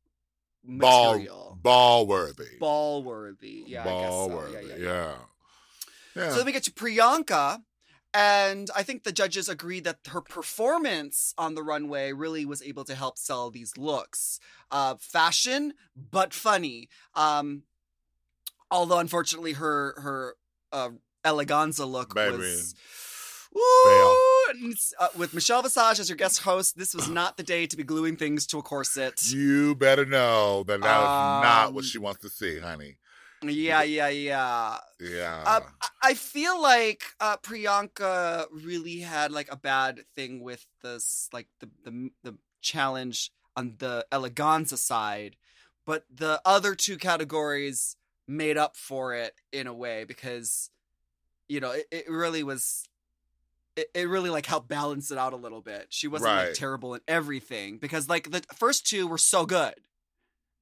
material. 0.66 1.58
ball 1.62 2.06
worthy, 2.06 2.56
Ball 2.58 3.02
worthy. 3.02 3.64
Yeah, 3.66 3.84
ball 3.84 3.98
I 3.98 4.02
guess 4.02 4.12
so. 4.12 4.36
worthy. 4.36 4.68
Yeah, 4.68 4.76
yeah, 4.76 4.84
yeah. 4.84 5.14
yeah. 6.16 6.28
So 6.30 6.36
then 6.36 6.46
we 6.46 6.52
get 6.52 6.64
to 6.64 6.72
Priyanka, 6.72 7.58
and 8.14 8.70
I 8.74 8.82
think 8.82 9.04
the 9.04 9.12
judges 9.12 9.48
agreed 9.48 9.84
that 9.84 9.98
her 10.08 10.20
performance 10.20 11.34
on 11.36 11.54
the 11.54 11.62
runway 11.62 12.12
really 12.12 12.44
was 12.44 12.62
able 12.62 12.84
to 12.84 12.94
help 12.94 13.18
sell 13.18 13.50
these 13.50 13.76
looks. 13.76 14.40
Uh, 14.70 14.94
fashion, 14.98 15.74
but 16.10 16.32
funny. 16.34 16.88
Um, 17.14 17.62
although 18.70 18.98
unfortunately, 18.98 19.52
her 19.54 19.94
her 20.00 20.34
uh, 20.72 20.90
eleganza 21.24 21.88
look 21.90 22.14
Baby. 22.14 22.36
was. 22.38 22.74
Fail. 23.84 24.16
Uh, 24.99 25.09
with 25.16 25.34
Michelle 25.34 25.62
Visage 25.62 25.99
as 26.01 26.09
your 26.09 26.16
guest 26.16 26.42
host, 26.42 26.76
this 26.78 26.94
was 26.94 27.09
not 27.09 27.36
the 27.36 27.42
day 27.42 27.66
to 27.66 27.76
be 27.76 27.82
gluing 27.82 28.16
things 28.16 28.47
to 28.49 28.59
a 28.59 28.62
corset. 28.62 29.20
You 29.30 29.74
better 29.74 30.05
know 30.07 30.62
that 30.64 30.80
that 30.80 31.01
is 31.01 31.42
not 31.42 31.72
what 31.74 31.80
Um, 31.80 31.86
she 31.86 31.99
wants 31.99 32.20
to 32.22 32.30
see, 32.30 32.59
honey. 32.59 32.99
Yeah, 33.42 33.82
yeah, 33.82 34.09
yeah. 34.09 34.78
Yeah. 35.01 35.42
Um, 35.44 35.62
I- 35.80 35.88
I 36.11 36.14
feel 36.14 36.61
like 36.61 37.03
uh, 37.20 37.36
Priyanka 37.38 38.47
really 38.53 39.01
had 39.01 39.32
like 39.32 39.51
a 39.51 39.57
bad 39.57 40.05
thing 40.14 40.40
with 40.40 40.64
this, 40.82 41.28
like 41.32 41.49
the 41.61 41.68
the 41.84 42.11
the 42.22 42.38
challenge 42.62 43.30
on 43.57 43.74
the 43.78 44.07
eleganza 44.12 44.78
side, 44.78 45.36
but 45.84 46.05
the 46.14 46.40
other 46.44 46.74
two 46.74 46.97
categories 46.97 47.97
made 48.28 48.57
up 48.57 48.76
for 48.76 49.14
it 49.14 49.34
in 49.53 49.66
a 49.66 49.74
way 49.74 50.05
because 50.05 50.70
you 51.49 51.61
know 51.61 51.72
it, 51.72 51.86
it 51.90 52.05
really 52.11 52.42
was. 52.42 52.88
It, 53.76 53.88
it 53.94 54.08
really 54.08 54.30
like 54.30 54.46
helped 54.46 54.68
balance 54.68 55.10
it 55.10 55.18
out 55.18 55.32
a 55.32 55.36
little 55.36 55.60
bit. 55.60 55.86
She 55.90 56.08
wasn't 56.08 56.34
like 56.34 56.54
terrible 56.54 56.94
in 56.94 57.00
everything 57.06 57.78
because 57.78 58.08
like 58.08 58.30
the 58.30 58.42
first 58.54 58.86
two 58.86 59.06
were 59.06 59.18
so 59.18 59.46
good, 59.46 59.74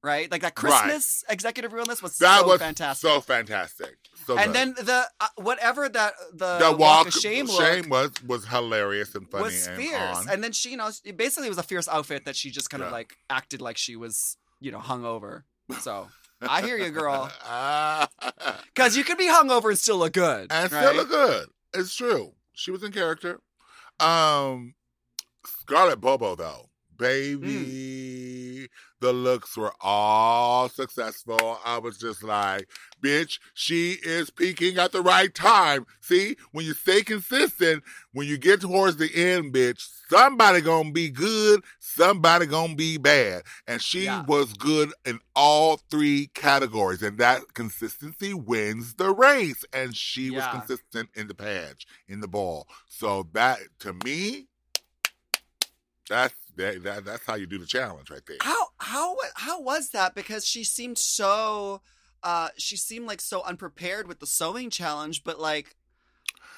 right? 0.03 0.29
Like 0.29 0.41
that 0.41 0.55
Right. 0.61 0.81
Christmas 0.81 1.23
executive 1.29 1.73
realness 1.73 2.01
was 2.01 2.17
that 2.17 2.41
so 2.41 2.47
was 2.47 2.59
fantastic 2.59 3.09
so 3.09 3.21
fantastic. 3.21 3.97
So 4.25 4.37
and 4.37 4.47
good. 4.47 4.53
then 4.53 4.73
the 4.73 5.05
uh, 5.19 5.27
whatever 5.35 5.87
that 5.87 6.13
the, 6.33 6.57
the 6.59 6.75
walk, 6.77 7.07
of 7.07 7.13
shame 7.13 7.47
look 7.47 7.89
was 7.89 8.23
was 8.23 8.45
hilarious 8.47 9.13
and 9.15 9.29
funny 9.29 9.43
was 9.43 9.67
and 9.67 9.81
fierce, 9.83 10.27
on. 10.27 10.29
and 10.29 10.43
then 10.43 10.51
she, 10.51 10.71
you 10.71 10.77
know, 10.77 10.89
basically 11.15 11.47
it 11.47 11.49
was 11.49 11.57
a 11.57 11.63
fierce 11.63 11.87
outfit 11.87 12.25
that 12.25 12.35
she 12.35 12.49
just 12.49 12.69
kind 12.69 12.83
of 12.83 12.91
like 12.91 13.17
acted 13.29 13.61
like 13.61 13.77
she 13.77 13.95
was, 13.95 14.37
you 14.59 14.71
know, 14.71 14.79
hungover. 14.79 15.43
So 15.79 16.07
I 16.41 16.61
hear 16.61 16.77
you, 16.77 16.91
girl, 16.91 17.29
because 18.73 18.97
you 18.97 19.03
can 19.03 19.17
be 19.17 19.27
hungover 19.27 19.69
and 19.69 19.77
still 19.77 19.97
look 19.97 20.13
good, 20.13 20.51
and 20.51 20.71
right? 20.71 20.83
still 20.83 20.95
look 20.95 21.09
good. 21.09 21.47
It's 21.73 21.95
true. 21.95 22.33
She 22.55 22.71
was 22.71 22.83
in 22.83 22.91
character. 22.91 23.39
Um, 23.99 24.75
Scarlett 25.45 26.01
Bobo 26.01 26.35
though, 26.35 26.69
Mm. 26.95 27.41
baby, 27.41 28.69
the 29.01 29.13
looks 29.13 29.55
were 29.57 29.73
all 29.81 30.69
successful. 30.69 31.59
I 31.63 31.77
was 31.77 31.97
just 31.97 32.23
like, 32.23 32.67
bitch, 33.03 33.39
she 33.53 33.97
is 34.03 34.29
peaking 34.29 34.77
at 34.77 34.91
the 34.91 35.01
right 35.01 35.33
time. 35.33 35.85
See, 36.01 36.37
when 36.51 36.65
you 36.65 36.73
stay 36.73 37.01
consistent, 37.03 37.83
when 38.13 38.27
you 38.27 38.37
get 38.37 38.61
towards 38.61 38.97
the 38.97 39.13
end, 39.13 39.53
bitch, 39.53 39.87
somebody 40.09 40.61
gonna 40.61 40.91
be 40.91 41.09
good, 41.09 41.63
somebody 41.79 42.45
gonna 42.45 42.75
be 42.75 42.97
bad, 42.97 43.43
and 43.67 43.81
she 43.81 44.05
Yeah. 44.05 44.23
was 44.23 44.53
good 44.53 44.91
in 45.05 45.19
all 45.35 45.77
three 45.89 46.27
categories, 46.27 47.03
and 47.03 47.17
that 47.17 47.53
consistency 47.53 48.33
wins 48.33 48.95
the 48.95 49.13
race. 49.13 49.63
And 49.73 49.95
she 49.95 50.31
was 50.31 50.45
consistent 50.47 51.09
in 51.15 51.27
the 51.27 51.35
patch, 51.35 51.85
in 52.07 52.21
the 52.21 52.27
ball. 52.27 52.67
So 52.87 53.27
that 53.33 53.59
to 53.79 53.93
me, 53.93 54.47
that's 56.07 56.35
that, 56.57 56.83
that 56.83 57.05
that's 57.05 57.25
how 57.25 57.35
you 57.35 57.45
do 57.47 57.57
the 57.57 57.65
challenge 57.65 58.09
right 58.09 58.21
there. 58.27 58.37
How 58.41 58.67
how 58.79 59.15
how 59.35 59.61
was 59.61 59.89
that? 59.91 60.15
Because 60.15 60.45
she 60.45 60.63
seemed 60.63 60.97
so, 60.97 61.81
uh, 62.23 62.49
she 62.57 62.77
seemed 62.77 63.07
like 63.07 63.21
so 63.21 63.41
unprepared 63.43 64.07
with 64.07 64.19
the 64.19 64.27
sewing 64.27 64.69
challenge, 64.69 65.23
but 65.23 65.39
like. 65.39 65.75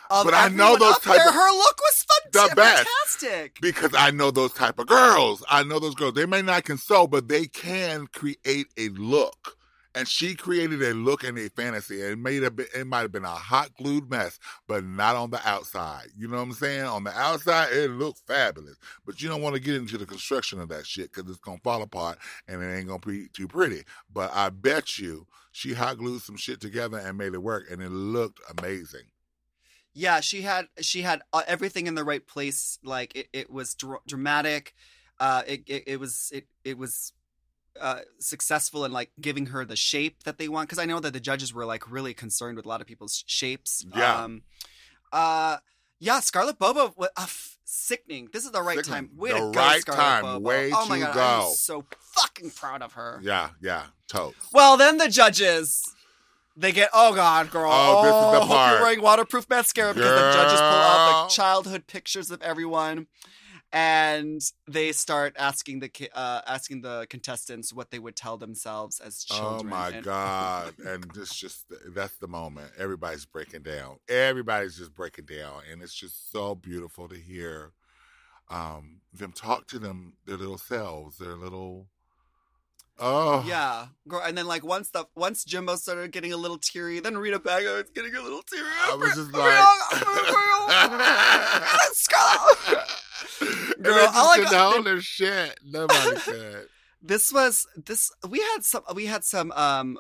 But 0.10 0.34
I 0.34 0.48
know 0.48 0.78
those 0.78 1.00
type 1.00 1.18
there, 1.18 1.28
of- 1.28 1.34
her 1.34 1.52
look 1.52 1.80
was 1.82 2.06
The 2.32 2.40
fun- 2.40 2.56
best. 2.56 2.88
fantastic. 2.88 3.58
because 3.62 3.94
I 3.94 4.12
know 4.12 4.32
those 4.32 4.54
type 4.54 4.80
of 4.80 4.88
girls. 4.88 5.44
I 5.50 5.64
know 5.64 5.80
those 5.80 5.96
girls. 5.96 6.14
They 6.14 6.26
may 6.26 6.42
not 6.42 6.64
can 6.64 6.78
sew, 6.78 7.08
but 7.08 7.28
they 7.28 7.46
can 7.46 8.08
create 8.08 8.68
a 8.78 8.88
look. 8.90 9.57
And 9.98 10.08
she 10.08 10.36
created 10.36 10.82
a 10.84 10.94
look 10.94 11.24
and 11.24 11.38
a 11.40 11.50
fantasy. 11.50 12.02
It 12.02 12.20
made 12.20 12.44
a 12.44 12.52
bit, 12.52 12.68
it 12.76 12.86
might 12.86 13.00
have 13.00 13.12
been 13.12 13.26
a 13.26 13.30
hot 13.30 13.72
glued 13.78 14.10
mess, 14.10 14.40
but 14.68 14.84
not 14.84 15.16
on 15.16 15.32
the 15.32 15.42
outside. 15.48 16.08
You 16.16 16.28
know 16.28 16.38
what 16.38 16.44
I'm 16.44 16.54
saying? 16.54 16.84
On 16.84 17.04
the 17.04 17.18
outside, 17.18 17.72
it 17.72 17.90
looked 17.90 18.20
fabulous, 18.28 18.78
but 19.06 19.22
you 19.22 19.28
don't 19.28 19.42
want 19.42 19.56
to 19.56 19.62
get 19.62 19.76
into 19.76 19.98
the 19.98 20.06
construction 20.06 20.60
of 20.60 20.70
that 20.70 20.86
shit 20.86 21.12
because 21.12 21.30
it's 21.30 21.40
gonna 21.40 21.58
fall 21.64 21.82
apart 21.82 22.20
and 22.48 22.62
it 22.62 22.78
ain't 22.78 22.88
gonna 22.88 23.00
be 23.00 23.28
too 23.30 23.48
pretty. 23.48 23.84
But 24.14 24.32
I 24.34 24.50
bet 24.50 25.00
you 25.00 25.26
she 25.52 25.74
hot 25.74 25.98
glued 25.98 26.22
some 26.22 26.38
shit 26.38 26.62
together 26.62 27.00
and 27.00 27.18
made 27.18 27.34
it 27.34 27.42
work, 27.42 27.66
and 27.72 27.82
it 27.82 27.90
looked 27.90 28.40
amazing. 28.58 29.08
Yeah, 29.94 30.20
she 30.20 30.44
had 30.44 30.68
she 30.80 31.02
had 31.02 31.24
uh, 31.34 31.42
everything 31.48 31.88
in 31.88 31.96
the 31.96 32.04
right 32.04 32.26
place. 32.26 32.78
Like 32.84 33.16
it, 33.16 33.30
it 33.34 33.50
was 33.50 33.74
dr- 33.74 34.06
dramatic. 34.08 34.76
Uh, 35.20 35.42
it, 35.48 35.64
it 35.66 35.84
it 35.88 36.00
was 36.00 36.30
it 36.32 36.46
it 36.64 36.78
was 36.78 37.14
uh 37.80 38.00
successful 38.20 38.86
in 38.86 38.92
like 38.92 39.12
giving 39.20 39.48
her 39.48 39.66
the 39.66 39.76
shape 39.76 40.24
that 40.24 40.38
they 40.38 40.48
want. 40.48 40.68
Because 40.70 40.80
I 40.80 40.86
know 40.86 41.00
that 41.00 41.14
the 41.14 41.20
judges 41.20 41.54
were 41.54 41.66
like 41.66 41.90
really 41.90 42.14
concerned 42.14 42.58
with 42.58 42.66
a 42.66 42.70
lot 42.70 42.82
of 42.82 42.88
people's 42.88 43.24
shapes. 43.28 43.86
Yeah. 43.96 44.24
Um, 44.24 44.44
uh, 45.12 45.58
yeah, 46.00 46.20
Scarlett 46.20 46.60
Bobo 46.60 46.94
was 46.96 47.10
uh, 47.18 47.24
f- 47.24 47.58
sickening. 47.64 48.30
This 48.32 48.46
is 48.46 48.52
the 48.52 48.62
right 48.62 48.78
Sickening. 48.78 49.10
time. 49.10 49.18
Way 49.18 49.30
The 49.32 49.36
to 49.38 49.42
go, 49.52 49.52
right 49.52 49.86
time. 49.86 50.24
Bobo. 50.24 50.40
Way 50.40 50.72
oh 50.74 50.86
my 50.88 51.00
to 51.00 51.06
god, 51.06 51.14
go. 51.16 51.48
I'm 51.50 51.54
so 51.56 51.86
fucking 52.14 52.52
proud 52.52 52.82
of 52.82 52.94
her. 52.94 53.20
Yeah, 53.24 53.50
yeah, 53.62 53.84
totes. 54.08 54.36
Well, 54.54 54.78
then 54.78 54.98
the 54.98 55.08
judges, 55.10 55.84
they 56.56 56.72
get, 56.72 56.90
oh 56.94 57.16
God, 57.16 57.50
girl. 57.50 57.72
Oh, 57.74 58.02
this 58.04 58.14
is 58.14 58.32
the 58.40 58.40
hope 58.42 58.48
part. 58.50 58.74
you're 58.74 58.82
wearing 58.84 59.02
waterproof 59.02 59.50
mascara 59.50 59.94
because 59.94 60.10
the 60.10 60.34
judges 60.34 60.60
pull 60.60 60.68
out 60.70 61.12
Girl. 61.12 61.22
like 61.24 61.32
childhood 61.32 61.88
pictures 61.88 62.30
of 62.32 62.42
everyone. 62.44 63.08
And 63.74 64.42
they 64.68 64.94
start 64.94 65.36
asking 65.38 65.80
the 65.82 65.92
uh, 66.14 66.42
asking 66.48 66.82
the 66.82 67.06
contestants 67.10 67.74
what 67.74 67.92
they 67.92 68.00
would 68.00 68.16
tell 68.16 68.38
themselves 68.38 69.00
as 69.02 69.24
children. 69.26 69.60
Oh 69.60 69.64
my 69.76 69.90
And- 69.90 70.06
god! 70.06 70.74
and 70.80 71.04
this 71.14 71.36
just 71.36 71.66
that's 71.94 72.16
the 72.18 72.28
moment. 72.30 72.72
Everybody's 72.78 73.26
breaking 73.26 73.64
down. 73.64 73.98
Everybody's 74.08 74.78
just 74.78 74.94
breaking 74.96 75.26
down, 75.26 75.64
and 75.70 75.82
it's 75.82 75.94
just 75.94 76.32
so 76.32 76.56
beautiful 76.56 77.10
to 77.10 77.16
hear 77.18 77.74
um, 78.50 79.02
them 79.14 79.34
talk 79.34 79.68
to 79.68 79.80
them 79.80 80.14
their 80.26 80.38
little 80.38 80.58
selves, 80.58 81.18
their 81.18 81.36
little. 81.36 81.88
Oh 83.00 83.44
Yeah, 83.46 83.88
girl. 84.08 84.22
And 84.26 84.36
then 84.38 84.48
like 84.48 84.64
once 84.66 84.90
the 84.92 85.06
once 85.14 85.44
Jimbo 85.44 85.76
started 85.76 86.12
getting 86.12 86.32
a 86.32 86.38
little 86.38 86.58
teary, 86.58 87.00
then 87.02 87.18
Rita 87.18 87.38
Baga 87.40 87.74
was 87.74 87.90
getting 87.94 88.16
a 88.16 88.22
little 88.22 88.42
teary. 88.42 88.72
I 88.82 88.96
was 88.96 89.14
just 89.14 89.34
like, 89.34 89.54
Girl, 93.82 93.94
Girl, 93.96 94.10
I 94.14 94.72
hold 94.74 94.86
their 94.86 95.02
shit. 95.02 95.60
Nobody 95.64 96.20
could. 96.20 96.68
this 97.02 97.32
was 97.32 97.68
this 97.76 98.12
we 98.28 98.40
had 98.40 98.64
some 98.64 98.84
we 98.94 99.06
had 99.06 99.24
some 99.24 99.52
um 99.54 99.98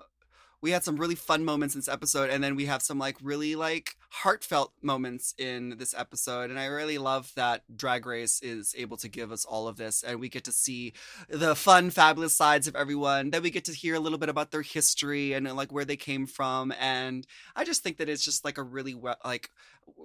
we 0.61 0.71
had 0.71 0.83
some 0.83 0.97
really 0.97 1.15
fun 1.15 1.45
moments 1.45 1.75
in 1.75 1.79
this 1.79 1.87
episode 1.87 2.29
and 2.29 2.43
then 2.43 2.55
we 2.55 2.65
have 2.65 2.81
some 2.81 2.97
like 2.97 3.15
really 3.21 3.55
like 3.55 3.95
heartfelt 4.09 4.73
moments 4.81 5.35
in 5.37 5.75
this 5.77 5.93
episode 5.95 6.49
and 6.49 6.59
i 6.59 6.65
really 6.65 6.97
love 6.97 7.31
that 7.35 7.61
drag 7.75 8.05
race 8.05 8.41
is 8.41 8.73
able 8.77 8.97
to 8.97 9.07
give 9.07 9.31
us 9.31 9.45
all 9.45 9.67
of 9.67 9.77
this 9.77 10.03
and 10.03 10.19
we 10.19 10.29
get 10.29 10.43
to 10.43 10.51
see 10.51 10.93
the 11.29 11.55
fun 11.55 11.89
fabulous 11.89 12.33
sides 12.33 12.67
of 12.67 12.75
everyone 12.75 13.29
then 13.29 13.43
we 13.43 13.51
get 13.51 13.65
to 13.65 13.71
hear 13.71 13.93
a 13.95 13.99
little 13.99 14.17
bit 14.17 14.29
about 14.29 14.51
their 14.51 14.63
history 14.63 15.33
and 15.33 15.47
like 15.55 15.71
where 15.71 15.85
they 15.85 15.95
came 15.97 16.25
from 16.25 16.73
and 16.79 17.27
i 17.55 17.63
just 17.63 17.83
think 17.83 17.97
that 17.97 18.09
it's 18.09 18.25
just 18.25 18.43
like 18.43 18.57
a 18.57 18.63
really 18.63 18.95
like 19.23 19.51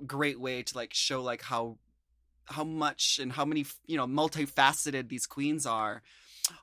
great 0.06 0.38
way 0.38 0.62
to 0.62 0.76
like 0.76 0.92
show 0.92 1.22
like 1.22 1.42
how 1.42 1.78
how 2.46 2.64
much 2.64 3.18
and 3.22 3.32
how 3.32 3.44
many 3.44 3.64
you 3.86 3.96
know 3.96 4.06
multifaceted 4.06 5.08
these 5.08 5.26
queens 5.26 5.64
are 5.66 6.02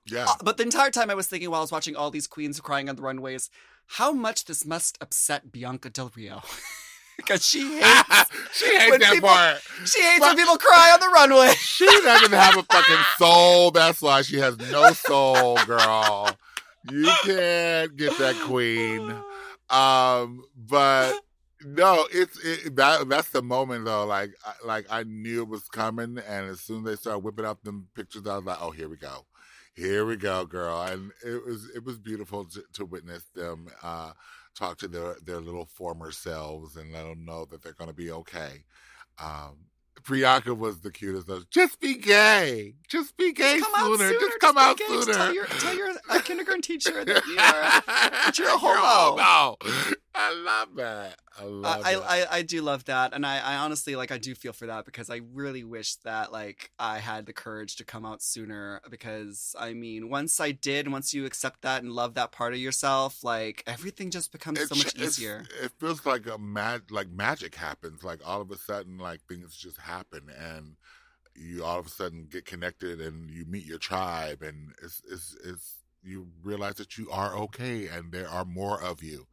Yeah. 0.05 0.25
uh, 0.27 0.35
but 0.43 0.57
the 0.57 0.63
entire 0.63 0.91
time 0.91 1.09
I 1.09 1.15
was 1.15 1.27
thinking 1.27 1.49
while 1.49 1.59
I 1.59 1.63
was 1.63 1.71
watching 1.71 1.95
all 1.95 2.11
these 2.11 2.27
queens 2.27 2.59
crying 2.59 2.89
on 2.89 2.95
the 2.95 3.01
runways, 3.01 3.49
how 3.97 4.11
much 4.11 4.45
this 4.45 4.65
must 4.65 4.97
upset 5.01 5.51
Bianca 5.51 5.89
Del 5.89 6.11
Rio. 6.15 6.41
Because 7.17 7.45
she 7.45 7.59
hates 7.81 8.29
she 8.53 8.77
hates 8.77 8.91
when 8.91 9.01
that 9.01 9.11
people- 9.13 9.27
part. 9.27 9.57
she 9.85 10.01
hates 10.01 10.21
when 10.21 10.37
people 10.37 10.55
cry 10.57 10.91
on 10.93 11.01
the 11.01 11.09
runway. 11.09 11.53
She 11.59 11.85
doesn't 11.85 12.31
have 12.31 12.55
a 12.57 12.63
fucking 12.63 13.03
soul. 13.17 13.71
That's 13.71 14.01
why 14.01 14.21
she 14.21 14.37
has 14.39 14.57
no 14.57 14.93
soul, 14.93 15.57
girl. 15.65 16.29
You 16.89 17.11
can't 17.25 17.97
get 17.97 18.17
that 18.19 18.35
queen. 18.45 19.13
Um, 19.69 20.43
but 20.55 21.13
no, 21.65 22.07
it's 22.11 22.39
it, 22.43 22.75
that 22.75 23.09
that's 23.09 23.29
the 23.29 23.41
moment 23.41 23.85
though. 23.85 24.05
Like 24.05 24.31
I- 24.45 24.65
like 24.65 24.85
I 24.89 25.03
knew 25.03 25.41
it 25.43 25.49
was 25.49 25.67
coming, 25.69 26.17
and 26.27 26.49
as 26.49 26.61
soon 26.61 26.79
as 26.79 26.83
they 26.85 26.95
started 26.95 27.19
whipping 27.19 27.45
out 27.45 27.63
them 27.63 27.87
pictures, 27.95 28.25
I 28.27 28.35
was 28.37 28.45
like, 28.45 28.61
oh, 28.61 28.71
here 28.71 28.89
we 28.89 28.97
go, 28.97 29.25
here 29.75 30.05
we 30.05 30.15
go, 30.15 30.45
girl. 30.45 30.81
And 30.81 31.11
it 31.25 31.45
was 31.45 31.69
it 31.75 31.83
was 31.83 31.97
beautiful 31.99 32.45
to, 32.45 32.63
to 32.73 32.85
witness 32.85 33.23
them 33.35 33.67
uh, 33.83 34.11
talk 34.55 34.77
to 34.79 34.87
their 34.87 35.15
their 35.25 35.39
little 35.41 35.65
former 35.65 36.11
selves 36.11 36.75
and 36.75 36.91
let 36.93 37.03
them 37.03 37.25
know 37.25 37.45
that 37.45 37.61
they're 37.63 37.73
going 37.73 37.89
to 37.89 37.95
be 37.95 38.11
okay. 38.11 38.63
Um, 39.21 39.65
Priyanka 40.03 40.57
was 40.57 40.79
the 40.79 40.91
cutest. 40.91 41.27
Though. 41.27 41.41
Just 41.51 41.81
be 41.81 41.97
gay. 41.97 42.75
Just 42.87 43.17
be 43.17 43.33
gay 43.33 43.59
Come 43.59 43.73
sooner. 43.97 44.07
sooner. 44.09 44.19
Just 44.21 44.39
come 44.39 44.57
out 44.57 44.77
gay. 44.77 44.85
sooner. 44.87 45.05
Just 45.05 45.19
Tell 45.19 45.33
your, 45.33 45.45
tell 45.45 45.75
your 45.75 45.89
uh, 46.09 46.21
kindergarten 46.21 46.61
teacher 46.71 47.03
that 47.03 47.25
you 47.27 47.33
are. 47.37 47.37
that 47.41 48.37
you're 48.39 48.47
a 48.47 48.57
homo. 48.57 49.21
homo. 49.21 49.57
I 50.19 50.33
love 50.33 50.75
that. 50.75 51.19
I 51.39 51.43
I, 51.43 51.45
love 51.45 51.81
I. 51.85 51.93
I 51.95 52.27
I 52.37 52.41
do 52.41 52.61
love 52.61 52.83
that, 52.85 53.13
and 53.13 53.25
I, 53.25 53.39
I 53.39 53.55
honestly 53.55 53.95
like 53.95 54.11
I 54.11 54.17
do 54.17 54.35
feel 54.35 54.51
for 54.51 54.65
that 54.65 54.83
because 54.83 55.09
I 55.09 55.21
really 55.33 55.63
wish 55.63 55.95
that 55.97 56.33
like 56.33 56.71
I 56.77 56.99
had 56.99 57.25
the 57.25 57.31
courage 57.31 57.77
to 57.77 57.85
come 57.85 58.05
out 58.05 58.21
sooner. 58.21 58.81
Because 58.89 59.55
I 59.57 59.73
mean, 59.73 60.09
once 60.09 60.41
I 60.41 60.51
did, 60.51 60.91
once 60.91 61.13
you 61.13 61.25
accept 61.25 61.61
that 61.61 61.83
and 61.83 61.93
love 61.93 62.15
that 62.15 62.33
part 62.33 62.51
of 62.51 62.59
yourself, 62.59 63.23
like 63.23 63.63
everything 63.65 64.11
just 64.11 64.33
becomes 64.33 64.59
so 64.67 64.75
much 64.75 64.93
easier. 64.95 65.45
It 65.63 65.71
feels 65.79 66.05
like 66.05 66.27
a 66.27 66.37
mag, 66.37 66.91
like 66.91 67.09
magic 67.09 67.55
happens. 67.55 68.03
Like 68.03 68.19
all 68.25 68.41
of 68.41 68.51
a 68.51 68.57
sudden, 68.57 68.97
like 68.97 69.21
things 69.29 69.55
just 69.55 69.77
happen, 69.77 70.23
and 70.37 70.75
you 71.33 71.63
all 71.63 71.79
of 71.79 71.87
a 71.87 71.89
sudden 71.89 72.27
get 72.29 72.43
connected, 72.43 72.99
and 72.99 73.31
you 73.31 73.45
meet 73.45 73.65
your 73.65 73.79
tribe, 73.79 74.41
and 74.41 74.73
it's 74.83 75.01
it's, 75.09 75.37
it's 75.45 75.75
you 76.03 76.27
realize 76.43 76.75
that 76.75 76.97
you 76.97 77.09
are 77.09 77.35
okay, 77.35 77.87
and 77.87 78.11
there 78.11 78.27
are 78.27 78.45
more 78.45 78.81
of 78.81 79.01
you. 79.01 79.27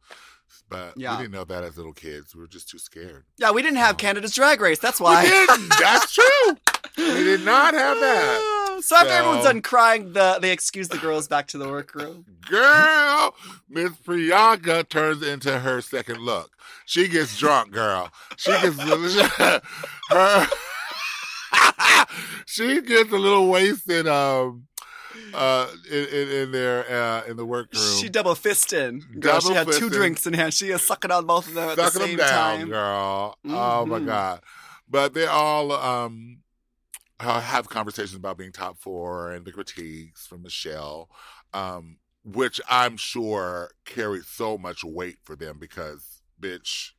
But 0.69 0.93
Yeah. 0.97 1.15
we 1.15 1.23
didn't 1.23 1.33
know 1.33 1.45
that 1.45 1.63
as 1.63 1.77
little 1.77 1.93
kids. 1.93 2.35
We 2.35 2.41
were 2.41 2.47
just 2.47 2.69
too 2.69 2.77
scared. 2.79 3.23
Yeah, 3.37 3.51
we 3.51 3.61
didn't 3.61 3.77
have 3.77 3.95
Oh. 3.95 3.97
Canada's 3.97 4.33
Drag 4.35 4.59
Race. 4.59 4.79
That's 4.79 4.99
why. 4.99 5.23
We 5.23 5.29
didn't. 5.29 5.69
That's 5.79 6.11
true. 6.13 6.57
We 6.97 7.23
did 7.23 7.41
not 7.45 7.73
have 7.73 7.99
that. 7.99 8.53
So 8.79 8.95
after 8.95 9.09
everyone's 9.11 9.43
done 9.43 9.63
crying, 9.63 10.13
the 10.13 10.37
they 10.39 10.51
excuse 10.51 10.87
the 10.87 10.99
girls 10.99 11.27
back 11.27 11.47
to 11.47 11.57
the 11.57 11.67
workroom. 11.67 12.25
Girl, 12.47 13.33
Miss 13.67 13.89
Priyanka 14.05 14.87
turns 14.87 15.23
into 15.23 15.57
her 15.61 15.81
second 15.81 16.19
look. 16.19 16.51
She 16.85 17.07
gets 17.07 17.35
drunk, 17.39 17.71
girl. 17.71 18.11
She 18.37 18.51
gets 18.51 18.77
her. 19.39 19.61
she 22.45 22.81
gets 22.81 23.11
a 23.11 23.17
little 23.17 23.47
wasted. 23.49 24.07
Um, 24.07 24.67
uh, 25.33 25.67
in 25.89 26.05
in, 26.05 26.29
in 26.29 26.51
there 26.51 26.89
uh, 26.89 27.23
in 27.25 27.37
the 27.37 27.45
workroom, 27.45 27.97
She 27.99 28.09
double 28.09 28.35
fisted. 28.35 29.19
Girl, 29.19 29.39
she 29.39 29.53
had 29.53 29.67
two 29.71 29.89
drinks 29.89 30.25
in 30.25 30.33
hand. 30.33 30.53
She 30.53 30.69
is 30.69 30.81
sucking 30.81 31.11
on 31.11 31.25
both 31.25 31.47
of 31.47 31.53
them 31.53 31.69
at 31.69 31.75
the 31.77 31.87
same 31.87 32.09
them 32.09 32.17
down, 32.17 32.57
time. 32.59 32.69
girl. 32.69 33.37
Oh 33.45 33.85
my 33.85 33.99
Mhm. 33.99 34.05
god! 34.05 34.41
But 34.89 35.13
they 35.13 35.25
all 35.25 35.71
um 35.71 36.39
have 37.19 37.67
conversations 37.69 38.15
about 38.15 38.37
being 38.37 38.51
top 38.51 38.77
four 38.77 39.31
and 39.31 39.43
the 39.45 39.51
critiques 39.51 40.27
from 40.27 40.43
Michelle, 40.43 41.09
um, 41.53 41.97
which 42.23 42.61
I'm 42.69 42.95
sure 42.97 43.71
carried 43.85 44.23
so 44.25 44.57
much 44.57 44.83
weight 44.83 45.17
for 45.23 45.35
them 45.35 45.57
because, 45.59 46.21
bitch, 46.39 46.91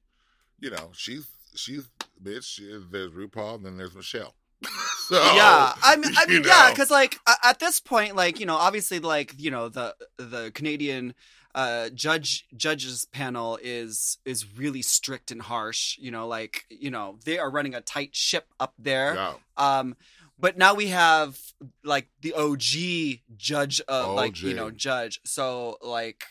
you 0.59 0.71
know 0.71 0.91
she's 0.93 1.29
she's 1.55 1.89
bitch. 2.23 2.59
There's 2.91 3.13
RuPaul, 3.13 3.57
and 3.57 3.67
then 3.67 3.77
there's 3.77 3.95
Michelle. 3.95 4.35
so 5.09 5.17
yeah, 5.35 5.73
I 5.83 5.97
mean, 5.97 6.13
I 6.17 6.27
mean, 6.29 6.45
yeah, 6.45 6.71
because 6.71 6.91
like 6.91 7.19
at 7.45 7.59
this 7.59 7.81
point, 7.81 8.17
like 8.17 8.41
you 8.41 8.47
know, 8.47 8.57
obviously, 8.57 8.99
like 8.99 9.35
you 9.39 9.51
know, 9.51 9.69
the 9.69 9.95
the 10.17 10.51
Canadian 10.55 11.15
uh 11.55 11.89
judge 11.91 12.47
judges 12.57 13.07
panel 13.07 13.59
is 13.63 14.19
is 14.25 14.59
really 14.59 14.83
strict 14.83 15.31
and 15.31 15.43
harsh. 15.43 15.97
You 15.99 16.11
know, 16.11 16.27
like 16.27 16.65
you 16.71 16.91
know, 16.91 17.19
they 17.25 17.39
are 17.39 17.51
running 17.51 17.75
a 17.75 17.81
tight 17.81 18.15
ship 18.15 18.47
up 18.59 18.75
there. 18.79 19.15
Yeah. 19.15 19.35
Um, 19.57 19.97
but 20.39 20.57
now 20.57 20.75
we 20.75 20.89
have 20.89 21.39
like 21.83 22.09
the 22.21 22.35
OG 22.35 23.21
judge, 23.37 23.81
uh, 23.89 24.13
like 24.13 24.41
you 24.43 24.55
know, 24.55 24.71
judge. 24.71 25.21
So 25.25 25.79
like 25.83 26.25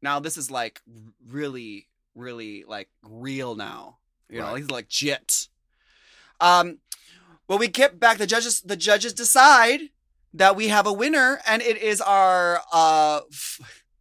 now 0.00 0.18
this 0.20 0.36
is 0.36 0.50
like 0.50 0.80
really, 1.28 1.88
really 2.14 2.64
like 2.66 2.88
real 3.02 3.54
now. 3.54 3.98
You 4.28 4.40
know, 4.40 4.54
he's 4.54 4.70
like 4.70 4.86
legit. 4.86 5.48
Um, 6.40 6.78
well, 7.52 7.58
we 7.58 7.68
get 7.68 8.00
back. 8.00 8.16
The 8.16 8.26
judges, 8.26 8.62
the 8.62 8.76
judges 8.76 9.12
decide 9.12 9.90
that 10.32 10.56
we 10.56 10.68
have 10.68 10.86
a 10.86 10.92
winner, 10.92 11.38
and 11.46 11.60
it 11.60 11.76
is 11.76 12.00
our 12.00 12.62
uh 12.72 13.20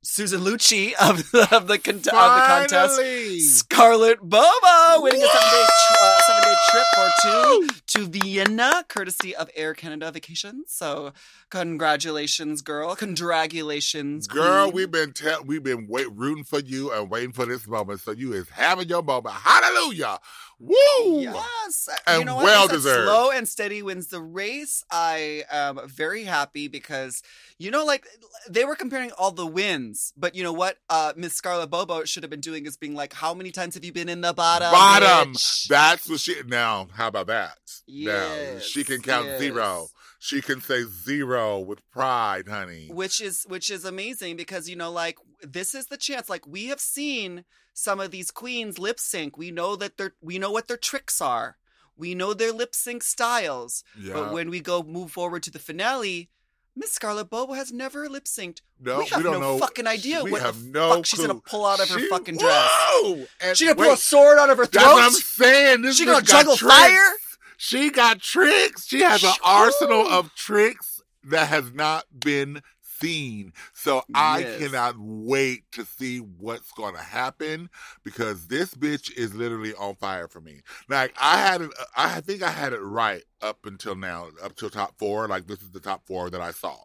Susan 0.03 0.41
Lucci 0.41 0.93
of 0.99 1.17
the 1.31 1.47
of 1.55 1.67
the, 1.67 1.77
con- 1.77 1.95
of 1.97 2.03
the 2.03 2.09
contest. 2.09 3.59
Scarlett 3.59 4.19
Bobo 4.19 5.01
winning 5.03 5.21
a 5.21 5.27
seven 5.27 5.49
day 5.51 5.65
tr- 5.65 5.97
uh, 6.01 6.21
seven 6.21 6.43
day 6.43 6.55
trip 6.71 6.85
or 6.97 7.09
two 7.21 7.67
to 7.85 8.07
Vienna, 8.07 8.83
courtesy 8.87 9.35
of 9.35 9.49
Air 9.55 9.75
Canada 9.75 10.11
Vacations. 10.11 10.71
So, 10.73 11.13
congratulations, 11.51 12.63
girl! 12.63 12.95
Congratulations, 12.95 14.25
Girl, 14.27 14.65
queen. 14.71 14.75
we've 14.75 14.91
been 14.91 15.13
te- 15.13 15.43
we've 15.45 15.63
been 15.63 15.85
wait- 15.87 16.11
rooting 16.11 16.45
for 16.45 16.59
you 16.59 16.91
and 16.91 17.09
waiting 17.09 17.31
for 17.31 17.45
this 17.45 17.67
moment. 17.67 17.99
So 17.99 18.09
you 18.11 18.33
is 18.33 18.49
having 18.49 18.89
your 18.89 19.03
moment. 19.03 19.35
Hallelujah! 19.35 20.17
Woo! 20.59 20.73
Yes, 21.21 21.89
you 21.89 21.93
And 22.07 22.25
know 22.25 22.37
well 22.37 22.67
deserved. 22.67 23.07
Slow 23.07 23.29
and 23.31 23.47
steady 23.47 23.81
wins 23.83 24.07
the 24.07 24.21
race. 24.21 24.83
I 24.91 25.43
am 25.51 25.79
very 25.87 26.23
happy 26.23 26.67
because 26.67 27.21
you 27.59 27.69
know, 27.69 27.85
like 27.85 28.05
they 28.49 28.65
were 28.65 28.75
comparing 28.75 29.11
all 29.11 29.31
the 29.31 29.45
wins, 29.45 29.90
but 30.17 30.35
you 30.35 30.43
know 30.43 30.53
what? 30.53 30.77
Uh, 30.89 31.13
Miss 31.15 31.33
Scarlett 31.33 31.69
Bobo 31.69 32.03
should 32.05 32.23
have 32.23 32.29
been 32.29 32.39
doing 32.41 32.65
is 32.65 32.77
being 32.77 32.95
like, 32.95 33.13
"How 33.13 33.33
many 33.33 33.51
times 33.51 33.75
have 33.75 33.85
you 33.85 33.91
been 33.93 34.09
in 34.09 34.21
the 34.21 34.33
bottom?" 34.33 34.71
Bottom. 34.71 35.33
bitch?" 35.33 35.67
That's 35.67 36.09
what 36.09 36.19
she. 36.19 36.35
Now, 36.47 36.87
how 36.93 37.07
about 37.07 37.27
that? 37.27 37.57
now 37.87 38.59
she 38.59 38.83
can 38.83 39.01
count 39.01 39.25
yes. 39.25 39.39
zero. 39.39 39.87
She 40.19 40.41
can 40.41 40.61
say 40.61 40.83
zero 40.83 41.59
with 41.59 41.79
pride, 41.91 42.47
honey. 42.47 42.89
which 42.91 43.19
is 43.21 43.43
which 43.47 43.69
is 43.71 43.85
amazing 43.85 44.35
because 44.35 44.69
you 44.69 44.75
know 44.75 44.91
like 44.91 45.17
this 45.41 45.73
is 45.73 45.87
the 45.87 45.97
chance 45.97 46.29
like 46.29 46.45
we 46.47 46.67
have 46.67 46.79
seen 46.79 47.43
some 47.73 47.99
of 47.99 48.11
these 48.11 48.29
queens 48.31 48.77
lip 48.77 48.99
sync 48.99 49.37
we 49.37 49.49
know 49.49 49.75
that 49.75 49.97
they're 49.97 50.13
we 50.21 50.37
know 50.37 50.51
what 50.51 50.67
their 50.67 50.77
tricks 50.77 51.21
are 51.21 51.57
we 51.97 52.13
know 52.13 52.33
their 52.33 52.51
lip 52.51 52.75
sync 52.75 53.01
styles 53.01 53.83
Yeah. 53.97 54.13
but 54.13 54.33
when 54.33 54.49
we 54.49 54.59
go 54.59 54.83
move 54.83 55.11
forward 55.11 55.41
to 55.43 55.51
the 55.51 55.57
finale 55.59 56.29
miss 56.75 56.91
Scarlett 56.91 57.29
bobo 57.29 57.53
has 57.53 57.71
never 57.71 58.07
lip 58.09 58.25
synced 58.25 58.61
no, 58.79 58.99
we 58.99 59.05
have 59.07 59.23
don't 59.23 59.33
no 59.33 59.39
know. 59.39 59.57
fucking 59.59 59.87
idea 59.87 60.23
We 60.23 60.31
what 60.31 60.41
have 60.41 60.61
the 60.63 60.69
no 60.69 60.95
fuck 60.95 61.05
she's 61.05 61.19
gonna 61.19 61.39
pull 61.39 61.65
out 61.65 61.79
of 61.79 61.89
her 61.89 61.99
She- 61.99 62.07
fucking 62.09 62.37
dress 62.37 62.69
Whoa! 62.71 63.25
And 63.41 63.57
she 63.57 63.65
gonna 63.65 63.75
pull 63.75 63.91
a 63.93 63.97
sword 63.97 64.37
out 64.37 64.49
of 64.49 64.57
her 64.57 64.65
throat. 64.65 64.81
That's 64.83 64.93
what 64.93 65.03
I'm 65.03 65.11
saying. 65.11 65.81
This 65.81 65.97
She 65.97 66.03
bitch 66.03 66.07
gonna 66.07 66.21
juggle 66.25 66.55
tricks. 66.55 66.73
fire? 66.75 67.11
She 67.57 67.89
got 67.91 68.19
tricks. 68.21 68.87
She 68.87 69.01
has 69.01 69.23
an 69.23 69.33
arsenal 69.43 70.07
of 70.07 70.33
tricks 70.35 71.01
that 71.25 71.49
has 71.49 71.71
not 71.73 72.05
been 72.19 72.61
seen. 73.01 73.53
So 73.73 74.03
I 74.13 74.41
Yes. 74.41 74.57
cannot 74.59 74.95
wait 74.99 75.63
to 75.73 75.85
see 75.85 76.19
what's 76.19 76.71
going 76.71 76.95
to 76.95 77.01
happen 77.01 77.69
because 78.03 78.47
this 78.47 78.73
bitch 78.73 79.11
is 79.17 79.33
literally 79.33 79.73
on 79.75 79.95
fire 79.95 80.27
for 80.27 80.41
me. 80.41 80.61
Like 80.89 81.13
I 81.19 81.37
had 81.37 81.61
it, 81.61 81.71
I 81.97 82.21
think 82.21 82.43
I 82.43 82.51
had 82.51 82.73
it 82.73 82.79
right 82.81 83.23
up 83.41 83.65
until 83.65 83.95
now, 83.95 84.29
up 84.43 84.55
till 84.55 84.69
top 84.69 84.97
four. 84.97 85.27
Like 85.27 85.47
this 85.47 85.61
is 85.61 85.71
the 85.71 85.79
top 85.79 86.05
four 86.05 86.29
that 86.29 86.41
I 86.41 86.51
saw. 86.51 86.77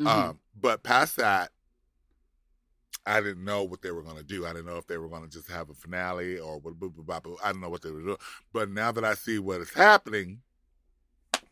Mhm. 0.00 0.06
Um, 0.06 0.40
but 0.60 0.82
past 0.82 1.16
that, 1.16 1.50
I 3.06 3.20
didn't 3.20 3.44
know 3.44 3.64
what 3.64 3.82
they 3.82 3.90
were 3.90 4.02
going 4.02 4.16
to 4.16 4.24
do. 4.24 4.46
I 4.46 4.52
didn't 4.52 4.66
know 4.66 4.78
if 4.78 4.86
they 4.86 4.96
were 4.98 5.08
going 5.08 5.22
to 5.22 5.28
just 5.28 5.50
have 5.50 5.68
a 5.68 5.74
finale 5.74 6.38
or 6.38 6.58
what. 6.58 6.74
I 7.44 7.52
don't 7.52 7.60
know 7.60 7.68
what 7.68 7.82
they 7.82 7.90
were 7.90 8.00
doing. 8.00 8.16
But 8.52 8.70
now 8.70 8.92
that 8.92 9.04
I 9.04 9.14
see 9.14 9.38
what 9.38 9.60
is 9.60 9.72
happening, 9.72 10.40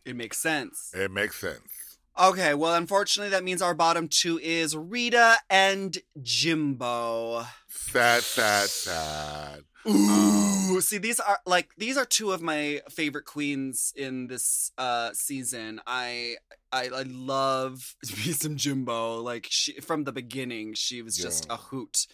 it 0.04 0.16
makes 0.16 0.38
sense 0.38 0.90
it 0.94 1.10
makes 1.10 1.38
sense. 1.38 1.91
Okay, 2.18 2.52
well, 2.54 2.74
unfortunately, 2.74 3.30
that 3.30 3.44
means 3.44 3.62
our 3.62 3.74
bottom 3.74 4.06
two 4.08 4.38
is 4.42 4.76
Rita 4.76 5.36
and 5.48 5.96
Jimbo. 6.22 7.44
Sad, 7.68 8.22
sad, 8.22 8.68
sad. 8.68 9.60
Ooh, 9.88 10.80
see, 10.80 10.98
these 10.98 11.18
are 11.18 11.40
like 11.46 11.70
these 11.76 11.96
are 11.96 12.04
two 12.04 12.30
of 12.32 12.40
my 12.42 12.82
favorite 12.90 13.24
queens 13.24 13.92
in 13.96 14.26
this 14.28 14.70
uh 14.78 15.10
season. 15.12 15.80
I 15.86 16.36
I, 16.70 16.84
I 16.94 17.02
love 17.08 17.96
me 18.10 18.32
some 18.32 18.56
Jimbo. 18.56 19.20
Like 19.22 19.46
she 19.50 19.80
from 19.80 20.04
the 20.04 20.12
beginning, 20.12 20.74
she 20.74 21.02
was 21.02 21.16
just 21.16 21.46
Yeah. 21.48 21.54
a 21.54 21.56
hoot, 21.56 22.06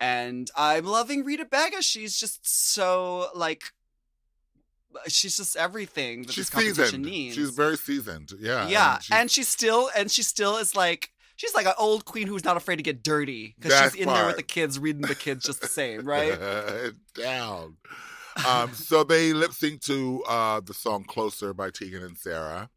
and 0.00 0.50
I'm 0.56 0.84
loving 0.84 1.24
Rita 1.24 1.44
Baga. 1.44 1.82
She's 1.82 2.16
just 2.18 2.40
so 2.42 3.28
like. 3.34 3.64
She's 5.08 5.36
just 5.36 5.56
everything 5.56 6.22
that 6.22 6.32
She's 6.32 6.48
this 6.48 6.50
competition 6.50 6.84
seasoned. 6.84 7.04
needs. 7.04 7.34
She's 7.36 7.50
very 7.50 7.76
seasoned. 7.76 8.32
Yeah. 8.38 8.68
yeah, 8.68 8.98
she's- 8.98 9.18
and 9.20 9.30
she 9.30 9.42
still 9.42 9.90
and 9.96 10.10
she 10.10 10.22
still 10.22 10.56
is 10.58 10.74
like 10.76 11.10
she's 11.36 11.54
like 11.54 11.66
an 11.66 11.74
old 11.78 12.04
queen 12.04 12.26
who's 12.26 12.44
not 12.44 12.56
afraid 12.56 12.76
to 12.76 12.82
get 12.82 13.02
dirty 13.02 13.54
because 13.58 13.92
she's 13.92 14.00
in 14.02 14.08
there 14.08 14.26
with 14.26 14.36
the 14.36 14.42
kids 14.42 14.78
reading 14.78 15.02
the 15.02 15.14
kids 15.14 15.44
just 15.44 15.60
the 15.60 15.68
same, 15.68 16.04
right? 16.04 16.38
down. 17.14 17.76
Um, 18.48 18.72
so 18.72 19.04
they 19.04 19.32
lip 19.34 19.52
sync 19.52 19.82
to 19.82 20.22
uh, 20.28 20.60
the 20.60 20.72
song 20.74 21.04
"Closer" 21.04 21.52
by 21.52 21.70
Tegan 21.70 22.02
and 22.02 22.16
Sara. 22.16 22.70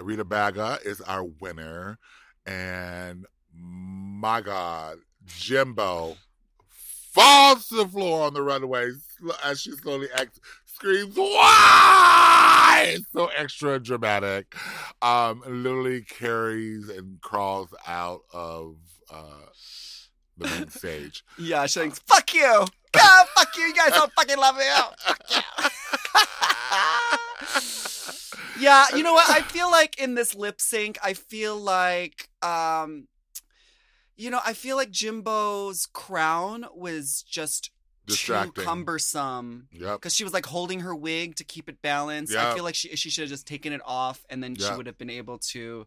Rita 0.00 0.24
Baga 0.24 0.78
is 0.84 1.00
our 1.02 1.24
winner, 1.24 1.98
and 2.46 3.26
my 3.54 4.40
God, 4.40 4.98
Jimbo 5.26 6.16
falls 7.12 7.68
to 7.68 7.76
the 7.76 7.86
floor 7.88 8.26
on 8.26 8.34
the 8.34 8.42
runway 8.42 8.90
as 9.44 9.60
she 9.60 9.70
slowly 9.72 10.08
ex- 10.14 10.40
screams, 10.74 11.16
"Why!" 11.16 12.94
It's 12.96 13.06
so 13.12 13.26
extra 13.36 13.78
dramatic. 13.80 14.54
Um, 15.02 15.42
literally 15.46 16.02
carries 16.02 16.88
and 16.88 17.20
crawls 17.20 17.72
out 17.86 18.22
of 18.32 18.76
uh, 19.10 19.46
the 20.36 20.48
main 20.48 20.68
stage. 20.70 21.24
yeah, 21.38 21.66
she 21.66 21.80
thinks, 21.80 21.98
"Fuck 22.00 22.34
you, 22.34 22.66
God, 22.92 23.26
fuck 23.36 23.56
you, 23.56 23.64
you 23.64 23.74
guys 23.74 23.90
don't 23.90 24.12
fucking 24.12 24.38
love 24.38 24.56
me." 24.56 24.64
Oh, 24.66 24.92
fuck 24.98 25.20
you." 25.30 25.40
yeah, 28.60 28.84
you 28.94 29.02
know 29.02 29.14
what? 29.14 29.28
I 29.30 29.40
feel 29.42 29.70
like 29.70 29.98
in 29.98 30.14
this 30.14 30.34
lip 30.34 30.60
sync, 30.60 30.98
I 31.02 31.14
feel 31.14 31.56
like 31.56 32.28
um 32.42 33.08
you 34.16 34.30
know, 34.30 34.38
I 34.44 34.52
feel 34.52 34.76
like 34.76 34.92
Jimbo's 34.92 35.86
crown 35.86 36.66
was 36.72 37.24
just 37.28 37.70
too 38.06 38.12
Distracting. 38.12 38.64
cumbersome. 38.64 39.68
Yep. 39.72 40.00
because 40.00 40.14
she 40.14 40.24
was 40.24 40.32
like 40.32 40.46
holding 40.46 40.80
her 40.80 40.94
wig 40.94 41.36
to 41.36 41.44
keep 41.44 41.68
it 41.68 41.80
balanced. 41.82 42.32
Yeah. 42.32 42.50
I 42.50 42.54
feel 42.54 42.64
like 42.64 42.74
she 42.74 42.94
she 42.96 43.10
should 43.10 43.22
have 43.22 43.30
just 43.30 43.46
taken 43.46 43.72
it 43.72 43.80
off, 43.84 44.24
and 44.30 44.42
then 44.42 44.54
she 44.56 44.70
would 44.74 44.86
have 44.86 44.98
been 44.98 45.10
able 45.10 45.38
to 45.52 45.86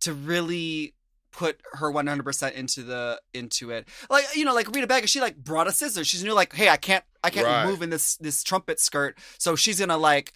to 0.00 0.12
really 0.14 0.94
put 1.30 1.60
her 1.74 1.92
100% 1.92 2.52
into 2.54 2.82
the 2.82 3.20
into 3.34 3.70
it 3.70 3.86
like 4.08 4.24
you 4.34 4.46
know 4.46 4.54
like 4.54 4.66
rita 4.74 4.86
baga 4.86 5.06
she 5.06 5.20
like 5.20 5.36
brought 5.36 5.68
a 5.68 5.72
scissors 5.72 6.06
she's 6.06 6.24
knew 6.24 6.32
like 6.32 6.54
hey 6.54 6.70
i 6.70 6.76
can't 6.78 7.04
i 7.22 7.28
can't 7.28 7.46
Right. 7.46 7.66
move 7.66 7.82
in 7.82 7.90
this 7.90 8.16
this 8.16 8.42
trumpet 8.42 8.80
skirt 8.80 9.18
so 9.36 9.54
she's 9.54 9.78
gonna 9.78 9.98
like 9.98 10.32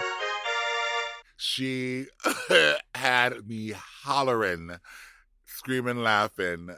She 1.38 2.06
had 2.96 3.48
me 3.48 3.72
hollering, 3.72 4.72
screaming, 5.46 5.98
laughing 5.98 6.70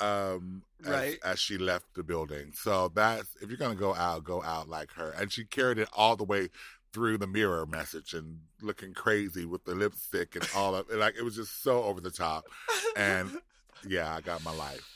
um, 0.00 0.62
as- 0.84 0.90
Right. 0.90 1.18
as, 1.24 1.38
she 1.40 1.58
left 1.58 1.86
the 1.94 2.02
building. 2.02 2.52
So 2.54 2.88
that's 2.94 3.36
if 3.42 3.48
you're 3.48 3.58
gonna 3.58 3.74
go 3.74 3.94
out, 3.94 4.24
go 4.24 4.42
out 4.42 4.68
like 4.68 4.92
her. 4.92 5.10
And 5.10 5.32
she 5.32 5.44
carried 5.44 5.78
it 5.78 5.88
all 5.92 6.16
the 6.16 6.24
way 6.24 6.48
through 6.92 7.18
the 7.18 7.26
mirror 7.26 7.66
message 7.66 8.14
and 8.14 8.38
looking 8.62 8.94
crazy 8.94 9.44
with 9.44 9.64
the 9.64 9.74
lipstick 9.74 10.34
and 10.36 10.48
all 10.56 10.74
of 10.74 10.88
it. 10.90 10.96
like 10.96 11.16
it 11.18 11.22
was 11.22 11.36
just 11.36 11.62
so 11.62 11.82
over 11.84 12.00
the 12.00 12.10
top. 12.10 12.44
And 12.96 13.38
yeah, 13.86 14.14
I 14.14 14.20
got 14.20 14.42
my 14.44 14.54
life. 14.54 14.86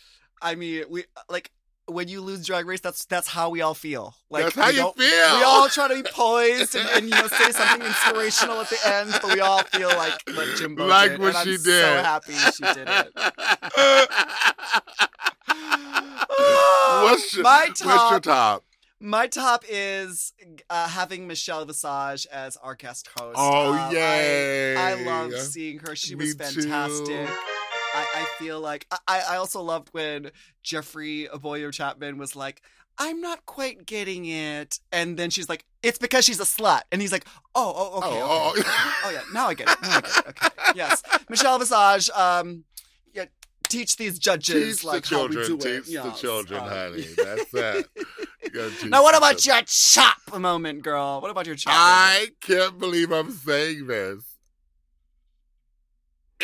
I 0.40 0.54
mean, 0.54 0.84
we 0.88 1.04
like 1.28 1.50
when 1.92 2.08
you 2.08 2.20
lose 2.20 2.46
Drag 2.46 2.66
Race. 2.66 2.80
That's 2.80 3.04
that's 3.04 3.28
how 3.28 3.50
we 3.50 3.60
all 3.60 3.74
feel. 3.74 4.14
Like 4.30 4.44
That's 4.44 4.56
how 4.56 4.68
we 4.68 4.76
you 4.76 4.92
feel. 4.96 5.36
We 5.38 5.42
all 5.44 5.68
try 5.68 5.88
to 5.88 5.94
be 6.02 6.08
poised 6.12 6.74
and, 6.74 6.88
and 6.90 7.04
you 7.04 7.10
know 7.10 7.26
say 7.28 7.50
something 7.52 7.86
inspirational 7.86 8.60
at 8.60 8.70
the 8.70 8.78
end, 8.86 9.10
but 9.22 9.32
we 9.34 9.40
all 9.40 9.62
feel 9.64 9.88
like 9.88 10.20
what 10.34 10.56
Jimbo 10.56 10.86
like 10.86 11.12
did, 11.12 11.20
what 11.20 11.34
and 11.36 11.44
she 11.48 11.54
I'm 11.54 11.62
did. 11.62 11.82
So 11.84 12.02
happy 12.02 12.32
she 12.32 12.64
did 12.74 12.88
it. 12.88 13.12
what's 17.02 17.34
your, 17.34 17.42
my 17.42 17.66
What's 17.68 17.80
your 17.80 17.90
top? 17.90 18.22
top? 18.22 18.64
My 19.04 19.26
top 19.26 19.64
is 19.68 20.32
uh, 20.70 20.86
having 20.88 21.26
Michelle 21.26 21.64
Visage 21.64 22.24
as 22.32 22.56
our 22.58 22.76
guest 22.76 23.08
host. 23.18 23.34
Oh, 23.36 23.72
Um, 23.72 23.92
yay. 23.92 24.76
I, 24.76 24.94
loved 24.94 25.36
seeing 25.38 25.80
her. 25.80 25.96
She 25.96 26.14
was 26.14 26.34
fantastic. 26.34 27.06
too. 27.06 27.26
I, 27.94 28.06
I 28.14 28.26
feel 28.38 28.60
like 28.60 28.86
I, 29.06 29.22
I 29.30 29.36
also 29.36 29.60
loved 29.62 29.88
when 29.92 30.30
Jeffrey 30.62 31.28
Bowyer-Chapman 31.40 32.18
was 32.18 32.34
like, 32.36 32.62
I'm 32.98 33.20
not 33.20 33.44
quite 33.46 33.86
getting 33.86 34.26
it. 34.26 34.78
And 34.92 35.16
then 35.16 35.30
she's 35.30 35.48
like, 35.48 35.64
it's 35.82 35.98
because 35.98 36.24
she's 36.24 36.40
a 36.40 36.44
slut. 36.44 36.82
And 36.92 37.00
he's 37.00 37.12
like, 37.12 37.24
oh, 37.54 37.72
oh, 37.74 37.98
okay. 37.98 38.08
Oh, 38.22 38.50
okay. 38.52 38.62
oh, 38.64 39.00
Oh, 39.06 39.10
yeah, 39.10 39.22
now 39.32 39.48
I 39.48 39.54
get 39.54 39.68
it. 39.70 39.76
Now 39.82 39.88
I 39.96 40.00
get 40.00 40.16
it. 40.18 40.26
Okay. 40.28 40.48
Yes. 40.74 41.02
Michelle 41.28 41.58
Visage, 41.58 42.10
um, 42.10 42.64
yeah, 43.14 43.24
teach 43.68 43.96
these 43.96 44.18
judges 44.18 44.78
Teach 44.78 44.84
like 44.84 45.04
the 45.04 45.16
how 45.16 45.26
we 45.26 45.34
children. 45.34 45.58
do 45.58 45.68
it. 45.68 45.76
Teach 45.76 45.86
the 45.86 45.92
Yes. 45.92 46.20
children, 46.20 46.60
Um, 46.62 46.68
honey. 46.68 47.02
That's 47.16 47.50
that. 47.52 47.88
Teach 48.80 48.84
Now, 48.90 49.02
what 49.02 49.16
about 49.16 49.38
children. 49.38 49.56
your 49.58 49.64
chop 49.66 50.38
moment, 50.38 50.82
girl? 50.82 51.20
What 51.20 51.30
about 51.30 51.46
your 51.46 51.56
chop? 51.56 51.72
I 51.74 52.28
can't 52.40 52.78
believe 52.78 53.10
I'm 53.12 53.30
saying 53.32 53.86
this. 53.86 54.24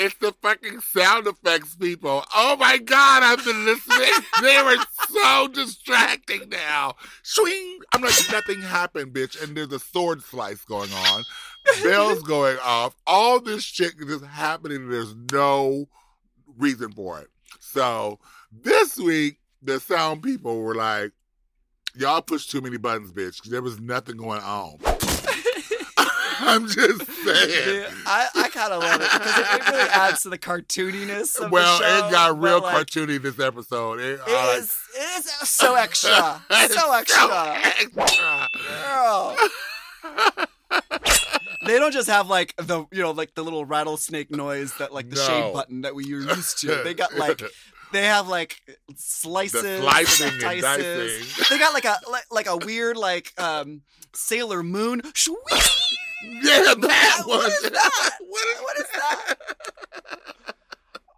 It's 0.01 0.15
the 0.17 0.33
fucking 0.43 0.81
sound 0.81 1.27
effects 1.27 1.75
people. 1.75 2.25
Oh 2.33 2.57
my 2.57 2.79
god, 2.79 3.25
I've 3.25 3.45
been 3.45 3.65
listening. 3.65 4.13
they 4.43 4.63
were 4.63 4.77
so 5.09 5.49
distracting 5.49 6.49
now. 6.49 6.95
Swing! 7.25 7.81
I'm 7.93 8.03
like, 8.03 8.15
nothing 8.31 8.63
happened, 8.63 9.13
bitch. 9.13 9.43
And 9.43 9.57
there's 9.57 9.73
a 9.73 9.81
sword 9.81 10.23
slice 10.23 10.65
going 10.65 10.93
on. 10.93 11.25
Bells 11.83 12.23
going 12.23 12.59
off. 12.65 12.95
All 13.09 13.41
this 13.41 13.65
shit 13.65 13.95
is 13.99 14.07
just 14.07 14.25
happening. 14.25 14.83
and 14.85 14.93
There's 14.93 15.17
no 15.33 15.89
reason 16.57 16.93
for 16.93 17.21
it. 17.21 17.29
So 17.59 18.21
this 18.53 18.97
week, 18.99 19.39
the 19.63 19.81
sound 19.81 20.23
people 20.23 20.61
were 20.61 20.77
like, 20.77 21.11
Y'all 21.97 22.23
pushed 22.23 22.53
too 22.53 22.61
many 22.61 22.77
buttons, 22.77 23.11
bitch. 23.11 23.43
there 23.45 23.63
was 23.63 23.81
nothing 23.81 24.17
going 24.17 24.41
on. 24.43 24.79
I'm 26.41 26.67
just 26.69 27.07
saying. 27.25 27.87
I, 28.07 28.29
I 28.35 28.49
kind 28.49 28.73
of 28.73 28.83
love 28.83 29.01
it 29.01 29.11
because 29.13 29.39
it, 29.39 29.69
really 29.73 29.89
adds 29.91 30.23
to 30.23 30.29
the 30.29 30.39
cartooniness 30.39 31.39
of 31.39 31.51
Well, 31.51 31.79
the 31.79 31.85
show. 32.01 32.07
it 32.09 32.11
got 32.11 32.39
real 32.41 32.61
like, 32.61 32.87
cartoony 32.87 33.21
this 33.21 33.39
episode. 33.39 34.01
It, 34.01 34.21
It 34.27 34.33
like- 34.33 34.59
is, 34.61 34.77
it 34.97 35.19
is 35.25 35.49
so 35.49 35.75
extra. 35.77 36.11
So 36.71 36.93
extra. 36.93 37.61
extra. 37.65 38.49
Girl. 38.83 39.37
they 41.67 41.79
don't 41.79 41.93
just 41.93 42.09
have 42.09 42.29
like 42.29 42.55
the 42.57 42.85
you 42.93 43.03
know 43.03 43.11
like 43.13 43.35
the 43.35 43.43
little 43.43 43.65
rattlesnake 43.65 44.31
noise 44.31 44.75
that 44.79 44.93
like 44.93 45.09
the 45.11 45.17
No. 45.17 45.27
shade 45.27 45.53
button 45.53 45.81
that 45.83 45.95
we 45.95 46.05
are 46.15 46.21
used 46.21 46.59
to. 46.61 46.83
They 46.85 46.95
got 46.95 47.15
like 47.17 47.43
they 47.93 48.05
have 48.05 48.29
like 48.29 48.61
slices, 48.97 49.63
The 49.63 49.81
slicing 49.81 50.39
dicing. 50.39 51.45
They 51.51 51.59
got 51.59 51.73
like 51.75 51.85
a 51.85 51.97
like, 52.11 52.25
like 52.31 52.47
a 52.47 52.57
weird 52.59 52.97
like 52.97 53.33
um 53.41 53.83
Sailor 54.15 54.63
Moon. 54.63 55.01
Shwee! 55.03 55.35
Yeah, 56.25 56.75
that 56.75 57.23
What 57.27 57.45
was 57.45 57.53
is 57.65 57.71
that? 57.71 58.11
What 58.29 58.47
is, 58.49 58.61
What 58.61 58.79
is 58.79 58.87
that? 58.95 59.35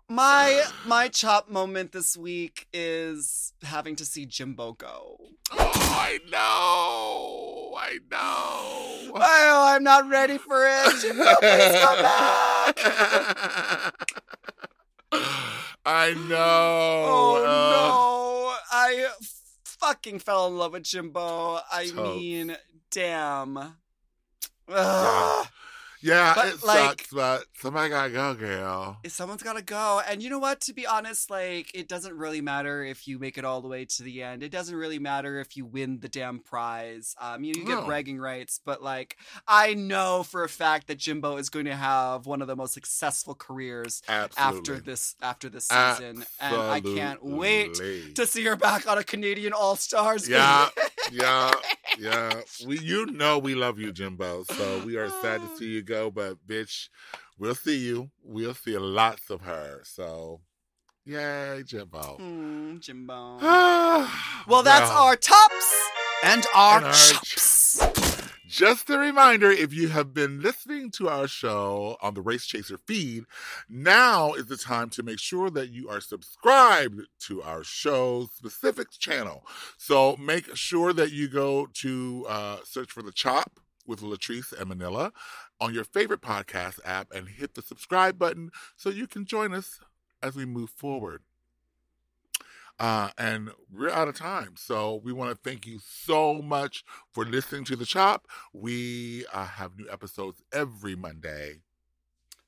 My 0.08 0.64
my 0.86 1.08
chop 1.08 1.48
moment 1.48 1.92
this 1.92 2.16
week 2.16 2.66
is 2.72 3.52
having 3.62 3.94
to 3.96 4.04
see 4.04 4.26
Jimbo 4.26 4.72
go. 4.72 5.18
Oh, 5.52 5.70
I 5.74 6.18
know. 6.30 7.74
I 7.78 7.98
know. 8.10 9.12
Oh, 9.14 9.64
I'm 9.68 9.84
not 9.84 10.08
ready 10.08 10.36
for 10.38 10.66
it. 10.66 11.00
Jimbo, 11.00 11.34
please 11.36 11.80
come 11.80 12.02
back. 12.02 13.94
I 15.86 16.12
know. 16.28 17.04
Oh 17.06 17.36
Uh, 17.36 17.46
no! 17.70 18.54
I 18.72 19.08
fucking 19.64 20.18
fell 20.18 20.46
in 20.48 20.56
love 20.58 20.72
with 20.72 20.82
Jimbo. 20.84 21.60
I 21.70 21.90
mean, 21.92 22.56
damn. 22.90 23.76
Ugh. 24.70 24.76
Ah. 24.78 25.44
Yeah, 26.02 26.32
But, 26.34 26.46
it 26.48 26.62
like- 26.64 26.78
sucks, 26.78 27.06
but 27.12 27.44
somebody 27.60 27.90
gotta 27.90 28.10
go, 28.10 28.34
girl. 28.34 28.98
Someone's 29.08 29.42
gotta 29.42 29.62
go. 29.62 30.00
And 30.08 30.22
you 30.22 30.30
know 30.30 30.38
what? 30.38 30.60
To 30.62 30.72
be 30.72 30.86
honest, 30.86 31.30
like, 31.30 31.70
it 31.74 31.88
doesn't 31.88 32.16
really 32.16 32.40
matter 32.40 32.82
if 32.84 33.06
you 33.06 33.18
make 33.18 33.36
it 33.36 33.44
all 33.44 33.60
the 33.60 33.68
way 33.68 33.84
to 33.84 34.02
the 34.02 34.22
end. 34.22 34.42
It 34.42 34.50
doesn't 34.50 34.74
really 34.74 34.98
matter 34.98 35.40
if 35.40 35.56
you 35.56 35.66
win 35.66 36.00
the 36.00 36.08
damn 36.08 36.38
prize. 36.38 37.14
Um, 37.20 37.44
you, 37.44 37.52
you 37.56 37.64
get 37.66 37.80
No. 37.80 37.84
bragging 37.86 38.18
rights, 38.18 38.60
but 38.64 38.82
like, 38.82 39.16
I 39.46 39.74
know 39.74 40.22
for 40.22 40.42
a 40.44 40.48
fact 40.48 40.86
that 40.86 40.98
Jimbo 40.98 41.36
is 41.36 41.50
going 41.50 41.66
to 41.66 41.76
have 41.76 42.26
one 42.26 42.40
of 42.40 42.48
the 42.48 42.56
most 42.56 42.72
successful 42.72 43.34
careers 43.34 44.02
Absolutely. 44.08 44.58
after 44.58 44.80
this 44.80 45.16
after 45.20 45.48
this 45.50 45.64
season. 45.66 46.24
And 46.40 46.56
I 46.56 46.80
can't 46.80 47.22
wait 47.24 47.74
to 48.14 48.26
see 48.26 48.44
her 48.44 48.56
back 48.56 48.88
on 48.88 48.96
a 48.98 49.04
Canadian 49.04 49.52
All 49.52 49.76
Stars. 49.76 50.28
Yeah, 50.28 50.68
yeah, 51.12 51.52
yeah. 51.98 52.40
We, 52.66 52.78
you 52.78 53.06
know, 53.06 53.38
we 53.38 53.54
love 53.54 53.78
you, 53.78 53.92
Jimbo. 53.92 54.44
So 54.44 54.82
we 54.86 54.96
are 54.96 55.10
sad 55.20 55.40
to 55.42 55.56
see 55.58 55.66
you 55.68 55.82
go, 55.90 56.10
but 56.10 56.46
bitch, 56.46 56.88
we'll 57.38 57.54
see 57.54 57.76
you. 57.76 58.10
We'll 58.22 58.54
see 58.54 58.78
lots 58.78 59.28
of 59.28 59.42
her. 59.42 59.80
So, 59.84 60.40
yay, 61.04 61.62
Jimbo. 61.66 62.16
Hmm, 62.18 62.78
Jimbo. 62.78 63.38
well, 63.40 64.10
Well, 64.46 64.62
that's 64.62 64.90
our 64.90 65.16
tops 65.16 65.90
and 66.24 66.46
our, 66.54 66.76
And 66.78 66.86
our 66.86 66.92
chops. 66.92 67.80
Just 68.46 68.90
a 68.90 68.98
reminder 68.98 69.48
if 69.48 69.72
you 69.72 69.88
have 69.88 70.12
been 70.12 70.40
listening 70.40 70.90
to 70.92 71.08
our 71.08 71.28
show 71.28 71.96
on 72.02 72.14
the 72.14 72.20
Race 72.20 72.46
Chaser 72.46 72.78
feed, 72.78 73.24
now 73.68 74.32
is 74.32 74.46
the 74.46 74.56
time 74.56 74.90
to 74.90 75.04
make 75.04 75.20
sure 75.20 75.50
that 75.50 75.70
you 75.70 75.88
are 75.88 76.00
subscribed 76.00 77.02
to 77.20 77.42
our 77.42 77.62
show's 77.62 78.32
specific 78.32 78.90
channel. 78.90 79.46
So 79.78 80.16
make 80.16 80.56
sure 80.56 80.92
that 80.92 81.12
you 81.12 81.28
go 81.28 81.68
to 81.74 82.26
uh, 82.28 82.56
search 82.64 82.90
for 82.90 83.02
The 83.02 83.12
Chop 83.12 83.60
with 83.86 84.00
Latrice 84.00 84.52
and 84.52 84.68
Manila 84.68 85.12
on 85.60 85.74
your 85.74 85.84
favorite 85.84 86.20
podcast 86.20 86.78
app 86.84 87.12
and 87.12 87.28
hit 87.28 87.54
the 87.54 87.62
subscribe 87.62 88.18
button 88.18 88.50
so 88.76 88.90
you 88.90 89.06
can 89.06 89.24
join 89.24 89.54
us 89.54 89.80
as 90.22 90.34
we 90.34 90.44
move 90.44 90.70
forward. 90.70 91.22
Uh, 92.78 93.10
and 93.18 93.50
we're 93.70 93.90
out 93.90 94.08
of 94.08 94.16
time. 94.16 94.54
So 94.56 95.02
we 95.04 95.12
want 95.12 95.30
to 95.30 95.50
thank 95.50 95.66
you 95.66 95.78
so 95.84 96.40
much 96.40 96.82
for 97.12 97.26
listening 97.26 97.64
to 97.66 97.76
The 97.76 97.84
Chop. 97.84 98.26
We 98.54 99.26
uh, 99.32 99.44
have 99.44 99.76
new 99.76 99.86
episodes 99.90 100.42
every 100.50 100.96
Monday. 100.96 101.60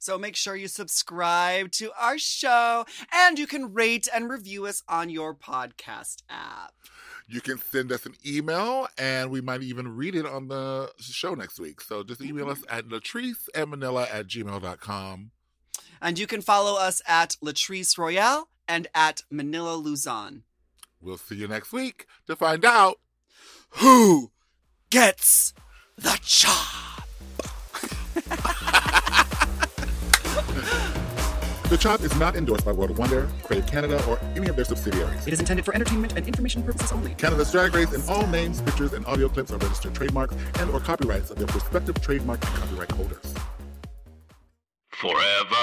So 0.02 0.18
make 0.18 0.34
sure 0.34 0.56
you 0.56 0.66
subscribe 0.66 1.70
to 1.72 1.92
our 1.96 2.18
show 2.18 2.84
and 3.14 3.38
you 3.38 3.46
can 3.46 3.72
rate 3.72 4.08
and 4.12 4.28
review 4.28 4.66
us 4.66 4.82
on 4.88 5.10
your 5.10 5.32
podcast 5.32 6.24
app. 6.28 6.74
You 7.28 7.40
can 7.40 7.58
send 7.58 7.92
us 7.92 8.04
an 8.04 8.16
email 8.26 8.88
and 8.98 9.30
we 9.30 9.40
might 9.40 9.62
even 9.62 9.94
read 9.94 10.16
it 10.16 10.26
on 10.26 10.48
the 10.48 10.90
show 10.98 11.34
next 11.34 11.60
week. 11.60 11.80
So 11.80 12.02
just 12.02 12.20
email 12.20 12.50
us 12.50 12.64
at 12.68 12.88
latrice 12.88 13.48
and 13.54 13.70
manila 13.70 14.08
at 14.12 14.26
gmail.com. 14.26 15.30
And 16.00 16.18
you 16.18 16.26
can 16.26 16.42
follow 16.42 16.80
us 16.80 17.00
at 17.06 17.36
Latrice 17.40 17.96
Royale 17.96 18.48
and 18.66 18.88
at 18.96 19.22
Manila 19.30 19.76
Luzon. 19.76 20.42
We'll 21.00 21.16
see 21.16 21.36
you 21.36 21.46
next 21.46 21.72
week 21.72 22.06
to 22.26 22.34
find 22.34 22.64
out 22.64 22.98
Who 23.76 24.32
gets 24.90 25.54
the 25.96 26.18
chop? 26.24 27.06
The 31.72 31.78
Chop 31.78 32.02
is 32.02 32.14
not 32.18 32.36
endorsed 32.36 32.66
by 32.66 32.72
World 32.72 32.90
of 32.90 32.98
Wonder, 32.98 33.26
Crave 33.42 33.66
Canada, 33.66 34.04
or 34.06 34.18
any 34.36 34.48
of 34.48 34.56
their 34.56 34.64
subsidiaries. 34.66 35.26
It 35.26 35.32
is 35.32 35.40
intended 35.40 35.64
for 35.64 35.74
entertainment 35.74 36.12
and 36.18 36.26
information 36.26 36.62
purposes 36.62 36.92
only. 36.92 37.14
Canada's 37.14 37.50
Drag 37.50 37.74
Race 37.74 37.94
and 37.94 38.06
all 38.10 38.26
names, 38.26 38.60
pictures, 38.60 38.92
and 38.92 39.06
audio 39.06 39.26
clips 39.26 39.52
are 39.52 39.56
registered 39.56 39.94
trademarks 39.94 40.36
and 40.58 40.68
or 40.68 40.80
copyrights 40.80 41.30
of 41.30 41.38
their 41.38 41.46
respective 41.46 41.98
trademark 42.02 42.44
and 42.44 42.54
copyright 42.56 42.90
holders. 42.90 43.34
Forever. 44.90 45.56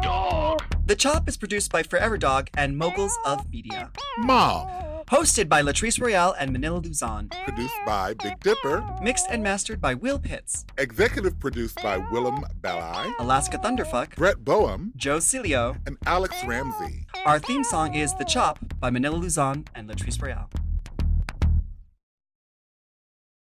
Dog. 0.00 0.62
The 0.86 0.96
Chop 0.96 1.28
is 1.28 1.36
produced 1.36 1.70
by 1.70 1.82
Forever 1.82 2.16
Dog 2.16 2.48
and 2.56 2.78
Moguls 2.78 3.12
of 3.26 3.46
Media. 3.50 3.90
Mom, 4.20 4.66
Hosted 5.10 5.48
by 5.48 5.60
Latrice 5.60 6.00
Royale 6.00 6.36
and 6.38 6.52
Manila 6.52 6.78
Luzon. 6.78 7.30
produced 7.44 7.74
by 7.84 8.14
Big 8.14 8.38
Dipper, 8.40 8.84
Mixed 9.02 9.26
and 9.28 9.42
mastered 9.42 9.80
by 9.80 9.92
Will 9.94 10.20
Pitts. 10.20 10.64
executive 10.78 11.38
produced 11.40 11.76
by 11.82 11.98
Willam 11.98 12.44
Belli, 12.62 13.12
Alaska 13.18 13.58
Thunderfuck. 13.58 14.14
Brett 14.14 14.44
Boehm, 14.44 14.92
Joe 14.96 15.18
Cilio. 15.18 15.76
and 15.86 15.96
Alex 16.06 16.36
Ramsey. 16.46 17.06
Our 17.26 17.40
theme 17.40 17.64
song 17.64 17.94
is 17.94 18.14
The 18.14 18.24
Chop 18.24 18.60
by 18.78 18.90
Manila 18.90 19.16
Luzon 19.16 19.64
and 19.74 19.90
Latrice 19.90 20.22
Royale. 20.22 20.48